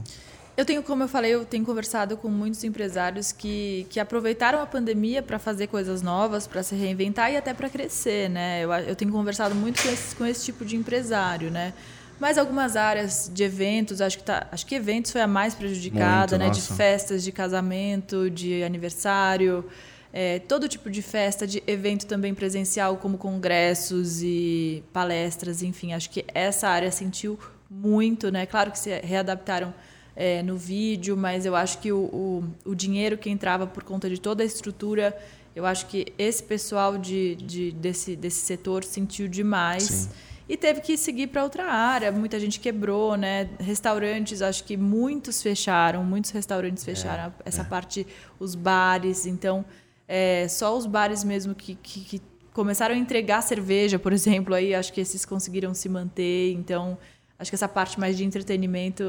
[0.56, 4.66] Eu tenho, como eu falei, eu tenho conversado com muitos empresários que, que aproveitaram a
[4.66, 8.64] pandemia para fazer coisas novas, para se reinventar e até para crescer, né?
[8.64, 11.72] Eu, eu tenho conversado muito com esse, com esse tipo de empresário, né?
[12.20, 16.36] Mas algumas áreas de eventos, acho que, tá, acho que eventos foi a mais prejudicada,
[16.36, 16.50] Muito, né?
[16.50, 16.74] De nossa.
[16.74, 19.64] festas de casamento, de aniversário,
[20.12, 25.92] é, todo tipo de festa, de evento também presencial, como congressos e palestras, enfim.
[25.92, 27.38] Acho que essa área sentiu
[27.70, 28.46] muito, né?
[28.46, 29.72] Claro que se readaptaram
[30.16, 34.08] é, no vídeo, mas eu acho que o, o, o dinheiro que entrava por conta
[34.08, 35.16] de toda a estrutura,
[35.54, 39.84] eu acho que esse pessoal de, de, desse, desse setor sentiu demais.
[39.84, 40.08] Sim.
[40.48, 42.10] E teve que seguir para outra área.
[42.10, 43.50] Muita gente quebrou, né?
[43.60, 47.34] Restaurantes, acho que muitos fecharam, muitos restaurantes fecharam.
[47.44, 48.06] Essa parte,
[48.40, 49.26] os bares.
[49.26, 49.64] Então,
[50.06, 52.22] é, só os bares mesmo que, que, que
[52.54, 56.52] começaram a entregar cerveja, por exemplo, aí acho que esses conseguiram se manter.
[56.54, 56.96] Então,
[57.38, 59.04] acho que essa parte mais de entretenimento,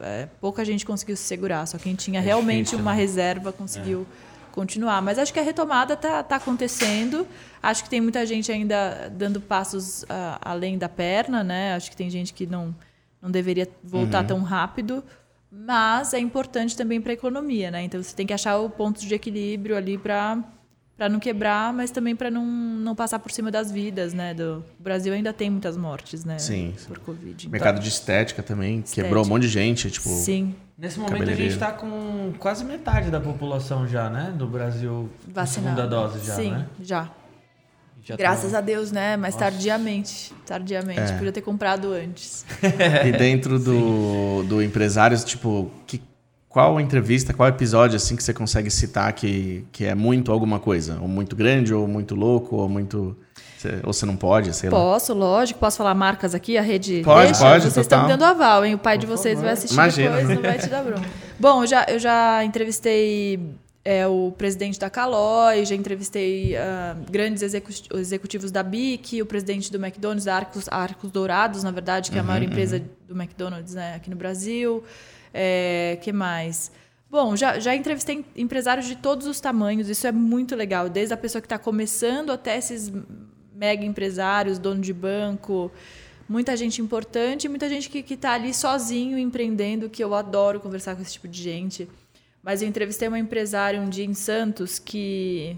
[0.00, 1.66] é, pouca gente conseguiu se segurar.
[1.66, 2.96] Só quem tinha É realmente difícil, uma né?
[2.96, 4.06] reserva conseguiu
[4.58, 5.00] continuar.
[5.00, 7.26] Mas acho que a retomada está tá acontecendo.
[7.62, 11.74] Acho que tem muita gente ainda dando passos ah, além da perna, né?
[11.74, 12.74] Acho que tem gente que não,
[13.22, 15.04] não deveria voltar tão rápido.
[15.50, 17.82] Mas é importante também para a economia, né?
[17.84, 20.42] Então você tem que achar o ponto de equilíbrio ali para
[20.96, 24.34] para não quebrar, mas também para não, não passar por cima das vidas, né?
[24.34, 26.40] Do o Brasil ainda tem muitas mortes, né?
[26.40, 26.74] Sim.
[26.88, 27.46] Por Covid.
[27.46, 29.02] Então, Mercado de estética também, Estética.
[29.04, 30.08] quebrou um monte de gente, tipo...
[30.08, 34.32] Sim, Nesse momento a gente tá com quase metade da população já, né?
[34.36, 35.10] Do Brasil.
[35.26, 35.82] vacinada.
[35.82, 36.66] Segunda dose já, Sim, né?
[36.80, 37.10] já.
[38.04, 39.16] Já Graças tá- a Deus, né?
[39.16, 40.32] Mas tardiamente.
[40.46, 41.00] Tardiamente.
[41.00, 41.16] É.
[41.16, 42.46] Podia ter comprado antes.
[43.04, 46.00] E dentro do, do empresários, tipo, que,
[46.48, 50.98] qual entrevista, qual episódio, assim, que você consegue citar que, que é muito alguma coisa?
[51.00, 53.16] Ou muito grande, ou muito louco, ou muito...
[53.58, 54.76] cê- ou você não pode, sei lá.
[54.78, 55.60] Posso, lógico.
[55.60, 56.56] Posso falar marcas aqui?
[56.56, 57.40] A rede Pode, deixa?
[57.44, 57.82] pode, Vocês total.
[57.82, 58.74] estão me dando aval, hein?
[58.74, 60.16] O pai de vocês vai assistir Imagina.
[60.16, 61.08] depois, não vai te dar bronca.
[61.38, 63.38] Bom, eu já, eu já entrevistei
[63.84, 69.70] é, o presidente da Calói, já entrevistei ah, grandes execu- executivos da BIC, o presidente
[69.70, 73.14] do McDonald's, da Arcos, Arcos Dourados, na verdade, que é a Uhum, maior empresa do
[73.14, 74.82] McDonald's né, aqui no Brasil.
[75.32, 76.70] É, que mais?
[77.10, 81.16] Bom, já, já entrevistei empresários de todos os tamanhos, isso é muito legal, desde a
[81.16, 82.92] pessoa que está começando até esses
[83.54, 85.72] mega empresários, dono de banco,
[86.28, 91.02] muita gente importante muita gente que está ali sozinho empreendendo, que eu adoro conversar com
[91.02, 91.88] esse tipo de gente.
[92.42, 95.56] Mas eu entrevistei uma empresária um dia em Santos que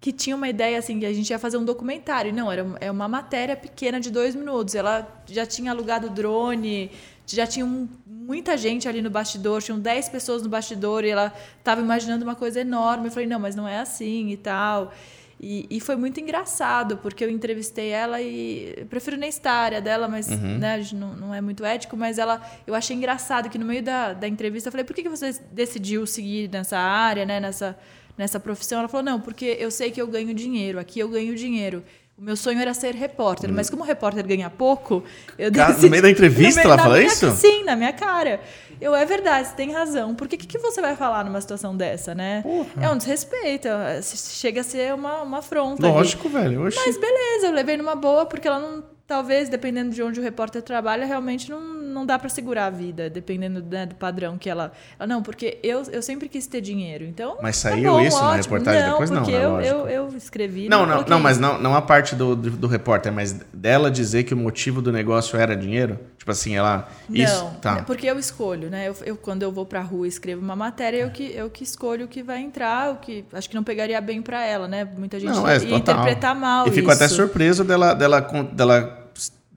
[0.00, 2.34] que tinha uma ideia assim que a gente ia fazer um documentário.
[2.34, 4.74] Não, era é uma matéria pequena de dois minutos.
[4.74, 6.90] Ela já tinha alugado drone,
[7.26, 11.32] já tinha um- muita gente ali no bastidor, tinham 10 pessoas no bastidor e ela
[11.58, 13.06] estava imaginando uma coisa enorme.
[13.08, 14.92] Eu falei, não, mas não é assim e tal.
[15.40, 19.80] E, e foi muito engraçado, porque eu entrevistei ela e prefiro nem citar a área
[19.80, 23.50] dela, mas né, a gente não, não é muito ético, mas ela eu achei engraçado
[23.50, 26.78] que no meio da, da entrevista eu falei, por que, que você decidiu seguir nessa
[26.78, 27.76] área, né, nessa,
[28.16, 28.78] nessa profissão?
[28.78, 31.82] Ela falou, não, porque eu sei que eu ganho dinheiro, aqui eu ganho dinheiro.
[32.22, 35.02] O meu sonho era ser repórter, mas como repórter ganha pouco,
[35.36, 35.90] eu Cara, no decidi...
[35.90, 37.28] meio da entrevista meio- ela fala minha- isso?
[37.32, 38.40] Sim, na minha cara.
[38.80, 40.14] Eu, é verdade, você tem razão.
[40.14, 42.44] Por que, que, que você vai falar numa situação dessa, né?
[42.80, 45.84] É um desrespeito, é- chega a ser uma, uma afronta.
[45.84, 45.92] ali.
[45.96, 46.64] Lógico, velho.
[46.64, 46.78] Oxi.
[46.86, 48.84] Mas beleza, eu levei numa boa, porque ela não.
[49.12, 53.10] Talvez, dependendo de onde o repórter trabalha, realmente não, não dá para segurar a vida,
[53.10, 54.72] dependendo né, do padrão que ela.
[54.98, 57.04] ela não, porque eu, eu sempre quis ter dinheiro.
[57.04, 57.36] Então.
[57.42, 58.42] Mas tá saiu bom, isso na ótimo.
[58.42, 59.10] reportagem não, depois?
[59.10, 59.44] Não, porque né?
[59.44, 60.66] eu, eu, eu escrevi.
[60.66, 61.42] Não, não, coloquei não, mas isso.
[61.42, 64.90] não, não a parte do, do, do repórter, mas dela dizer que o motivo do
[64.90, 65.98] negócio era dinheiro?
[66.16, 66.88] Tipo assim, ela.
[67.10, 67.44] Isso.
[67.44, 67.82] Não, Tá.
[67.82, 68.88] porque eu escolho, né?
[68.88, 71.64] Eu, eu- quando eu vou pra rua e escrevo uma matéria, eu que, eu que
[71.64, 74.88] escolho o que vai entrar, o que acho que não pegaria bem pra ela, né?
[74.96, 75.76] Muita gente Não, é, ia total.
[75.78, 77.04] interpretar mal E ficou isso.
[77.04, 78.20] até surpreso dela, dela,
[78.52, 79.01] dela.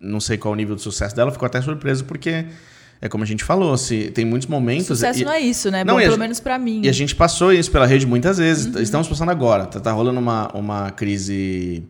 [0.05, 2.45] Não sei qual o nível de sucesso dela, ficou até surpreso porque.
[3.01, 4.87] É como a gente falou, se tem muitos momentos.
[4.87, 5.83] Sucesso e- não é isso, né?
[5.83, 6.79] Não, Bom, pelo gente- menos pra mim.
[6.81, 8.73] E a gente passou isso pela rede muitas vezes.
[8.73, 8.81] Uhum.
[8.81, 9.65] Estamos passando agora.
[9.65, 11.83] Tá, tá rolando uma, uma crise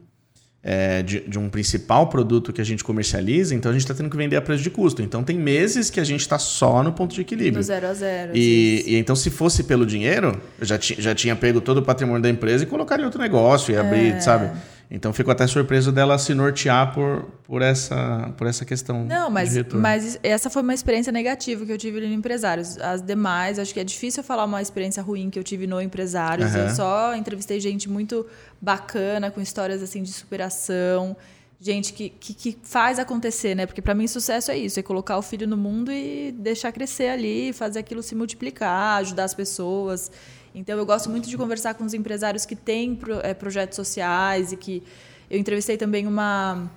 [0.63, 4.09] é, de, de um principal produto que a gente comercializa, então a gente está tendo
[4.09, 5.03] que vender a preço de custo.
[5.03, 7.57] Então tem meses que a gente está só no ponto de equilíbrio.
[7.57, 8.31] No zero a zero.
[8.35, 11.81] E, e então, se fosse pelo dinheiro, eu já, ti, já tinha pego todo o
[11.83, 13.79] patrimônio da empresa e colocaria em outro negócio e É.
[13.79, 14.49] abrir, sabe?
[14.89, 19.03] Então, fico até surpreso dela se nortear por, por, essa, por essa questão.
[19.03, 19.81] Não, de mas, retorno.
[19.81, 22.77] mas essa foi uma experiência negativa que eu tive no Empresários.
[22.77, 25.81] As demais, acho que é difícil eu falar uma experiência ruim que eu tive no
[25.81, 26.53] Empresários.
[26.53, 26.63] Aham.
[26.63, 28.25] Eu só entrevistei gente muito
[28.61, 31.17] bacana, com histórias assim de superação.
[31.59, 33.65] Gente que, que, que faz acontecer, né?
[33.65, 37.07] Porque para mim sucesso é isso, é colocar o filho no mundo e deixar crescer
[37.07, 40.11] ali, fazer aquilo se multiplicar, ajudar as pessoas.
[40.55, 44.57] Então eu gosto muito de conversar com os empresários que têm eh, projetos sociais e
[44.57, 44.81] que
[45.29, 46.71] eu entrevistei também uma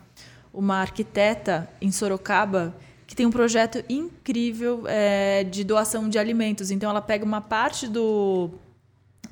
[0.52, 2.74] uma arquiteta em Sorocaba
[3.06, 6.70] que tem um projeto incrível eh, de doação de alimentos.
[6.70, 8.50] Então ela pega uma parte do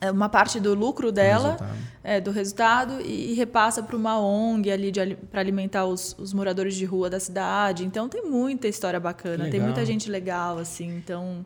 [0.00, 1.78] é, uma parte do lucro dela, resultado.
[2.04, 4.92] é, do resultado, e, e repassa para uma ONG ali
[5.30, 7.84] para alimentar os, os moradores de rua da cidade.
[7.84, 10.88] Então tem muita história bacana, tem muita gente legal, assim.
[10.96, 11.44] Então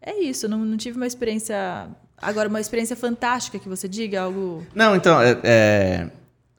[0.00, 1.88] é isso, não, não tive uma experiência.
[2.20, 4.66] Agora, uma experiência fantástica que você diga, algo.
[4.74, 6.06] Não, então, é, é,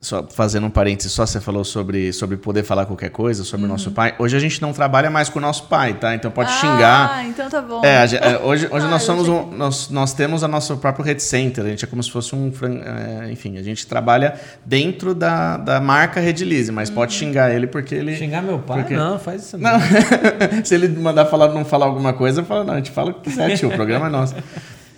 [0.00, 3.68] só fazendo um parênteses, só você falou sobre, sobre poder falar qualquer coisa, sobre o
[3.68, 4.14] nosso pai.
[4.20, 6.14] Hoje a gente não trabalha mais com o nosso pai, tá?
[6.14, 6.56] Então pode Uhum.
[6.56, 7.26] ah, xingar.
[7.26, 7.84] então tá bom.
[7.84, 11.18] É, é, hoje, hoje Ah, nós somos um, nós, nós temos a nosso próprio Red
[11.18, 11.64] Center.
[11.64, 12.52] A gente é como se fosse um.
[13.24, 17.18] é, enfim, a gente trabalha dentro da, da marca Redilize, mas pode Uhum.
[17.18, 18.14] xingar ele porque ele.
[18.16, 18.82] Xingar meu pai?
[18.82, 19.72] Porque- Não, faz isso não.
[19.72, 19.80] Não,
[20.64, 23.14] se ele mandar falar, não falar alguma coisa, eu falo, não, a gente fala o
[23.14, 24.36] que quiser, tio, o programa é nosso.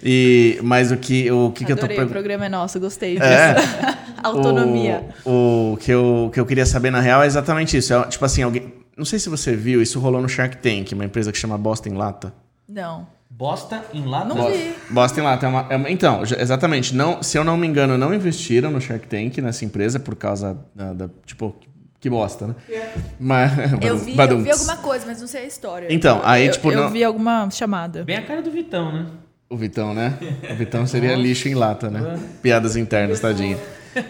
[0.02, 2.10] E, mas o que, o que, que eu tô Adorei, o perguntando.
[2.12, 3.24] programa é nosso, gostei disso.
[3.26, 3.54] É.
[4.22, 5.04] Autonomia.
[5.24, 7.92] O, o que, eu, que eu queria saber, na real, é exatamente isso.
[7.94, 8.72] É, tipo assim, alguém.
[8.96, 11.94] Não sei se você viu, isso rolou no Shark Tank, uma empresa que chama Boston
[11.94, 12.32] Lata.
[12.68, 13.06] Não.
[13.30, 14.26] Bosta em lata?
[14.26, 14.74] Não Bo- vi.
[14.90, 16.94] Boston Lata é uma, é uma- Então, exatamente.
[16.94, 20.58] Não, se eu não me engano, não investiram no Shark Tank nessa empresa por causa
[20.74, 20.92] da.
[20.92, 21.56] da- tipo,
[21.98, 22.54] que bosta, né?
[23.18, 24.42] Mas, Eu vi, eu badum.
[24.42, 25.86] vi alguma coisa, mas não sei a história.
[25.90, 28.04] Então, aí, Eu- tipo, Eu não- vi alguma chamada.
[28.04, 29.06] Bem a cara do Vitão, né?
[29.52, 30.16] O Vitão, né?
[30.48, 32.16] O Vitão seria lixo em lata, né?
[32.40, 33.58] Piadas internas, tadinho.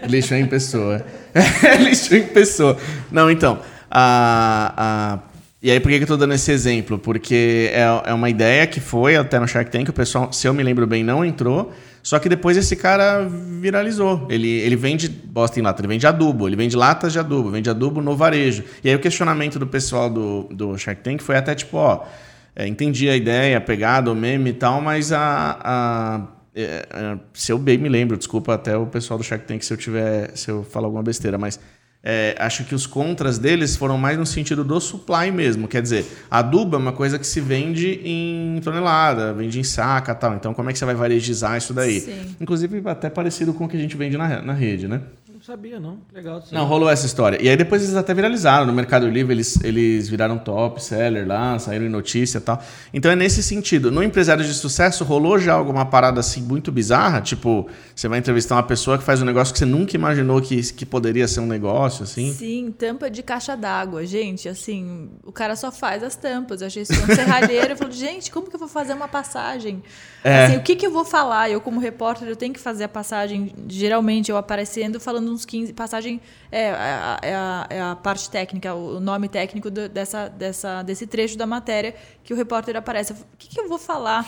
[0.06, 1.02] Lixo em pessoa.
[1.80, 2.76] lixo em pessoa.
[3.10, 3.58] Não, então.
[3.90, 5.18] A, a...
[5.62, 6.98] E aí, por que eu tô dando esse exemplo?
[6.98, 10.52] Porque é, é uma ideia que foi até no Shark Tank, o pessoal, se eu
[10.52, 11.72] me lembro bem, não entrou.
[12.02, 14.26] Só que depois esse cara viralizou.
[14.28, 17.70] Ele, ele vende bosta em lata, ele vende adubo, ele vende latas de adubo, vende
[17.70, 18.62] adubo no varejo.
[18.84, 22.04] E aí o questionamento do pessoal do, do Shark Tank foi até tipo, ó,
[22.54, 27.18] é, entendi a ideia, a pegada, o meme e tal, mas a, a é, é,
[27.32, 30.36] se eu bem me lembro, desculpa até o pessoal do Shark Tank se eu tiver,
[30.36, 31.60] se eu falar alguma besteira, mas
[32.02, 35.68] é, acho que os contras deles foram mais no sentido do supply mesmo.
[35.68, 40.34] Quer dizer, adubo é uma coisa que se vende em tonelada, vende em saca tal.
[40.34, 42.00] Então, como é que você vai varejizar isso daí?
[42.00, 42.36] Sim.
[42.40, 45.02] Inclusive, até parecido com o que a gente vende na, na rede, né?
[45.50, 45.98] Não sabia, não.
[46.14, 46.40] Legal.
[46.52, 47.36] Não, rolou essa história.
[47.42, 48.66] E aí depois eles até viralizaram.
[48.66, 52.62] No Mercado Livre eles, eles viraram top seller lá, saíram em notícia e tal.
[52.94, 53.90] Então é nesse sentido.
[53.90, 57.20] No empresário de sucesso, rolou já alguma parada assim muito bizarra?
[57.20, 60.72] Tipo, você vai entrevistar uma pessoa que faz um negócio que você nunca imaginou que,
[60.72, 62.32] que poderia ser um negócio, assim?
[62.32, 64.06] Sim, tampa de caixa d'água.
[64.06, 66.60] Gente, assim, o cara só faz as tampas.
[66.60, 67.72] Eu achei isso um serralheiro.
[67.72, 69.82] Eu falei, gente, como que eu vou fazer uma passagem?
[70.22, 70.44] É.
[70.44, 71.50] Assim, o que, que eu vou falar?
[71.50, 73.52] Eu, como repórter, eu tenho que fazer a passagem.
[73.66, 75.72] Geralmente, eu aparecendo, falando uns 15.
[75.72, 76.20] Passagem
[76.52, 81.06] é, a, é a, é a parte técnica, o nome técnico do- dessa, dessa, desse
[81.06, 83.12] trecho da matéria que o repórter aparece.
[83.12, 84.26] O que, que eu vou falar?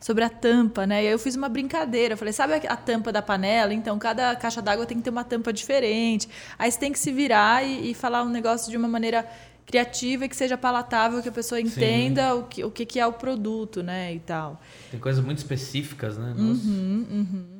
[0.00, 1.02] sobre a tampa, né?
[1.02, 2.12] E aí eu fiz uma brincadeira.
[2.12, 3.72] Eu falei, sabe a tampa da panela?
[3.72, 6.28] Então, cada caixa d'água tem que ter uma tampa diferente.
[6.58, 9.26] Aí você tem que se virar e, e falar um negócio de uma maneira
[9.64, 13.14] criativa e que seja palatável, que a pessoa entenda o que, o que é o
[13.14, 14.12] produto, né?
[14.12, 14.60] E tal.
[14.90, 16.34] Tem coisas muito específicas, né?
[16.36, 16.48] Uhum.
[16.48, 17.53] Nossa.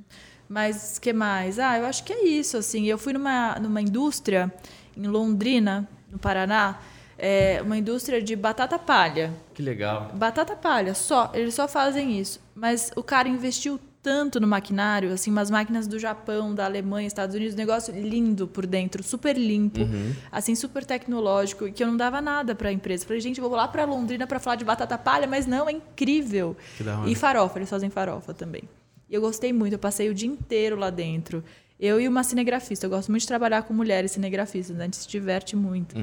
[0.49, 1.59] Mas que mais?
[1.59, 2.85] Ah, eu acho que é isso, assim.
[2.87, 4.53] Eu fui numa, numa indústria
[4.97, 6.79] em Londrina, no Paraná,
[7.19, 9.33] é, uma indústria de batata palha.
[9.55, 10.11] Que legal.
[10.15, 11.31] Batata palha, só.
[11.35, 12.41] Eles só fazem isso.
[12.55, 17.35] Mas o cara investiu tanto no maquinário, assim, umas máquinas do Japão, da Alemanha, Estados
[17.35, 19.81] Unidos, um negócio lindo por dentro, super limpo,
[20.31, 23.07] assim, super tecnológico, que eu não dava nada para a empresa.
[23.07, 26.55] Falei, gente, vou lá para Londrina para falar de batata palha, mas não, é incrível.
[26.77, 27.09] Que da hora.
[27.09, 28.65] E farofa, eles fazem farofa também.
[29.09, 31.45] E eu gostei muito, eu passei o dia inteiro lá dentro.
[31.79, 34.85] Eu e uma cinegrafista, eu gosto muito de trabalhar com mulheres cinegrafistas, né?
[34.85, 35.97] a gente se diverte muito.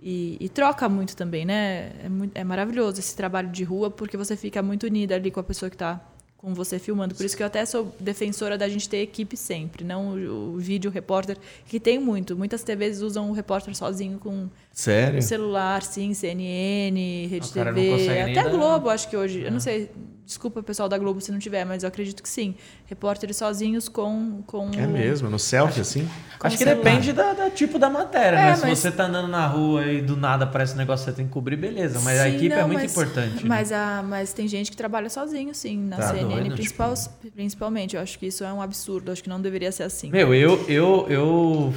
[0.00, 1.92] E, e troca muito também, né?
[2.34, 5.42] É, é maravilhoso esse trabalho de rua, porque você fica muito unida ali com a
[5.42, 6.00] pessoa que está
[6.36, 7.14] com você filmando.
[7.14, 10.58] Por isso que eu até sou defensora da gente ter equipe sempre, não o, o
[10.58, 11.36] vídeo, o repórter,
[11.66, 12.36] que tem muito.
[12.36, 14.48] Muitas TVs usam o repórter sozinho com
[14.78, 15.22] Sério?
[15.22, 19.40] celular, sim, CNN, Rede cara não TV, até dar- Globo, acho que hoje.
[19.40, 19.90] Eu não sei,
[20.26, 22.54] desculpa pessoal da Globo se não tiver, mas eu acredito que sim.
[22.84, 24.42] Repórteres sozinhos com.
[24.46, 25.30] com É mesmo?
[25.30, 26.06] No selfie, assim?
[26.38, 26.84] com Acho que celular.
[26.84, 28.54] depende da, da tipo da matéria, É, né?
[28.56, 31.16] Se mas- você tá andando na rua e do nada aparece um negócio que você
[31.16, 31.98] tem que cobrir, beleza.
[32.00, 33.34] Mas a Sim, equipe é não, muito mas- importante.
[33.36, 33.42] né?
[33.48, 36.92] Mas, a, mas tem gente que trabalha sozinho, sim, na Tá CNN, doido, principal,
[37.34, 37.96] principalmente.
[37.96, 40.10] Eu acho que isso é um absurdo, acho que não deveria ser assim.
[40.10, 41.74] Meu, eu, eu, eu,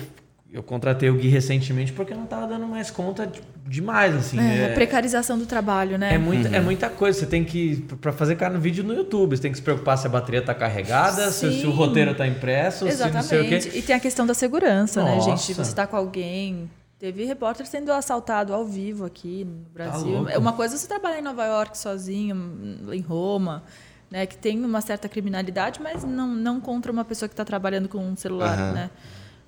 [0.52, 4.40] eu contratei o Gui recentemente porque eu não tava dando mais conta de- demais, assim.
[4.40, 6.14] É, É, a precarização do trabalho, né?
[6.16, 7.20] é muita, é muita coisa.
[7.20, 7.86] Você tem que.
[8.02, 10.42] Pra fazer cara no vídeo no YouTube, você tem que se preocupar se a bateria
[10.42, 13.70] tá carregada, se, se o roteiro tá impresso, se não sei o Exatamente.
[13.70, 13.78] quê.
[13.78, 15.30] E tem a questão da segurança, né, Nossa.
[15.38, 15.54] gente?
[15.54, 16.70] Você tá com alguém.
[16.98, 20.02] Teve repórter sendo assaltado ao vivo aqui no Brasil.
[20.02, 20.30] Tá louco.
[20.32, 22.36] é uma coisa é você trabalhar em Nova York sozinho,
[22.92, 23.64] em Roma,
[24.12, 24.26] né?
[24.26, 28.00] Que tem uma certa criminalidade, mas não, não contra uma pessoa que está trabalhando com
[28.00, 28.72] um celular, Aham.
[28.74, 28.90] né?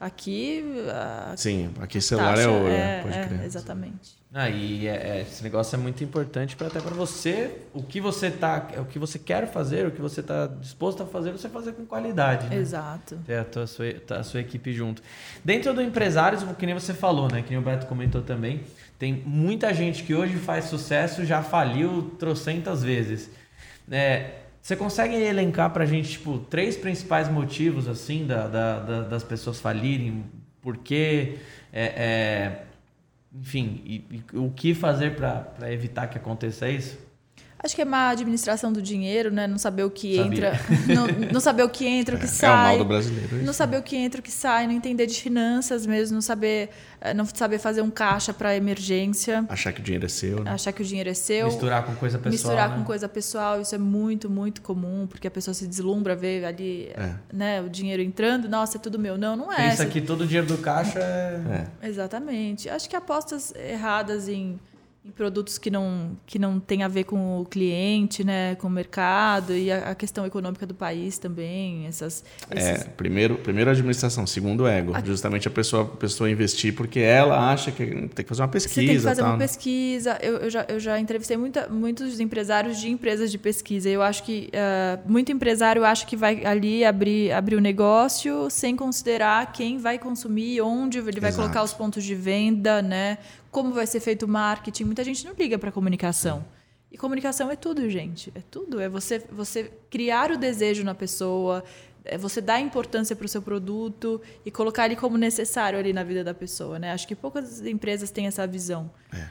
[0.02, 0.64] Aqui.
[0.90, 3.44] A Sim, aqui celular taxa é ouro, é, pode é, crer.
[3.46, 4.20] exatamente.
[4.34, 8.02] Ah, e é- é, esse negócio é muito importante para até para você, o que
[8.02, 11.48] você tá, o que você quer fazer, o que você tá disposto a fazer, você
[11.48, 12.48] fazer com qualidade.
[12.48, 12.56] Né?
[12.56, 13.20] Exato.
[13.28, 15.04] Ter a, tua, sua, a sua equipe junto.
[15.46, 17.44] Dentro do empresários, que nem você falou, né?
[17.44, 18.64] Que nem o Beto comentou também,
[18.98, 23.30] tem muita gente que hoje faz sucesso já faliu trocentas vezes.
[23.92, 29.24] É, você consegue elencar pra gente, tipo, três principais motivos, assim, da, da- da- das
[29.24, 30.24] pessoas falirem?
[30.62, 31.38] Por quê?
[31.74, 32.64] É, é,
[33.34, 36.98] enfim, e, e o que fazer pra evitar que aconteça isso?
[37.64, 39.46] Acho que é má administração do dinheiro, né?
[39.46, 40.32] Não saber o que Sabia.
[40.32, 40.60] entra,
[40.94, 42.68] não, não saber o que entra, o que É, é o sai.
[42.70, 43.36] mal do brasileiro.
[43.38, 43.46] isso.
[43.46, 46.70] Não saber o que entra, o que sai, não entender de finanças mesmo, não saber,
[47.00, 50.52] eh, não saber fazer um caixa para emergência, Achar que o dinheiro é seu, né?
[50.52, 51.46] achar que o dinheiro é seu.
[51.48, 52.32] Misturar com coisa pessoal.
[52.32, 52.76] misturar né?
[52.78, 56.90] com coisa pessoal, isso é muito, muito comum, porque a pessoa se deslumbra, vê ali
[56.96, 57.14] É.
[57.32, 59.18] né, o dinheiro entrando, nossa, é tudo meu.
[59.18, 59.70] Não, não é.
[59.70, 61.68] Pensa que todo o dinheiro do caixa é.
[61.84, 61.88] É.
[61.88, 62.70] Exatamente.
[62.70, 64.60] Acho que apostas erradas em,
[65.04, 68.70] em produtos que não, que não tem a ver com o cliente, né, com o
[68.70, 71.88] mercado e a, a questão econômica do país também.
[71.88, 72.82] Essas, esses...
[72.82, 74.94] É, primeiro, primeiro administração, segundo ego.
[75.04, 78.76] Justamente a pessoa, a pessoa investir porque ela acha que tem que fazer uma pesquisa.
[78.76, 79.44] Você tem que fazer tal, uma né?
[79.44, 80.20] pesquisa.
[80.22, 83.90] Eu, eu, já, eu já entrevistei muita, muitos empresários de empresas de pesquisa.
[83.90, 88.76] Eu acho que uh, muito empresário acha que vai ali abrir, abrir o negócio sem
[88.76, 91.42] considerar quem vai consumir, onde ele vai Exato.
[91.42, 93.18] colocar os pontos de venda, né?
[93.52, 94.86] Como vai ser feito o marketing.
[94.86, 96.46] Muita gente não liga para comunicação.
[96.92, 98.32] E comunicação é tudo, gente.
[98.34, 98.80] É tudo.
[98.80, 101.64] É você, você criar o desejo na pessoa,
[102.04, 106.04] é você dar importância para o seu produto e colocar ele como necessário ali na
[106.04, 106.92] vida da pessoa, né?
[106.92, 108.90] Acho que poucas empresas têm essa visão.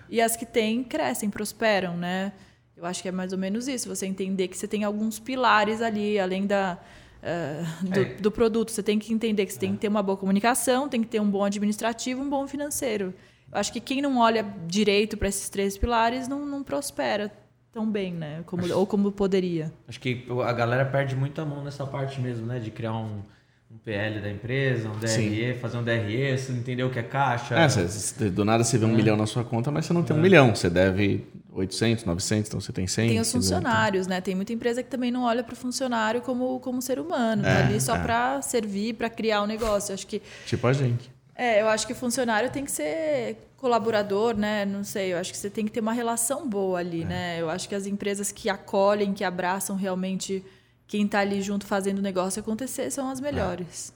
[0.08, 2.32] E as que têm crescem, prosperam, né?
[2.76, 3.88] Eu acho que é mais ou menos isso.
[3.88, 6.78] Você entender que você tem alguns pilares ali, além da
[7.22, 8.04] eh, do, É.
[8.14, 8.70] do produto.
[8.70, 11.20] Você tem que entender que você tem que ter uma boa comunicação, tem que ter
[11.20, 13.12] um bom administrativo, um bom financeiro.
[13.52, 17.32] Eu acho que quem não olha direito para esses três pilares não, não prospera
[17.72, 18.42] tão bem, né?
[18.46, 19.72] Como, ou como poderia.
[19.88, 22.58] Acho que a galera perde muito a mão nessa parte mesmo, né?
[22.58, 23.22] De criar um,
[23.70, 27.54] um PL da empresa, um DRE, fazer um DRE, você entender o que é caixa.
[27.54, 30.02] É, você- você- do nada você vê um milhão na sua conta, mas você não
[30.02, 30.54] tem um milhão.
[30.54, 33.08] Você deve 800, 900, então você tem 100.
[33.08, 34.20] Tem os funcionários, né?
[34.20, 37.42] Tem muita empresa que também não olha para o funcionário como, como ser humano.
[37.42, 37.98] tá É, ali só é.
[38.02, 39.90] para servir, para criar o negócio.
[39.90, 41.10] Eu Acho que Tipo a gente.
[41.42, 44.66] É, eu acho que o funcionário tem que ser colaborador, né?
[44.66, 46.82] Não sei, eu acho que você tem que ter uma relação boa É.
[46.84, 47.40] ali, né?
[47.40, 50.44] Eu acho que as empresas que acolhem, que abraçam realmente
[50.86, 53.90] quem está ali junto fazendo o negócio acontecer são as melhores.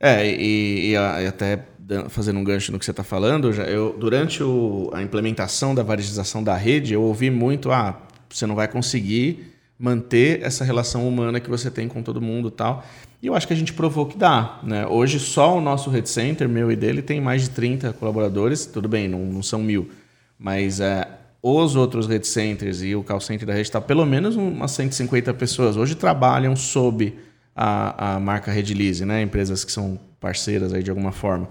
[0.00, 1.64] É, e, e a- e até
[2.08, 5.84] fazendo um gancho no que você está falando, já, eu, durante o- a implementação da
[5.84, 11.38] variegização da rede, eu ouvi muito, ah, você não vai conseguir manter essa relação humana
[11.38, 12.84] que você tem com todo mundo e tal.
[13.22, 14.58] E eu acho que a gente provou que dá.
[14.62, 14.86] Né?
[14.86, 18.64] Hoje, só o nosso Red Center, meu e dele, tem mais de 30 colaboradores.
[18.64, 19.90] Tudo bem, não, não são mil.
[20.38, 21.06] Mas é,
[21.42, 25.34] os outros Red Centers e o call center da rede está pelo menos umas 150
[25.34, 25.76] pessoas.
[25.76, 27.14] Hoje trabalham sob
[27.54, 29.20] a, a marca Redilize, né?
[29.20, 31.48] Empresas que são parceiras aí de alguma forma.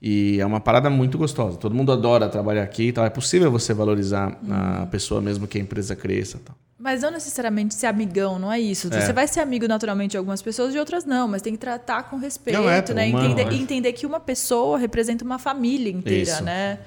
[0.00, 1.56] E é uma parada muito gostosa.
[1.56, 3.04] Todo mundo adora trabalhar aqui e tal.
[3.04, 6.56] É possível você valorizar a pessoa mesmo que a empresa cresça e tal.
[6.78, 8.88] Mas não necessariamente ser amigão, não é isso.
[8.88, 12.04] Você vai ser amigo naturalmente de algumas pessoas, de outras não, mas tem que tratar
[12.04, 13.06] com respeito, Não, é, né?
[13.06, 16.44] humano, entender, entender que uma pessoa representa uma família inteira, Isso.
[16.44, 16.78] né?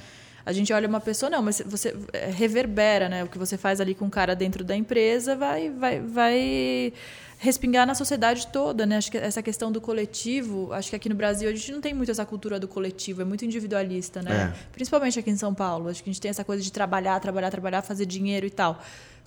[0.45, 3.23] A gente olha uma pessoa, não, mas você é, reverbera, né?
[3.23, 6.93] O que você faz ali com o cara dentro da empresa vai, vai, vai
[7.37, 8.97] respingar na sociedade toda, né?
[8.97, 11.93] Acho que essa questão do coletivo, acho que aqui no Brasil a gente não tem
[11.93, 14.53] muito essa cultura do coletivo, é muito individualista, né?
[14.71, 15.89] Principalmente aqui em São Paulo.
[15.89, 18.81] Acho que a gente tem essa coisa de trabalhar, trabalhar, trabalhar, fazer dinheiro e tal.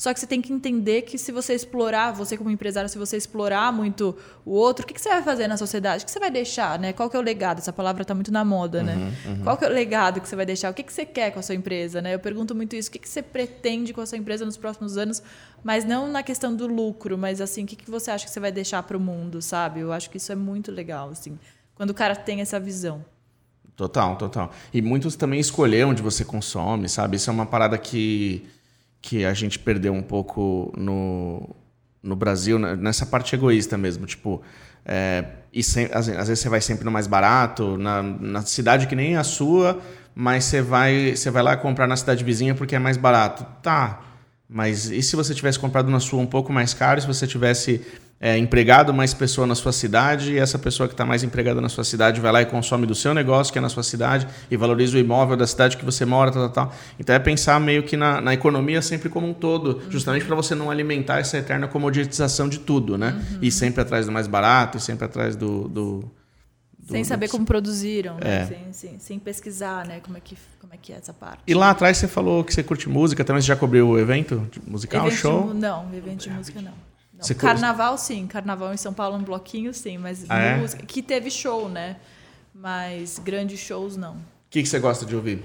[0.04, 3.16] Só que você tem que entender que se você explorar, você como empresário, se você
[3.16, 4.14] explorar muito
[4.44, 6.02] o outro, o que, que você vai fazer na sociedade?
[6.02, 6.92] O que você vai deixar, né?
[6.92, 7.60] Qual que é o legado?
[7.60, 9.14] Essa palavra está muito na moda, né?
[9.42, 10.70] Qual que é o legado que você vai deixar?
[10.70, 12.14] O que, que você quer com a sua empresa, né?
[12.14, 12.90] Eu pergunto muito isso.
[12.90, 15.22] O que, que você pretende com a sua empresa nos próximos anos?
[15.62, 18.40] Mas não na questão do lucro, mas assim, o que, que você acha que você
[18.40, 19.80] vai deixar para o mundo, sabe?
[19.80, 21.38] Eu acho que isso é muito legal, assim.
[21.74, 23.02] Quando o cara tem essa visão.
[23.74, 24.52] Total, total.
[24.70, 27.16] E muitos também escolher onde você consome, sabe?
[27.16, 28.46] Isso é uma parada que,
[29.06, 31.46] que a gente perdeu um pouco no,
[32.02, 32.74] no Brasil, né?
[32.74, 34.06] nessa parte egoísta mesmo.
[34.06, 34.40] Tipo,
[34.82, 38.86] é, e sem- às, às vezes você vai sempre no mais barato, na, na cidade
[38.86, 39.78] que nem a sua,
[40.14, 43.44] mas você vai, você vai lá comprar na cidade vizinha porque é mais barato.
[43.62, 44.00] Tá,
[44.48, 47.82] mas e se você tivesse comprado na sua um pouco mais caro, se você tivesse
[48.20, 51.68] é, empregado mais pessoa na sua cidade e essa pessoa que está mais empregada na
[51.68, 54.56] sua cidade vai lá e consome do seu negócio que é na sua cidade e
[54.56, 56.76] valoriza o imóvel da cidade que você mora, tal, tal, tal.
[56.98, 60.54] Então é pensar meio que na, na economia sempre como um todo, justamente para você
[60.54, 63.20] não alimentar essa eterna comoditização de tudo, né?
[63.42, 65.68] E sempre atrás do mais barato, e sempre atrás do...
[65.68, 66.10] do-
[66.78, 68.42] do- sem saber como produziram, né?
[68.42, 68.46] É.
[68.46, 70.00] Sem, sem, sem pesquisar, né?
[70.02, 71.40] Como é, que, como é que é essa parte.
[71.46, 74.46] E lá atrás você falou que você curte música, também você já cobriu o evento
[74.50, 75.46] de musical, Evento de show?
[75.46, 76.72] mu- não, evento de música não.
[77.24, 78.26] Você Carnaval, sim.
[78.26, 79.98] Carnaval em São Paulo, um bloquinho, sim.
[79.98, 80.56] Mas Ah, é?
[80.58, 80.84] música...
[80.86, 81.96] Que teve show, né?
[82.54, 84.12] Mas grandes shows, não.
[84.14, 84.16] O
[84.50, 85.42] que, que você gosta de ouvir?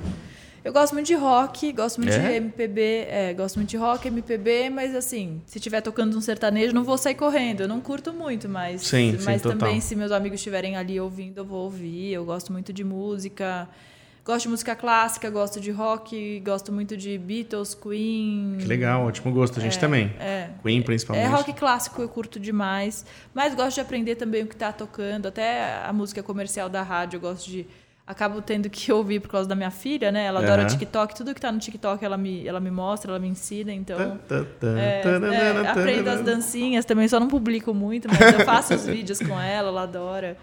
[0.64, 2.20] Eu gosto muito de rock, gosto muito É?
[2.20, 6.74] de MPB, é, gosto muito de rock, MPB, mas assim, se estiver tocando um sertanejo,
[6.76, 7.62] não vou sair correndo.
[7.62, 9.58] Eu não curto muito, mas, Sim, sim, mas total.
[9.58, 12.12] também se meus amigos estiverem ali ouvindo, eu vou ouvir.
[12.12, 13.68] Eu gosto muito de música.
[14.30, 18.58] Gosto de música clássica, gosto de rock, gosto muito de Beatles, Queen.
[18.60, 19.58] Que legal, ótimo gosto.
[19.58, 20.14] A gente também.
[20.20, 20.50] É.
[20.62, 21.26] Queen, principalmente.
[21.26, 23.04] É rock clássico, eu curto demais.
[23.34, 25.26] Mas gosto de aprender também o que está tocando.
[25.26, 27.66] Até a música comercial da rádio, eu gosto de.
[28.06, 30.26] Acabo tendo que ouvir por causa da minha filha, né?
[30.26, 30.70] Ela adora Aham.
[30.70, 31.16] TikTok.
[31.16, 33.74] Tudo que tá no TikTok ela me, ela me mostra, ela me ensina.
[33.74, 34.20] Então.
[34.78, 39.18] É, é, aprendo as dancinhas também, só não publico muito, mas eu faço os vídeos
[39.18, 40.38] com ela, ela adora.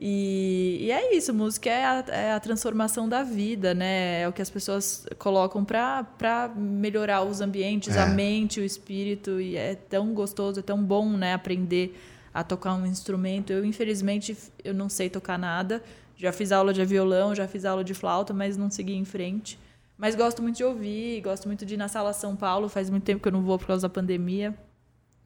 [0.00, 4.20] E, e é isso, música é a, é a transformação da vida, né?
[4.22, 8.02] É o que as pessoas colocam para melhorar os ambientes, É.
[8.02, 9.40] a mente, o espírito.
[9.40, 11.34] E é tão gostoso, é tão bom, né?
[11.34, 11.98] Aprender
[12.32, 13.52] a tocar um instrumento.
[13.52, 15.82] Eu, infelizmente, eu não sei tocar nada.
[16.16, 19.58] Já fiz aula de violão, já fiz aula de flauta, mas não segui em frente.
[19.96, 22.68] Mas gosto muito de ouvir, gosto muito de ir na Sala São Paulo.
[22.68, 24.54] Faz muito tempo que eu não vou por causa da pandemia,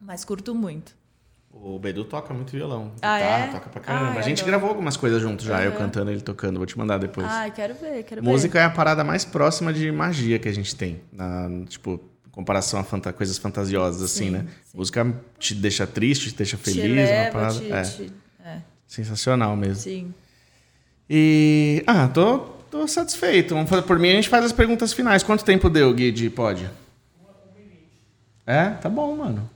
[0.01, 0.95] mas curto muito.
[1.53, 2.91] O Bedu toca muito violão.
[3.01, 3.47] Ah, guitarra, é?
[3.51, 4.11] toca pra caramba.
[4.13, 4.47] Ai, a gente adoro.
[4.51, 5.77] gravou algumas coisas juntos já, eu Aham.
[5.79, 6.57] cantando ele tocando.
[6.57, 7.27] Vou te mandar depois.
[7.29, 10.75] Ai, quero ver, quero Música é a parada mais próxima de magia que a gente
[10.75, 10.99] tem.
[11.11, 14.45] Na, tipo, em comparação a fanta- coisas fantasiosas, assim, Sim, né?
[14.65, 14.77] sim.
[14.77, 16.63] Música te deixa triste, te deixa ver.
[16.63, 17.53] feliz, te uma leva, parada.
[17.59, 18.13] te, é, te-
[18.43, 18.57] é,
[18.87, 19.75] sensacional mesmo.
[19.75, 20.13] sim.
[21.09, 21.83] E.
[21.85, 22.39] Ah, tô,
[22.71, 23.53] tô satisfeito.
[23.53, 25.21] Vamos fazer por mim, a gente faz as perguntas finais.
[25.21, 26.67] Quanto tempo deu, Gui, de pod?
[28.45, 28.69] É?
[28.71, 29.49] Tá bom, mano.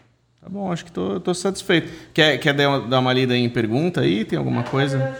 [0.47, 1.91] Tá bom, acho que tô, tô satisfeito.
[2.13, 4.23] Quer, quer dar uma- dar uma lida em pergunta aí?
[4.23, 5.13] Tem alguma coisa?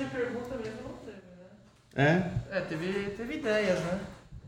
[1.93, 2.21] É?
[2.49, 3.99] É, teve, teve ideias, né?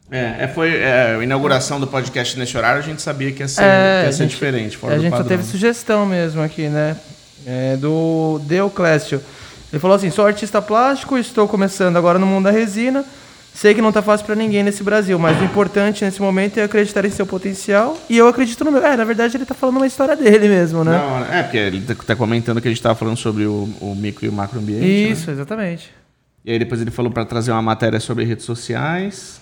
[0.09, 3.47] É, é, foi é, a inauguração do podcast nesse horário, a gente sabia que ia
[3.49, 5.37] ser, É, que ia ser gente- diferente, fora a do gente só padrão.
[5.37, 6.95] teve sugestão mesmo aqui, né?
[7.45, 9.21] É, do Deoclésio.
[9.73, 13.03] Ele falou assim: sou artista plástico, estou começando agora no mundo da resina.
[13.59, 16.63] Sei que não tá fácil para ninguém nesse Brasil, mas o importante nesse momento é
[16.63, 18.81] acreditar em seu potencial e eu acredito no meu.
[18.85, 20.97] É, na verdade ele tá falando uma história dele mesmo, né?
[20.97, 23.93] Não, é, porque ele tá- tá comentando que a gente tava falando sobre o, o
[23.93, 24.79] micro e o macro ambiente.
[24.81, 24.87] né?
[24.87, 25.91] Isso, exatamente.
[26.45, 29.41] E aí depois ele falou para trazer uma matéria sobre redes sociais.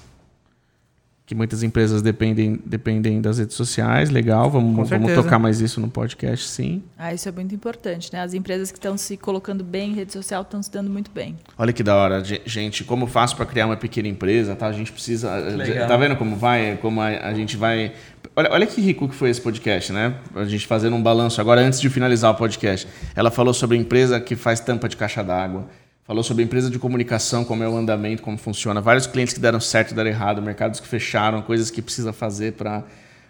[1.28, 4.10] Que muitas empresas dependem, dependem das redes sociais.
[4.10, 6.82] Legal, vamos, vamos tocar mais isso no podcast, sim.
[6.98, 8.22] Ah, isso é muito importante, né?
[8.22, 11.36] As empresas que estão se colocando bem em rede social estão se dando muito bem.
[11.58, 12.86] Olha que da hora, Ge- gente.
[12.86, 14.68] Como faço para criar uma pequena empresa, tá?
[14.68, 15.36] A gente precisa.
[15.36, 15.86] legal.
[15.90, 16.78] Tá vendo como vai?
[16.82, 17.92] Como a, a gente vai.
[18.34, 20.16] Olha, olha que rico que foi esse podcast, né?
[20.34, 22.88] A gente fazendo um balanço agora antes de finalizar o podcast.
[23.14, 25.68] Ela falou sobre empresa que faz tampa de caixa d'água.
[26.08, 28.80] Falou sobre empresa de comunicação, como é o andamento, como funciona.
[28.80, 32.54] Vários clientes que deram certo e deram errado, mercados que fecharam, coisas que precisa fazer
[32.54, 32.84] para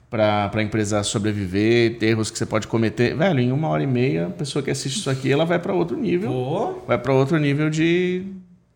[0.10, 3.14] para a empresa sobreviver, erros que você pode cometer.
[3.14, 5.74] Velho, em uma hora e meia, a pessoa que assiste isso aqui, ela vai para
[5.74, 8.24] outro nível Pô, vai para outro nível de,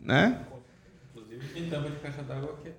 [0.03, 0.39] né?
[1.15, 2.77] Inclusive tem tampa de caixa d'água que é de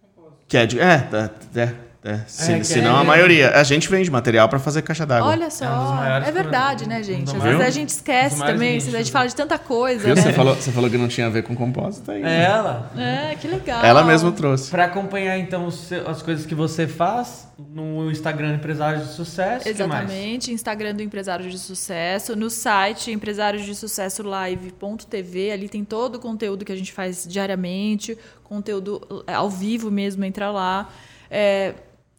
[0.00, 0.42] compósito.
[0.48, 1.72] Que é de, é, tá- é,
[2.04, 3.50] é, se, É, se não é- a maioria.
[3.58, 5.30] A gente vende material para fazer caixa d'água.
[5.30, 5.64] Olha É um só,
[5.94, 7.34] maiores é verdade, né, gente?
[7.34, 8.94] Às vezes a gente esquece também, nichos.
[8.94, 10.20] a gente fala de tanta coisa, né?
[10.20, 12.22] Você falou, você falou que não tinha a ver com compósito aí.
[12.22, 12.92] é ela.
[12.94, 13.82] É, que legal.
[13.82, 14.70] Ela mesma trouxe.
[14.70, 15.66] Pra acompanhar, então,
[16.06, 19.68] as coisas que você faz no Instagram Empresários de Sucesso.
[19.68, 26.16] Exatamente, Instagram do Empresário de Sucesso, no site empresários de sucesso live.tv, ali tem todo
[26.16, 30.88] o conteúdo que a gente faz diariamente, conteúdo é, ao vivo mesmo, entra lá.
[31.30, 31.74] É,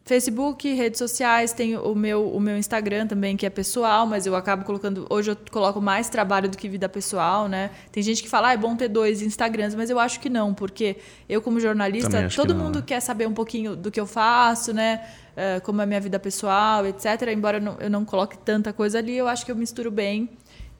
[0.06, 4.36] Facebook, redes sociais, tem o meu, o meu Instagram também, que é pessoal, mas eu
[4.36, 5.04] acabo colocando.
[5.10, 7.72] Hoje eu coloco mais trabalho do que vida pessoal, né?
[7.90, 10.54] Tem gente que fala, ah, é bom ter dois Instagrams, mas eu acho que não,
[10.54, 12.84] porque eu, como jornalista, que todo não, mundo né?
[12.86, 15.04] quer saber um pouquinho do que eu faço, né?
[15.36, 17.22] Eh, como é a minha vida pessoal, etc.
[17.34, 20.30] Embora eu não, eu não coloque tanta coisa ali, eu acho que eu misturo bem.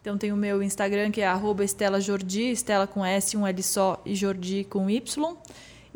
[0.00, 3.60] Então tem o meu Instagram, que é arroba Estela Jordi, Estela com S, um L
[3.60, 5.36] só, e Jordi com Y.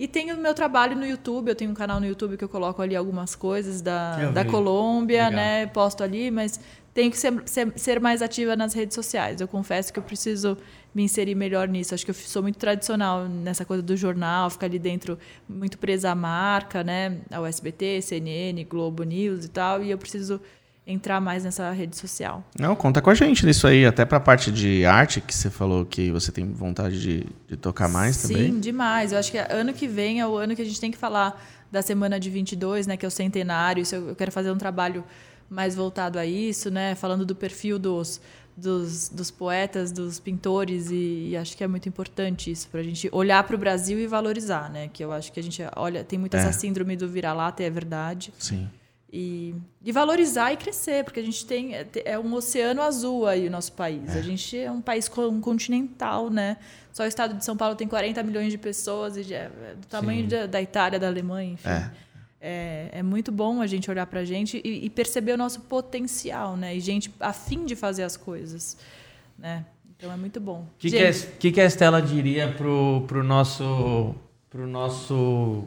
[0.00, 2.48] E tem o meu trabalho no YouTube, eu tenho um canal no YouTube que eu
[2.48, 4.48] coloco ali algumas coisas da, Eu da vi.
[4.48, 5.32] Colômbia, Legal.
[5.32, 5.66] né?
[5.66, 6.58] Posto ali, mas
[6.94, 9.42] tenho que ser, ser, ser mais ativa nas redes sociais.
[9.42, 10.56] Eu confesso que eu preciso
[10.94, 11.94] me inserir melhor nisso.
[11.94, 16.12] Acho que eu sou muito tradicional nessa coisa do jornal, ficar ali dentro muito presa
[16.12, 17.18] à marca, né?
[17.30, 20.40] Ao SBT, CNN, Globo News e tal, e eu preciso
[20.86, 22.42] entrar mais nessa rede social.
[22.58, 23.84] Não, conta com a gente nisso aí.
[23.86, 27.88] Até pra parte de arte, que você falou que você tem vontade de, de tocar
[27.88, 28.60] mais Sim, também.
[28.60, 29.12] demais.
[29.12, 31.40] Eu acho que ano que vem é o ano que a gente tem que falar
[31.70, 33.82] da semana de 22, né, que é o centenário.
[33.82, 35.04] Isso eu quero fazer um trabalho
[35.48, 38.20] mais voltado a isso, né, falando do perfil dos,
[38.56, 42.82] dos, dos poetas, dos pintores e, e acho que é muito importante isso para a
[42.84, 46.02] gente olhar para o Brasil e valorizar, né, que eu acho que a gente olha
[46.04, 46.40] tem muito É.
[46.40, 48.32] essa síndrome do vira-lata, é verdade.
[48.38, 48.68] Sim.
[49.12, 53.48] E, e valorizar e crescer, porque a gente tem é, é um oceano azul aí
[53.48, 54.14] o nosso país.
[54.14, 56.56] A gente é um país co- continental, né?
[56.92, 59.86] Só o estado de São Paulo tem 40 milhões de pessoas e já é do
[59.88, 61.68] tamanho da, da Itália, da Alemanha, enfim.
[61.68, 61.90] É.
[62.42, 66.56] É, é muito bom a gente olhar pra gente e, e perceber o nosso potencial,
[66.56, 66.74] né?
[66.76, 68.76] E gente a fim de fazer as coisas,
[69.36, 69.66] né?
[69.96, 70.60] Então é muito bom.
[70.60, 74.14] O que, que, a- Gente, que que a Estela diria pro, pro nosso
[74.48, 75.64] pro nosso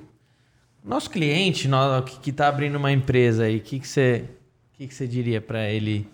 [0.83, 3.57] nosso cliente no- que, que tá abrindo uma empresa aí?
[3.57, 4.25] O que que você
[4.73, 6.07] que que você diria para ele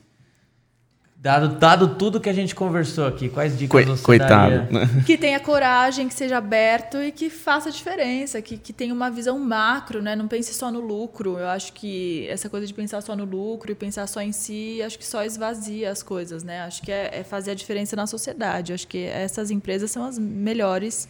[1.21, 4.51] Dado, dado tudo que a gente conversou aqui, quais dicas Coi- você coitado.
[4.71, 4.87] daria?
[5.05, 9.37] que tenha coragem, que seja aberto e que faça diferença, que, que tenha uma visão
[9.37, 10.15] macro, né?
[10.15, 11.37] Não pense só no lucro.
[11.37, 14.81] Eu acho que essa coisa de pensar só no lucro e pensar só em si,
[14.81, 16.61] acho que só esvazia as coisas, né?
[16.61, 18.71] Acho que é, é fazer a diferença na sociedade.
[18.71, 21.05] Acho que essas empresas são as melhores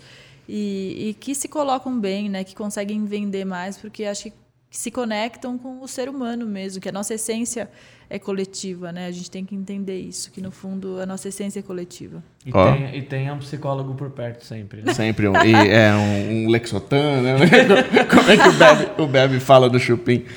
[0.51, 2.43] e, e que se colocam bem, né?
[2.43, 4.33] Que conseguem vender mais, porque acho que
[4.71, 7.69] se conectam com o ser humano mesmo, que a nossa essência
[8.09, 9.05] é coletiva, né?
[9.07, 12.23] A gente tem que entender isso, que no fundo a nossa essência é coletiva.
[12.45, 12.71] E, Ó.
[12.71, 14.81] tenha, e tenha um psicólogo por perto sempre.
[14.81, 14.93] Né?
[14.93, 15.33] Sempre um.
[15.43, 17.35] E é um, um Lexotan, né?
[18.09, 20.25] Como é que o Bebe, o Bebe fala do Chupim?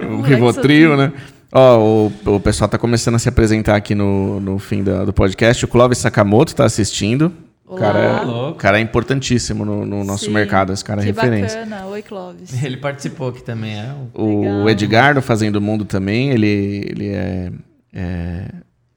[0.00, 1.12] Um Um Rivotril, né?
[1.50, 1.78] Ó,
[2.26, 5.64] o, o pessoal tá começando a se apresentar aqui no, no fim da- do podcast.
[5.64, 7.32] O Clóvis Sakamoto tá assistindo.
[7.68, 7.80] O Olá.
[7.80, 10.30] cara, é, cara é importantíssimo no, no nosso Sim.
[10.30, 10.72] mercado.
[10.72, 11.64] Esse cara é que referência.
[11.64, 11.86] bacana.
[11.86, 12.52] Oi, Clóvis.
[12.62, 13.92] Ele participou aqui também, é.
[14.14, 14.70] O Legal.
[14.70, 16.46] Edgar do Fazendo Mundo também, ele,
[16.88, 17.50] ele é,
[17.92, 18.44] é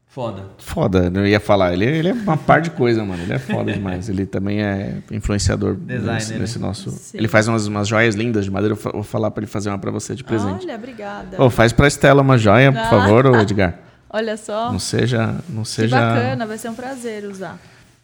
[0.05, 0.43] Foda.
[0.57, 1.73] foda, eu ia falar.
[1.73, 3.23] Ele, ele é uma par de coisa, mano.
[3.23, 4.07] Ele é foda demais.
[4.09, 6.39] Ele também é influenciador Designer, nesse, né?
[6.39, 6.91] nesse nosso.
[6.91, 7.17] Sim.
[7.17, 8.75] Ele faz umas, umas joias lindas de madeira.
[8.75, 10.65] Eu vou falar pra ele fazer uma pra você de presente.
[10.65, 11.41] Olha, obrigada.
[11.41, 12.85] Ô, faz pra Estela uma joia, por Ah.
[12.89, 13.79] favor, Edgar.
[14.11, 14.71] Olha só.
[14.71, 15.35] Não seja.
[15.47, 15.95] Não que seja.
[15.99, 17.57] bacana, vai ser um prazer usar.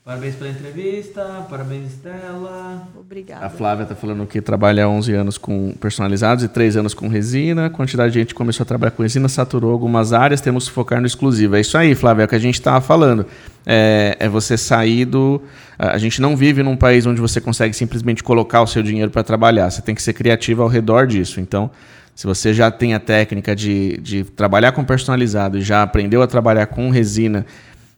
[0.05, 2.87] Parabéns pela entrevista, parabéns, Estela.
[2.95, 3.43] Obrigada.
[3.43, 7.07] A Flávia tá falando que trabalha há 11 anos com personalizados e 3 anos com
[7.07, 7.65] resina.
[7.65, 10.75] A quantidade de gente que começou a trabalhar com resina saturou algumas áreas, temos que
[10.75, 11.55] focar no exclusivo.
[11.55, 13.25] É isso aí, Flávia, é o que a gente estava falando.
[13.65, 15.41] É, é você sair do.
[15.75, 19.09] A a gente não vive num país onde você consegue simplesmente colocar o seu dinheiro
[19.09, 19.71] para trabalhar.
[19.71, 21.41] Você tem que ser criativo ao redor disso.
[21.41, 21.71] Então,
[22.13, 26.27] se você já tem a técnica de, de trabalhar com personalizado e já aprendeu a
[26.27, 27.43] trabalhar com resina.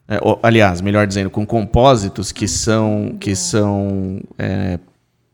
[0.07, 4.79] É, ou, aliás, melhor dizendo, com compósitos que são, que são é,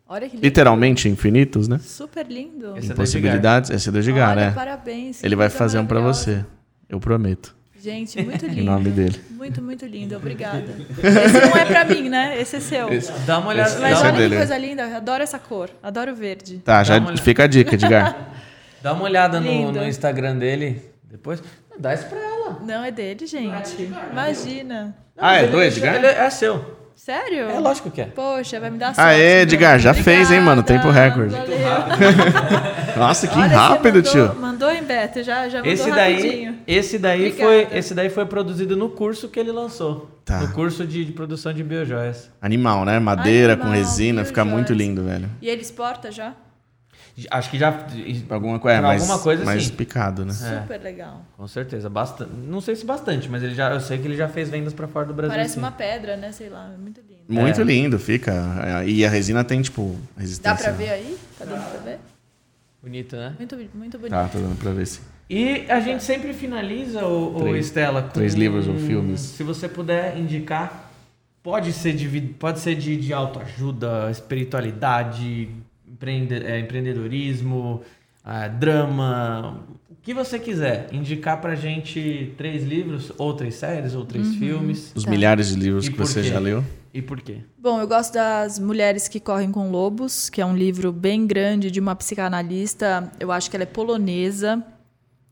[0.07, 1.79] Olha literalmente infinitos, né?
[1.79, 2.77] Super lindo.
[2.77, 3.69] Esse é do Possibilidades.
[3.69, 4.51] Esse é do Edgar, Olha, né?
[4.51, 5.23] parabéns.
[5.23, 6.41] Ele vai fazer um pra maravilhosa.
[6.41, 6.45] você.
[6.89, 7.55] Eu prometo.
[7.81, 8.63] Gente, muito Em lindo.
[8.71, 9.19] nome dele.
[9.31, 10.15] Muito, muito lindo.
[10.15, 10.63] Obrigada.
[11.03, 12.39] Esse não é pra mim, né?
[12.39, 12.87] Esse é seu.
[13.25, 13.69] Dá uma olhada.
[13.69, 14.37] Esse- Mas esse é olha dele, que né?
[14.37, 14.83] coisa linda.
[14.83, 15.69] Eu adoro essa cor.
[15.81, 16.59] Adoro o verde.
[16.59, 18.15] Tá, Dá já fica a dica, Edgar.
[18.81, 21.41] dá uma olhada no, no Instagram dele depois.
[21.79, 22.32] Dá isso pra ela.
[22.61, 23.89] Não, é dele, gente.
[24.11, 24.95] Imagina.
[25.17, 25.95] ah, é do Edgar?
[25.95, 26.83] ele é seu.
[26.95, 27.49] Sério?
[27.49, 28.05] É lógico que é.
[28.05, 29.01] Poxa, vai me dar sorte.
[29.09, 30.17] Aê, Edgar, já Obrigada.
[30.17, 30.63] fez, hein, mano?
[30.63, 31.35] Tempo recorde.
[31.35, 31.57] Valeu.
[32.95, 34.35] Nossa, que Olha, rápido, mandou, tio.
[34.35, 36.59] Mandou em Beto, já, já mandou Esse daí, rapidinho.
[36.67, 37.43] esse daí Obrigada.
[37.67, 40.19] foi, esse daí foi produzido no curso que ele lançou.
[40.23, 40.39] Tá.
[40.39, 42.29] No curso de, de produção de biojoias.
[42.41, 42.99] Animal, né?
[42.99, 45.29] Madeira Animal, com resina, fica muito lindo, velho.
[45.41, 46.33] E ele exporta já?
[47.29, 47.69] Acho que já
[48.29, 49.73] Alguma, coisa, é, mais, alguma coisa, mais sim.
[49.75, 50.31] picado, né?
[50.33, 50.61] É.
[50.61, 51.23] Super legal.
[51.37, 52.31] Com certeza, bastante.
[52.31, 54.87] Não sei se bastante, mas ele já, eu sei que ele já fez vendas pra
[54.87, 55.31] fora do Brasil.
[55.35, 55.59] Parece sim.
[55.59, 56.31] uma pedra, né?
[56.31, 57.21] Sei lá, muito lindo.
[57.29, 57.63] Muito É.
[57.63, 58.33] lindo, fica.
[58.87, 60.55] E a resina tem, tipo, resistência.
[60.55, 61.17] Dá pra ver aí?
[61.37, 61.99] Tá dando pra ver?
[62.81, 63.35] Bonito, né?
[63.37, 64.11] Muito, muito bonito.
[64.11, 65.01] Tá, tô dando pra ver sim.
[65.29, 68.09] E a gente sempre finaliza, o, Três- Estela, com...
[68.09, 69.19] três livros ou filmes.
[69.21, 70.91] Se você puder indicar,
[71.41, 75.49] pode ser de, pode ser de, de autoajuda, espiritualidade,
[76.03, 77.81] empreende- é, empreendedorismo,
[78.23, 79.59] ah, drama,
[79.89, 80.87] o que você quiser.
[80.91, 84.91] Indicar pra gente três livros, ou três séries, ou três filmes.
[84.95, 85.09] Os Tá.
[85.11, 86.29] milhares de livros E que você quê?
[86.29, 86.63] já leu.
[86.93, 87.37] E por quê?
[87.57, 91.71] Bom, eu gosto das Mulheres que Correm com Lobos, que é um livro bem grande
[91.71, 93.11] de uma psicanalista.
[93.19, 94.63] Eu acho que ela é polonesa.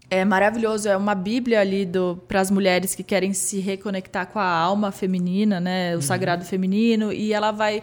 [0.10, 1.88] É maravilhoso, é uma bíblia ali
[2.28, 7.14] para as mulheres que querem se reconectar com a alma feminina, né, o sagrado feminino,
[7.14, 7.82] e ela vai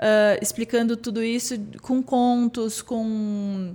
[0.00, 3.74] ah, explicando tudo isso com contos, com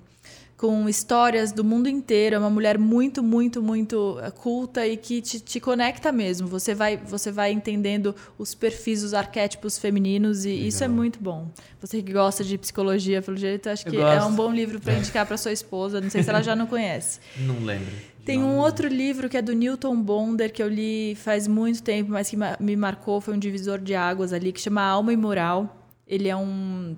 [0.57, 2.35] com histórias do mundo inteiro.
[2.35, 6.47] É uma mulher muito, muito, muito eh, culta e que te, te conecta mesmo.
[6.47, 11.49] Você vai, você vai entendendo os perfis, os arquétipos femininos e isso é muito bom.
[11.81, 14.93] Você que gosta de psicologia, pelo jeito, acho Eu que é um bom livro para
[14.93, 15.99] indicar para sua esposa.
[15.99, 17.19] Não sei se ela já não conhece.
[17.37, 17.91] Não lembro.
[18.23, 22.11] Tem um outro livro que é do Newton Bonder, que eu li faz muito tempo,
[22.11, 25.84] mas que me marcou, foi um divisor de águas ali, que chama Alma e Moral.
[26.07, 26.95] Ele é um,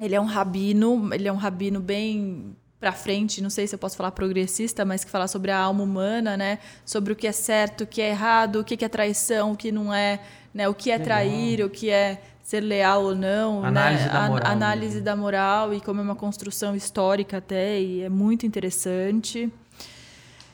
[0.00, 3.78] ele é um rabino, ele é um rabino bem pra frente, não sei se eu
[3.78, 6.58] posso falar progressista, mas que fala sobre a alma humana, né?
[6.84, 9.72] Sobre o que é certo, o que é errado, o que é traição, o que
[9.72, 10.20] não é,
[10.54, 10.68] né?
[10.68, 14.08] O que é trair, o que é ser leal ou não, Análise né?
[14.12, 15.04] da A- moral análise mesmo.
[15.04, 19.50] da moral e como é uma construção histórica até e é muito interessante.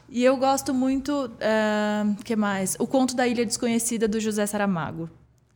[0.08, 1.30] E eu gosto muito,
[2.18, 2.76] o que mais?
[2.78, 5.08] O Conto da Ilha Desconhecida do José Saramago,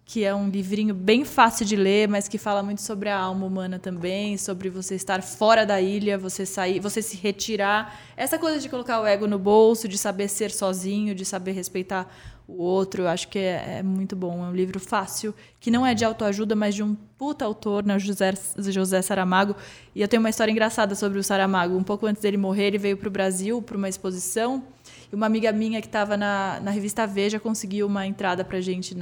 [0.09, 3.45] que é um livrinho bem fácil de ler, mas que fala muito sobre a alma
[3.45, 8.01] humana também, sobre você estar fora da ilha, você sair, você se retirar.
[8.17, 12.09] Essa coisa de colocar o ego no bolso, de saber ser sozinho, de saber respeitar
[12.47, 14.45] o outro, eu acho que é, é muito bom.
[14.45, 17.99] É um livro fácil, que não é de autoajuda, mas de um puta autor, né,
[17.99, 19.57] José, José Saramago.
[19.93, 21.77] E eu tenho uma história engraçada sobre o Saramago.
[21.77, 24.63] Um pouco antes dele morrer, ele veio para o Brasil para uma exposição
[25.13, 28.95] E uma amiga minha que estava na, na revista Veja conseguiu uma entrada pra gente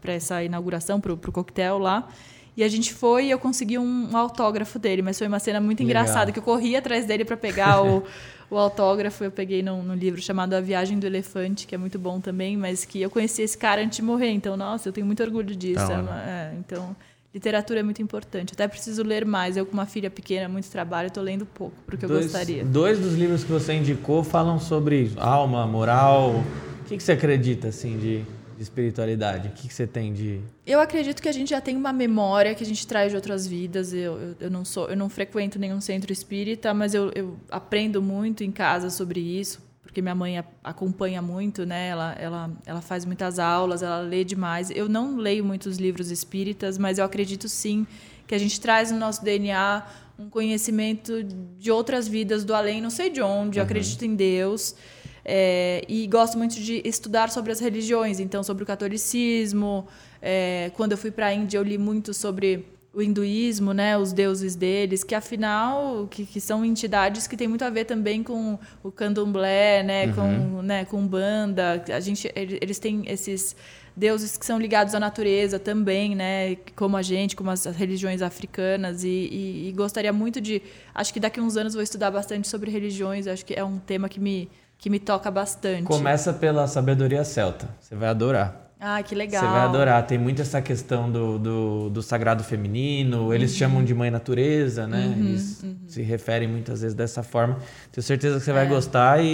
[0.00, 2.08] para essa inauguração, pro, pro coquetel lá.
[2.56, 5.60] E a gente foi e eu consegui um, um autógrafo dele, mas foi uma cena
[5.60, 6.02] muito Legal.
[6.02, 8.02] engraçada, que eu corri atrás dele para pegar o,
[8.50, 9.22] o autógrafo.
[9.24, 12.56] Eu peguei num, num livro chamado A Viagem do Elefante, que é muito bom também,
[12.56, 14.30] mas que eu conheci esse cara antes de morrer.
[14.30, 15.86] Então, nossa, eu tenho muito orgulho disso.
[15.86, 16.94] Da É uma- é, então,
[17.32, 18.52] literatura é muito importante.
[18.52, 19.56] Até preciso ler mais.
[19.56, 22.64] Eu, com uma filha pequena, muito trabalho, estou lendo pouco, porque eu dois, gostaria.
[22.64, 26.42] dois dos livros que você indicou falam sobre alma, moral.
[26.82, 28.22] O que, que você acredita, assim, de,
[28.56, 29.48] de espiritualidade?
[29.48, 30.40] O que, que você tem de...
[30.66, 33.46] Eu acredito que a gente já tem uma memória que a gente traz de outras
[33.46, 33.92] vidas.
[33.92, 38.02] Eu, eu, eu não sou, eu não frequento nenhum centro espírita, mas eu, eu aprendo
[38.02, 39.60] muito em casa sobre isso,
[39.90, 41.88] porque minha mãe a- acompanha muito, né?
[41.88, 44.70] Ela, ela, ela faz muitas aulas, ela lê demais.
[44.70, 47.84] Eu não leio muitos livros espíritas, mas eu acredito sim
[48.24, 49.84] que a gente traz no nosso DNA
[50.16, 51.24] um conhecimento
[51.58, 53.58] de outras vidas do além, não sei de onde.
[53.58, 54.76] Eu acredito em Deus.
[55.24, 59.88] É, e gosto muito de estudar sobre as religiões, então sobre o catolicismo.
[60.22, 64.12] é, quando eu fui para a Índia, eu li muito sobre o hinduísmo, né, os
[64.12, 68.58] deuses deles, que afinal que, que são entidades que têm muito a ver também com
[68.82, 71.84] o candomblé, né, com né, com banda.
[71.94, 73.54] A gente ele- eles têm esses
[73.96, 79.04] deuses que são ligados à natureza também, né, como a gente, como as religiões africanas
[79.04, 80.60] e, e- e gostaria muito de,
[80.94, 83.26] acho que daqui a uns anos vou estudar bastante sobre religiões.
[83.26, 84.48] Acho que é um tema que me
[84.78, 85.84] que me toca bastante.
[85.84, 87.68] Começa pela sabedoria celta.
[87.78, 88.69] Você vai adorar.
[88.80, 89.42] Ah, que legal.
[89.42, 90.06] Você vai adorar.
[90.06, 93.32] Tem muito essa questão do, do, do sagrado feminino.
[93.34, 95.14] Eles chamam de mãe natureza, né?
[95.18, 97.58] Eles se referem muitas vezes dessa forma.
[97.92, 99.26] Tenho certeza que você vai gostar e,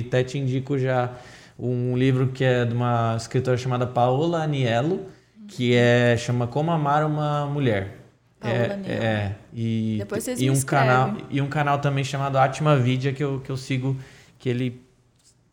[0.00, 1.12] e até te indico já
[1.58, 5.06] um livro que é de uma escritora chamada Paola Aniello,
[5.46, 7.98] que é chama Como Amar uma Mulher.
[8.40, 9.02] Paola é, Aniello.
[9.04, 10.88] é, e, Depois vocês e um escrevem.
[10.88, 13.96] canal e um canal também chamado Atma Vidya que eu, que eu sigo
[14.40, 14.82] que ele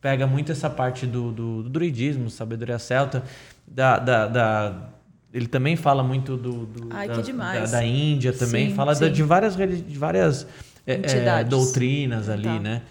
[0.02, 3.24] pega muito essa parte do, do, do druidismo, sabedoria celta,
[3.68, 4.90] da, da, da-
[5.34, 7.72] ele também fala muito do, do- Ai, da, que demais.
[7.72, 9.12] Da, da Índia também, Sim, fala da- sim.
[9.14, 10.48] de várias, de várias
[10.88, 12.60] é, é, doutrinas ali, Tá.
[12.60, 12.82] né?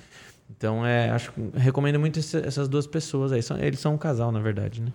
[0.50, 3.42] Então, é, acho, recomendo muito esse- essas duas pessoas aí.
[3.42, 4.92] São, eles são um casal, na verdade, né?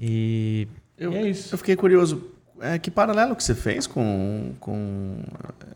[0.00, 0.68] E,
[0.98, 1.54] Eu, e é isso.
[1.54, 2.30] eu fiquei curioso.
[2.60, 5.22] É, que paralelo que você fez com, com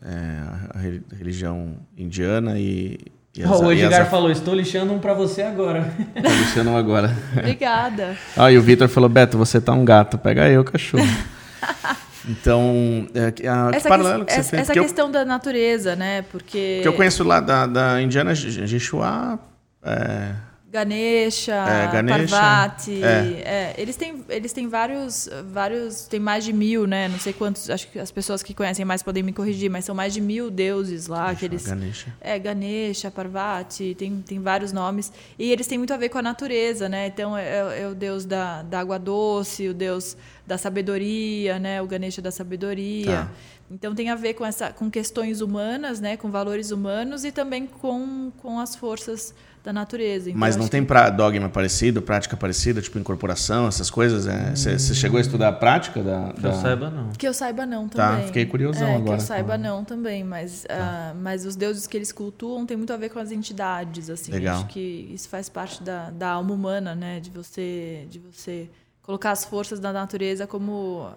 [0.03, 2.99] é, a re- religião indiana e,
[3.35, 5.93] e Ó, o Edgar falou, estou lixando um pra você agora.
[6.15, 7.13] Tá lixando agora.
[7.37, 8.15] Obrigada.
[8.37, 11.03] Ah, e o Vitor falou, Beto, você tá um gato, pega eu, cachorro.
[12.27, 14.61] Então, é, que- a, que essa paralelo que ques- você essa, fez?
[14.63, 16.23] essa Porque eu, questão da natureza, né?
[16.31, 19.37] Porque que eu conheço lá da, da Indiana, Je- Jeshua,
[19.83, 20.31] é,
[20.75, 23.43] Ganesha, É, Ganesha, Parvati, é.
[23.45, 27.07] é, eles têm eles têm vários vários tem mais de mil, né?
[27.07, 29.95] Não sei quantos, acho que as pessoas que conhecem mais podem me corrigir, mas são
[29.95, 32.13] mais de mil deuses lá eles Ganesha.
[32.19, 35.11] É, Ganesha, Parvati, tem, tem vários nomes.
[35.37, 37.07] E eles têm muito a ver com a natureza, né?
[37.07, 41.81] Então, é, é o deus da, da água doce, o deus da sabedoria, né?
[41.81, 43.05] O Ganesha da sabedoria.
[43.05, 43.31] Tá.
[43.71, 46.17] Então, tem a ver com, essa, com questões humanas, né?
[46.17, 49.33] Com valores humanos e também com, com as forças
[49.65, 50.29] da natureza.
[50.29, 54.27] Então, Mas não tem pra, dogma parecido, prática parecida, tipo incorporação, essas coisas?
[54.27, 54.55] é?
[54.55, 56.31] Você você chegou a estudar a prática da...
[56.33, 56.49] Que da...
[56.49, 57.09] eu saiba, não.
[57.09, 58.27] Que eu saiba não Tá, também.
[58.27, 59.03] fiquei curiosão é, agora.
[59.05, 59.15] Tá.
[59.17, 62.93] Que eu saiba não também, mas, ah, mas os deuses que eles cultuam tem muito
[62.93, 64.31] a ver com as entidades, assim.
[64.31, 64.57] Legal.
[64.57, 67.19] Acho que isso faz parte da, da alma humana, né?
[67.19, 68.69] De você, de você
[69.01, 71.09] colocar as forças da natureza como,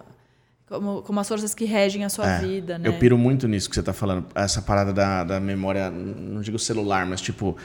[0.67, 2.87] como, como as forças que regem a sua É, vida, né?
[2.89, 4.25] Eu piro muito nisso que você tá falando.
[4.33, 7.55] Essa parada da, da memória, não digo celular, mas tipo.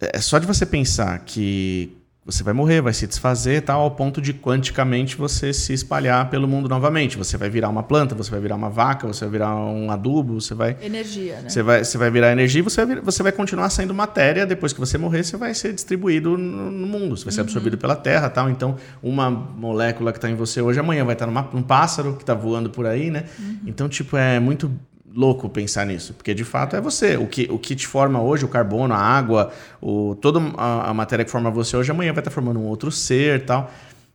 [0.00, 1.98] É só de você pensar que
[2.28, 6.46] você vai morrer, vai se desfazer, tal, ao ponto de quanticamente você se espalhar pelo
[6.46, 7.16] mundo novamente.
[7.16, 10.38] Você vai virar uma planta, você vai virar uma vaca, você vai virar um adubo,
[10.38, 10.76] você vai.
[10.82, 11.48] Energia, né?
[11.48, 14.44] Você vai, você vai virar energia e você vai, você vai continuar sendo matéria.
[14.44, 17.16] Depois que você morrer, você vai ser distribuído no, no mundo.
[17.16, 18.50] Você vai ser absorvido pela terra tal.
[18.50, 22.24] Então, uma molécula que está em você hoje, amanhã vai estar numa, num pássaro que
[22.24, 23.24] está voando por aí, né?
[23.66, 24.70] Então, tipo, é muito
[25.14, 26.12] louco pensar nisso.
[26.14, 27.16] Porque, de fato, é você.
[27.16, 30.94] O que, o que te forma hoje, o carbono, a água, o, toda a, a
[30.94, 33.70] matéria que forma você hoje, amanhã vai estar formando um outro ser tal.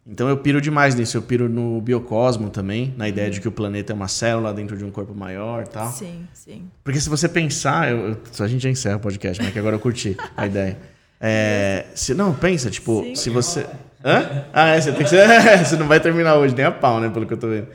[0.06, 1.16] Então eu piro demais nisso.
[1.16, 4.76] Eu piro no biocosmo também, na ideia de que o planeta é uma célula dentro
[4.78, 5.90] de um corpo maior tal.
[5.92, 6.64] Sim, sim.
[6.84, 9.76] Porque se você pensar, eu, eu- a gente já encerra o podcast, mas que agora
[9.78, 10.78] eu curti a ideia.
[11.22, 13.16] É, se, não, pensa, tipo, Sim.
[13.16, 13.66] se você.
[14.04, 14.44] Hã?
[14.52, 15.26] Ah, é, você tem que ser.
[15.64, 17.10] você não vai terminar hoje, nem a pau, né?
[17.10, 17.68] Pelo que eu tô vendo.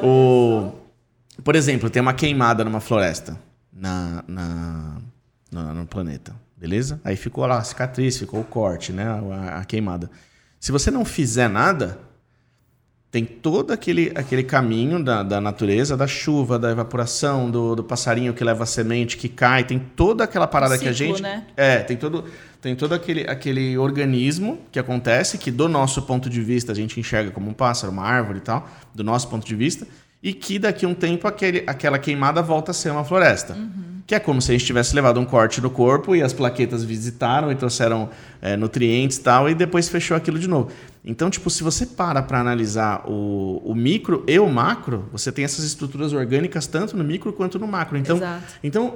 [0.00, 0.70] O,
[1.44, 3.38] por exemplo, tem uma queimada numa floresta
[3.72, 4.96] na, na,
[5.52, 7.00] no, no planeta, beleza?
[7.04, 9.04] Aí ficou lá a cicatriz, ficou o corte, né?
[9.04, 10.10] A, a queimada.
[10.58, 11.98] Se você não fizer nada,
[13.10, 18.34] tem todo aquele, aquele caminho da, da natureza, da chuva, da evaporação, do, do passarinho
[18.34, 21.22] que leva a semente, que cai, tem toda aquela parada que a ciclo, gente.
[21.22, 21.46] né?
[21.56, 22.24] É, tem todo,
[22.60, 26.98] tem todo aquele, aquele organismo que acontece, que do nosso ponto de vista a gente
[26.98, 29.86] enxerga como um pássaro, uma árvore e tal, do nosso ponto de vista,
[30.24, 33.54] e que daqui a um tempo aquele, aquela queimada volta a ser uma floresta.
[34.06, 36.82] Que é como se a gente tivesse levado um corte no corpo e as plaquetas
[36.82, 38.08] visitaram e trouxeram
[38.40, 40.70] é, nutrientes e tal, e depois fechou aquilo de novo.
[41.04, 45.44] Então, tipo, se você para para analisar o, o micro e o macro, você tem
[45.44, 47.98] essas estruturas orgânicas tanto no micro quanto no macro.
[47.98, 48.42] Então, Exato.
[48.62, 48.94] então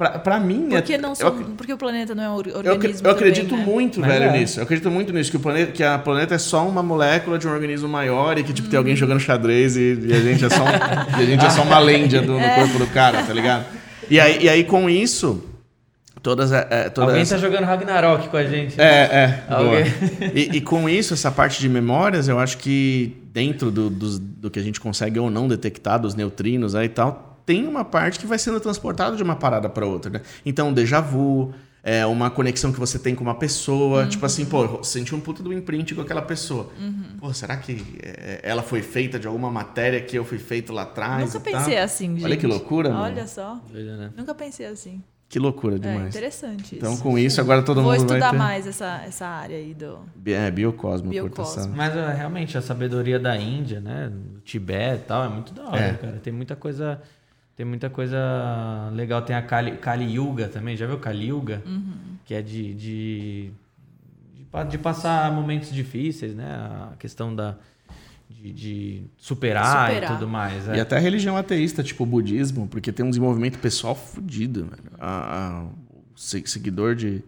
[0.00, 0.68] pra, pra mim...
[0.70, 2.56] Por que, é- não eu são, ac- porque o planeta não é um or- eu,
[2.56, 3.62] organismo eu também, acredito né?
[3.66, 4.38] muito, Mas velho, é.
[4.38, 4.58] nisso.
[4.58, 7.46] Eu acredito muito nisso, que o planeta, que a planeta é só uma molécula de
[7.46, 10.48] um organismo maior e que, tipo, tem alguém jogando xadrez e, e a gente é
[10.48, 10.68] só, um-
[11.20, 13.66] e a gente é só uma lêndia do- no corpo do cara, tá ligado?
[14.08, 15.44] E aí, e aí com isso,
[16.22, 16.50] todas...
[16.50, 18.80] É, é, todas Alguém essa- tá jogando Ragnarok com a gente.
[18.80, 19.42] é, é.
[19.48, 20.32] Alguém- boa.
[20.34, 24.50] E, e com isso, essa parte de memórias, eu acho que dentro do, dos- do
[24.50, 28.20] que a gente consegue ou não detectar, dos neutrinos aí e tal, tem uma parte
[28.20, 30.20] que vai sendo transportada de uma parada para outra, né?
[30.46, 31.52] Então, um déjà vu,
[31.82, 35.42] é uma conexão que você tem com uma pessoa, tipo assim, pô, senti um puta
[35.42, 36.70] do imprint com aquela pessoa.
[37.18, 40.82] Pô, será que é, ela foi feita de alguma matéria que eu fui feito lá
[40.82, 41.34] atrás?
[41.34, 41.58] Nunca tal?
[41.60, 42.24] pensei assim, gente.
[42.24, 43.02] Olha que loucura, mano.
[43.02, 43.60] Olha só.
[43.68, 44.10] Doido, né?
[44.16, 45.02] Nunca pensei assim.
[45.28, 46.08] Que loucura É demais.
[46.08, 46.74] interessante isso.
[46.76, 48.36] então, com isso, agora todo Vou mundo vai estudar ter...
[48.36, 50.00] mais essa, essa área aí do...
[50.26, 51.36] É, biocosmo, Biocosmo.
[51.36, 51.72] cortação.
[51.76, 54.10] Mas é, realmente a sabedoria da Índia, né?
[54.12, 55.92] Do Tibete e tal, é muito da hora, É.
[55.94, 56.20] cara.
[56.22, 57.00] Tem muita coisa.
[57.60, 58.16] Tem muita coisa
[58.94, 59.20] legal.
[59.20, 60.78] Tem a Kali, Kali Yuga também.
[60.78, 61.62] Já viu Kali Yuga?
[62.24, 63.50] Que é de, de,
[64.34, 66.46] de, de passar momentos difíceis, né?
[66.90, 67.58] A questão da,
[68.30, 70.10] de, de superar, Superar.
[70.10, 70.66] e tudo mais.
[70.70, 70.76] é.
[70.76, 73.98] E até a religião ateísta, tipo o budismo, porque tem um desenvolvimento pessoal.
[74.98, 75.06] A-
[75.58, 77.22] a- o se- seguidor de,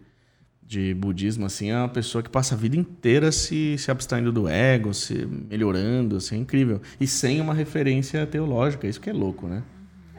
[0.65, 4.47] de budismo, assim, é uma pessoa que passa a vida inteira se, se abstraindo do
[4.47, 6.81] ego, se melhorando, assim, é incrível.
[6.99, 9.61] E sem uma referência teológica, isso que é louco, né?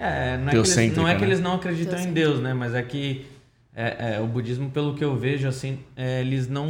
[0.04, 1.26] É, não é, que eles, não é que né?
[1.26, 2.52] eles não acreditam em Deus, né?
[2.52, 3.26] Mas é que
[3.74, 6.68] é, é, o budismo, pelo que eu vejo, assim, é, eles não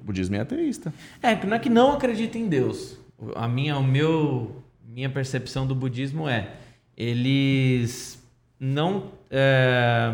[0.00, 0.92] O budismo é ateísta.
[1.22, 2.96] É, que não é que não acredita em Deus.
[3.34, 6.50] A minha, o meu, minha percepção do budismo é
[6.96, 8.22] eles
[8.58, 10.12] não é,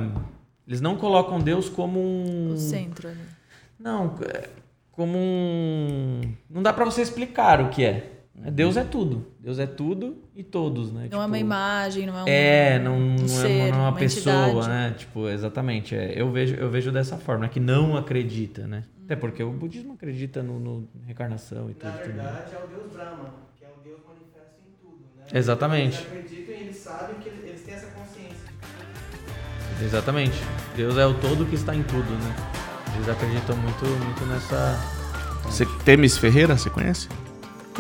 [0.67, 3.21] eles não colocam Deus como um O centro ali.
[3.79, 4.49] não é,
[4.93, 8.13] como um não dá pra você explicar o que é.
[8.35, 9.27] Deus é tudo.
[9.43, 11.09] Deus é tudo e todos, né?
[11.11, 13.57] Não é uma Tipo, imagem, não é um, é, não, um não, é, ser, uma,
[13.59, 14.69] não é uma uma pessoa, entidade.
[14.69, 14.95] né?
[14.99, 15.95] Tipo, exatamente.
[15.97, 16.13] é.
[16.15, 17.49] eu, vejo, eu vejo dessa forma, né?
[17.49, 18.85] que não acredita, né?
[18.99, 19.05] Uhum.
[19.07, 21.89] Até porque o budismo acredita no, no reencarnação e tudo.
[21.89, 22.13] Na tudo.
[22.13, 25.25] verdade, é o Deus Brahma, que é o Deus manifesto em tudo, né?
[25.33, 25.97] Exatamente.
[25.97, 28.51] Eles acreditam e eles sabem que eles, eles têm essa consciência.
[29.83, 30.39] Exatamente.
[30.77, 32.37] Deus é o todo que está em tudo, né?
[32.97, 34.79] Eles acreditam muito, muito nessa.
[35.45, 37.09] Você, Temis Ferreira, você conhece?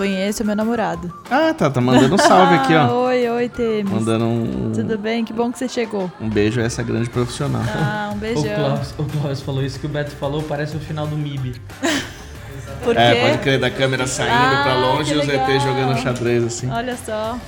[0.01, 1.13] Conheço, é meu namorado.
[1.31, 3.05] Ah, tá, tá mandando um salve aqui, Ah, ó.
[3.13, 3.93] oi, oi, Temis.
[3.93, 5.23] Mandando um, Tudo bem?
[5.27, 6.11] Que bom que você chegou.
[6.19, 7.61] um beijo a essa grande profissional.
[7.69, 8.43] Ah, um O beijão.
[8.55, 11.55] Klaus, o Klaus falou isso que o Beto falou, parece o final do MIB.
[12.83, 13.01] Por quê?
[13.03, 15.29] É, pode crer, da câmera saindo Ah, pra longe e os.
[15.29, 16.71] ET jogando xadrez, assim.
[16.71, 17.39] Olha só.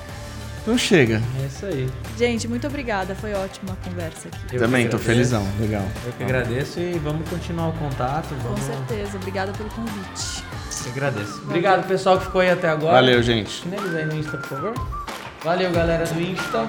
[0.61, 1.23] Então chega.
[1.43, 1.89] É isso aí.
[2.19, 3.15] Gente, muito obrigada.
[3.15, 4.57] Foi ótima a conversa aqui.
[4.57, 5.43] Eu Também, tô felizão.
[5.59, 5.87] Legal.
[6.05, 8.29] Eu que agradeço e vamos continuar o contato.
[8.35, 8.61] Com Vamos...
[8.61, 9.17] certeza.
[9.17, 10.45] Obrigada pelo convite.
[10.87, 11.41] Eu que agradeço.
[11.45, 12.95] Obrigado, pessoal, que ficou aí até agora.
[12.95, 13.63] Valeu, gente.
[13.63, 14.75] Finaliza aí no Insta, por favor.
[15.45, 16.67] Valeu, galera do Insta.